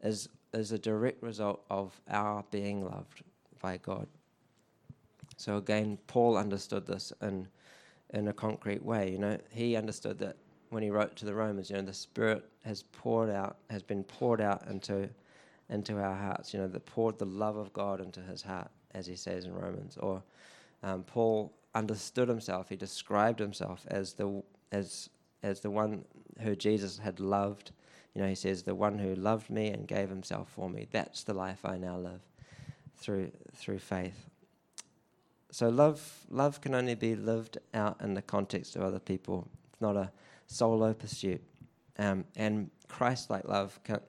is, 0.01 0.30
is 0.53 0.71
a 0.71 0.80
direct 0.80 1.21
result 1.21 1.65
of 1.69 1.99
our 2.10 2.45
being 2.49 2.86
loved 2.86 3.23
by 3.62 3.75
God. 3.75 4.08
So 5.36 5.58
again, 5.58 5.97
Paul 6.08 6.38
understood 6.38 6.88
this 6.88 7.12
in 7.21 7.49
in 8.12 8.30
a 8.30 8.34
concrete 8.34 8.82
way. 8.86 9.12
You 9.12 9.17
know, 9.17 9.38
he 9.51 9.75
understood 9.75 10.17
that 10.19 10.38
when 10.69 10.82
he 10.82 10.89
wrote 10.89 11.17
to 11.17 11.25
the 11.25 11.34
Romans, 11.34 11.69
you 11.69 11.75
know, 11.75 11.82
the 11.82 11.93
Spirit 11.93 12.45
has 12.63 12.84
poured 12.84 13.30
out, 13.30 13.58
has 13.69 13.84
been 13.84 14.06
poured 14.06 14.39
out 14.39 14.65
into 14.69 15.10
into 15.69 15.97
our 15.97 16.15
hearts. 16.15 16.53
You 16.53 16.62
know, 16.62 16.69
that 16.69 16.86
poured 16.86 17.19
the 17.19 17.25
love 17.25 17.58
of 17.58 17.73
God 17.73 17.99
into 17.99 18.21
his 18.21 18.41
heart, 18.41 18.71
as 18.93 19.06
he 19.06 19.17
says 19.17 19.43
in 19.43 19.53
Romans. 19.53 19.97
Or 19.97 20.23
um, 20.84 21.03
Paul 21.03 21.51
understood 21.77 22.29
himself. 22.29 22.69
He 22.69 22.75
described 22.75 23.39
himself 23.39 23.85
as 23.87 24.13
the 24.13 24.43
as 24.71 25.10
as 25.43 25.60
the 25.60 25.69
one 25.69 26.06
who 26.39 26.56
Jesus 26.56 26.97
had 26.97 27.19
loved. 27.19 27.71
You 28.13 28.21
know, 28.21 28.29
he 28.29 28.35
says, 28.35 28.63
"The 28.63 28.75
one 28.75 28.97
who 28.97 29.15
loved 29.15 29.49
me 29.49 29.67
and 29.67 29.87
gave 29.87 30.10
himself 30.10 30.49
for 30.49 30.69
me. 30.69 30.87
That's 30.91 31.23
the 31.23 31.33
life 31.33 31.63
I 31.63 31.77
now 31.77 31.97
live 31.97 32.21
through 32.95 33.31
through 33.54 33.79
faith." 33.79 34.29
So 35.49 35.69
love, 35.69 36.25
love 36.29 36.60
can 36.60 36.75
only 36.75 36.95
be 36.95 37.15
lived 37.15 37.58
out 37.73 38.02
in 38.02 38.13
the 38.13 38.21
context 38.21 38.75
of 38.75 38.81
other 38.81 38.99
people. 38.99 39.47
It's 39.71 39.81
not 39.81 39.95
a 39.95 40.12
solo 40.45 40.93
pursuit. 40.93 41.41
Um, 41.97 42.25
and 42.35 42.69
Christ-like 42.89 43.47
love 43.47 43.79
can, 43.83 44.02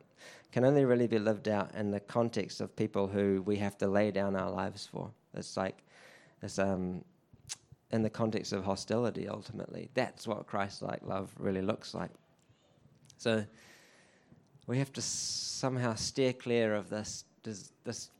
can 0.52 0.64
only 0.64 0.84
really 0.84 1.06
be 1.06 1.18
lived 1.18 1.48
out 1.48 1.74
in 1.74 1.90
the 1.90 2.00
context 2.00 2.60
of 2.60 2.74
people 2.74 3.06
who 3.06 3.42
we 3.46 3.56
have 3.56 3.78
to 3.78 3.86
lay 3.86 4.10
down 4.10 4.34
our 4.36 4.50
lives 4.50 4.86
for. 4.86 5.10
It's 5.32 5.56
like 5.56 5.84
it's 6.42 6.58
um, 6.58 7.04
in 7.90 8.02
the 8.02 8.10
context 8.10 8.52
of 8.52 8.64
hostility. 8.64 9.28
Ultimately, 9.28 9.90
that's 9.94 10.26
what 10.26 10.46
Christ-like 10.46 11.00
love 11.02 11.32
really 11.38 11.62
looks 11.62 11.94
like. 11.94 12.10
So 13.16 13.44
we 14.66 14.78
have 14.78 14.92
to 14.92 15.02
somehow 15.02 15.94
steer 15.94 16.32
clear 16.32 16.74
of 16.74 16.90
this 16.90 17.24
this, 17.42 17.72
this 17.84 18.10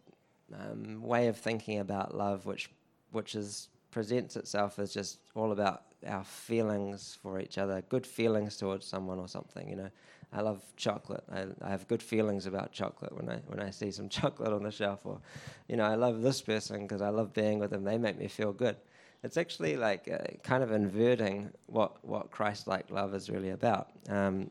um, 0.54 1.02
way 1.02 1.28
of 1.28 1.36
thinking 1.36 1.80
about 1.80 2.16
love, 2.16 2.46
which 2.46 2.70
which 3.12 3.34
is 3.34 3.68
presents 3.90 4.36
itself 4.36 4.78
as 4.78 4.92
just 4.92 5.18
all 5.34 5.52
about 5.52 5.82
our 6.06 6.24
feelings 6.24 7.18
for 7.20 7.40
each 7.40 7.58
other, 7.58 7.82
good 7.88 8.06
feelings 8.06 8.56
towards 8.56 8.86
someone 8.86 9.18
or 9.18 9.28
something. 9.28 9.68
You 9.68 9.76
know, 9.76 9.90
I 10.32 10.40
love 10.42 10.62
chocolate. 10.76 11.24
I, 11.32 11.46
I 11.62 11.70
have 11.70 11.88
good 11.88 12.02
feelings 12.02 12.46
about 12.46 12.72
chocolate 12.72 13.14
when 13.14 13.28
I 13.28 13.36
when 13.46 13.60
I 13.60 13.70
see 13.70 13.90
some 13.90 14.08
chocolate 14.18 14.52
on 14.52 14.62
the 14.62 14.70
shelf, 14.70 15.00
or 15.04 15.20
you 15.68 15.76
know, 15.76 15.84
I 15.84 15.94
love 15.94 16.22
this 16.22 16.40
person 16.40 16.82
because 16.82 17.02
I 17.02 17.10
love 17.10 17.32
being 17.32 17.58
with 17.58 17.70
them. 17.70 17.84
They 17.84 17.98
make 17.98 18.18
me 18.18 18.28
feel 18.28 18.52
good. 18.52 18.76
It's 19.22 19.36
actually 19.36 19.76
like 19.76 20.08
uh, 20.08 20.36
kind 20.42 20.62
of 20.62 20.72
inverting 20.72 21.50
what 21.66 22.04
what 22.04 22.30
Christ-like 22.30 22.90
love 22.90 23.14
is 23.14 23.28
really 23.28 23.50
about. 23.50 23.88
Um, 24.08 24.50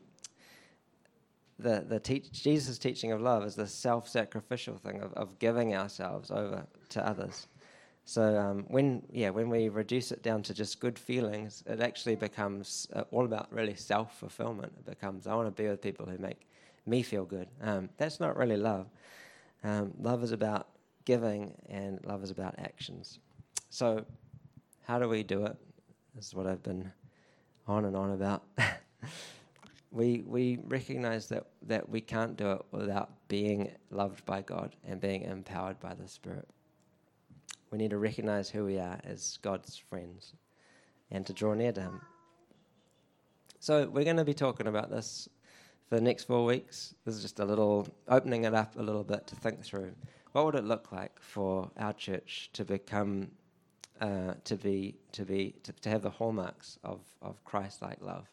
the 1.58 1.84
the 1.88 1.98
teach, 1.98 2.30
Jesus' 2.30 2.78
teaching 2.78 3.12
of 3.12 3.20
love 3.20 3.44
is 3.44 3.54
the 3.54 3.66
self-sacrificial 3.66 4.76
thing 4.78 5.00
of, 5.00 5.12
of 5.14 5.38
giving 5.38 5.74
ourselves 5.74 6.30
over 6.30 6.66
to 6.90 7.06
others. 7.06 7.48
So 8.04 8.38
um, 8.38 8.64
when 8.68 9.02
yeah, 9.10 9.30
when 9.30 9.48
we 9.48 9.68
reduce 9.68 10.12
it 10.12 10.22
down 10.22 10.42
to 10.44 10.54
just 10.54 10.80
good 10.80 10.98
feelings, 10.98 11.62
it 11.66 11.80
actually 11.80 12.16
becomes 12.16 12.88
uh, 12.92 13.04
all 13.10 13.24
about 13.24 13.52
really 13.52 13.74
self 13.74 14.18
fulfillment. 14.18 14.72
It 14.78 14.86
becomes 14.86 15.26
I 15.26 15.34
want 15.34 15.54
to 15.54 15.62
be 15.62 15.68
with 15.68 15.80
people 15.80 16.06
who 16.06 16.18
make 16.18 16.46
me 16.86 17.02
feel 17.02 17.24
good. 17.24 17.48
Um, 17.62 17.88
that's 17.96 18.20
not 18.20 18.36
really 18.36 18.56
love. 18.56 18.86
Um, 19.64 19.92
love 19.98 20.22
is 20.22 20.32
about 20.32 20.68
giving, 21.04 21.54
and 21.68 21.98
love 22.04 22.22
is 22.22 22.30
about 22.30 22.54
actions. 22.58 23.18
So 23.70 24.04
how 24.88 24.98
do 24.98 25.06
we 25.06 25.22
do 25.22 25.44
it? 25.44 25.54
This 26.14 26.28
is 26.28 26.34
what 26.34 26.46
I've 26.46 26.62
been 26.62 26.90
on 27.66 27.84
and 27.84 27.94
on 27.94 28.12
about. 28.12 28.44
we 29.92 30.22
we 30.26 30.58
recognize 30.64 31.28
that 31.28 31.44
that 31.66 31.86
we 31.90 32.00
can't 32.00 32.38
do 32.38 32.52
it 32.52 32.62
without 32.72 33.10
being 33.28 33.70
loved 33.90 34.24
by 34.24 34.40
God 34.40 34.74
and 34.86 34.98
being 34.98 35.22
empowered 35.24 35.78
by 35.78 35.92
the 35.92 36.08
Spirit. 36.08 36.48
We 37.70 37.76
need 37.76 37.90
to 37.90 37.98
recognize 37.98 38.48
who 38.48 38.64
we 38.64 38.78
are 38.78 38.98
as 39.04 39.38
God's 39.42 39.76
friends 39.76 40.32
and 41.10 41.26
to 41.26 41.34
draw 41.34 41.52
near 41.52 41.72
to 41.72 41.82
Him. 41.82 42.00
So, 43.60 43.88
we're 43.88 44.04
going 44.04 44.16
to 44.16 44.24
be 44.24 44.32
talking 44.32 44.68
about 44.68 44.90
this 44.90 45.28
for 45.90 45.96
the 45.96 46.00
next 46.00 46.24
four 46.24 46.46
weeks. 46.46 46.94
This 47.04 47.14
is 47.14 47.20
just 47.20 47.40
a 47.40 47.44
little 47.44 47.86
opening 48.08 48.44
it 48.44 48.54
up 48.54 48.78
a 48.78 48.82
little 48.82 49.04
bit 49.04 49.26
to 49.26 49.36
think 49.36 49.62
through. 49.62 49.92
What 50.32 50.46
would 50.46 50.54
it 50.54 50.64
look 50.64 50.92
like 50.92 51.20
for 51.20 51.70
our 51.76 51.92
church 51.92 52.48
to 52.54 52.64
become, 52.64 53.32
uh, 54.00 54.34
to 54.44 54.56
be, 54.56 54.94
to 55.12 55.24
be, 55.24 55.54
to, 55.62 55.72
to 55.72 55.88
have 55.88 56.02
the 56.02 56.10
hallmarks 56.10 56.78
of, 56.84 57.00
of 57.22 57.44
Christ-like 57.44 58.00
love? 58.00 58.26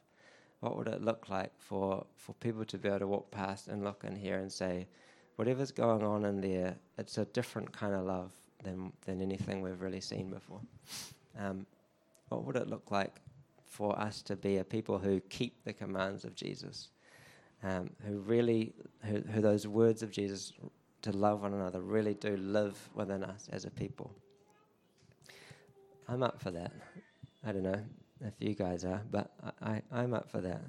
What 0.60 0.78
would 0.78 0.88
it 0.88 1.04
look 1.04 1.30
like 1.30 1.52
for, 1.58 2.06
for 2.16 2.34
people 2.34 2.66
to 2.66 2.78
be 2.78 2.88
able 2.88 3.00
to 3.00 3.08
walk 3.08 3.32
past 3.32 3.68
and 3.68 3.84
look 3.84 4.04
in 4.04 4.16
here 4.16 4.40
and 4.40 4.52
say, 4.52 4.88
whatever's 5.36 5.72
going 5.72 6.04
on 6.04 6.26
in 6.26 6.42
there, 6.42 6.76
it's 6.98 7.18
a 7.18 7.26
different 7.26 7.72
kind 7.72 7.94
of 7.94 8.06
love 8.06 8.32
than, 8.64 8.92
than 9.06 9.22
anything 9.22 9.62
we've 9.62 9.82
really 9.82 10.02
seen 10.02 10.30
before. 10.30 10.62
Um, 11.38 11.66
what 12.30 12.46
would 12.46 12.56
it 12.56 12.68
look 12.68 12.90
like 12.90 13.22
for 13.66 14.00
us 14.00 14.22
to 14.24 14.36
be 14.36 14.58
a 14.58 14.64
people 14.64 14.98
who 14.98 15.20
keep 15.30 15.64
the 15.66 15.74
commands 15.74 16.24
of 16.24 16.34
Jesus, 16.36 16.90
um, 17.64 17.90
who 18.08 18.20
really, 18.20 18.74
who, 19.04 19.20
who 19.20 19.42
those 19.42 19.68
words 19.68 20.02
of 20.02 20.12
Jesus 20.12 20.54
to 21.02 21.12
love 21.12 21.42
one 21.42 21.54
another 21.54 21.82
really 21.82 22.14
do 22.14 22.38
live 22.38 22.90
within 22.96 23.24
us 23.24 23.50
as 23.52 23.66
a 23.66 23.70
people? 23.70 24.12
I'm 26.08 26.24
up 26.24 26.42
for 26.42 26.52
that. 26.52 26.72
I 27.46 27.52
don't 27.52 27.64
know 27.64 27.82
if 28.22 28.34
you 28.40 28.54
guys 28.54 28.86
are, 28.86 29.02
but 29.12 29.32
I, 29.62 29.70
I, 29.72 29.82
I'm 29.92 30.14
up 30.14 30.30
for 30.30 30.42
that. 30.42 30.62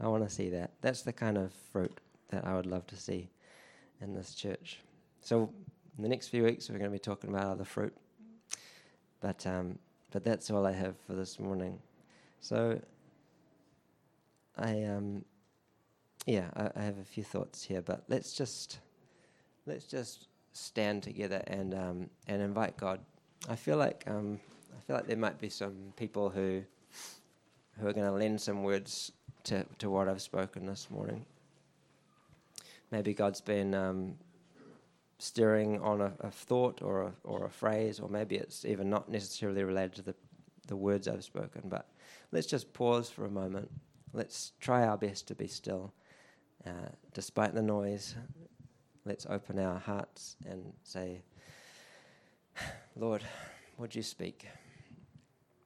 I 0.00 0.06
want 0.08 0.28
to 0.28 0.34
see 0.34 0.50
that. 0.50 0.72
That's 0.80 1.02
the 1.02 1.12
kind 1.12 1.36
of 1.36 1.52
fruit 1.72 2.00
that 2.30 2.44
I 2.46 2.54
would 2.54 2.66
love 2.66 2.86
to 2.88 2.96
see 2.96 3.30
in 4.00 4.14
this 4.14 4.34
church. 4.34 4.80
So 5.20 5.50
in 5.96 6.02
the 6.02 6.08
next 6.08 6.28
few 6.28 6.44
weeks, 6.44 6.68
we're 6.68 6.78
going 6.78 6.90
to 6.90 6.94
be 6.94 6.98
talking 6.98 7.30
about 7.30 7.46
other 7.46 7.64
fruit. 7.64 7.94
But, 9.20 9.46
um, 9.46 9.78
but 10.12 10.22
that's 10.22 10.50
all 10.50 10.66
I 10.66 10.72
have 10.72 10.94
for 11.06 11.14
this 11.14 11.40
morning. 11.40 11.80
So, 12.40 12.80
I, 14.56 14.84
um, 14.84 15.24
yeah, 16.26 16.50
I, 16.54 16.70
I, 16.76 16.82
have 16.82 16.98
a 16.98 17.04
few 17.04 17.24
thoughts 17.24 17.64
here, 17.64 17.82
but 17.82 18.04
let's 18.08 18.32
just, 18.32 18.78
let's 19.66 19.86
just 19.86 20.28
stand 20.52 21.02
together 21.02 21.42
and, 21.48 21.74
um, 21.74 22.10
and 22.28 22.40
invite 22.40 22.76
God. 22.76 23.00
I 23.48 23.56
feel 23.56 23.76
like, 23.76 24.04
um, 24.06 24.38
I 24.78 24.80
feel 24.86 24.96
like 24.96 25.06
there 25.06 25.16
might 25.16 25.40
be 25.40 25.48
some 25.48 25.92
people 25.96 26.30
who, 26.30 26.62
who 27.80 27.88
are 27.88 27.92
going 27.92 28.06
to 28.06 28.12
lend 28.12 28.40
some 28.40 28.62
words 28.62 29.12
to, 29.44 29.66
to 29.78 29.90
what 29.90 30.08
I've 30.08 30.22
spoken 30.22 30.66
this 30.66 30.88
morning. 30.88 31.24
Maybe 32.92 33.12
God's 33.12 33.40
been 33.40 33.74
um, 33.74 34.14
stirring 35.18 35.80
on 35.80 36.00
a, 36.00 36.12
a 36.20 36.30
thought 36.30 36.80
or 36.80 37.02
a, 37.02 37.12
or 37.24 37.44
a 37.44 37.50
phrase, 37.50 37.98
or 37.98 38.08
maybe 38.08 38.36
it's 38.36 38.64
even 38.64 38.88
not 38.88 39.10
necessarily 39.10 39.64
related 39.64 39.94
to 39.96 40.02
the, 40.02 40.14
the 40.68 40.76
words 40.76 41.08
I've 41.08 41.24
spoken. 41.24 41.62
But 41.64 41.88
let's 42.30 42.46
just 42.46 42.72
pause 42.72 43.10
for 43.10 43.26
a 43.26 43.30
moment. 43.30 43.70
Let's 44.12 44.52
try 44.60 44.86
our 44.86 44.96
best 44.96 45.26
to 45.28 45.34
be 45.34 45.48
still. 45.48 45.92
Uh, 46.64 46.90
despite 47.14 47.54
the 47.54 47.62
noise, 47.62 48.14
let's 49.04 49.26
open 49.28 49.58
our 49.58 49.78
hearts 49.78 50.36
and 50.48 50.72
say, 50.84 51.20
Lord, 52.96 53.22
would 53.76 53.94
you 53.94 54.02
speak? 54.02 54.46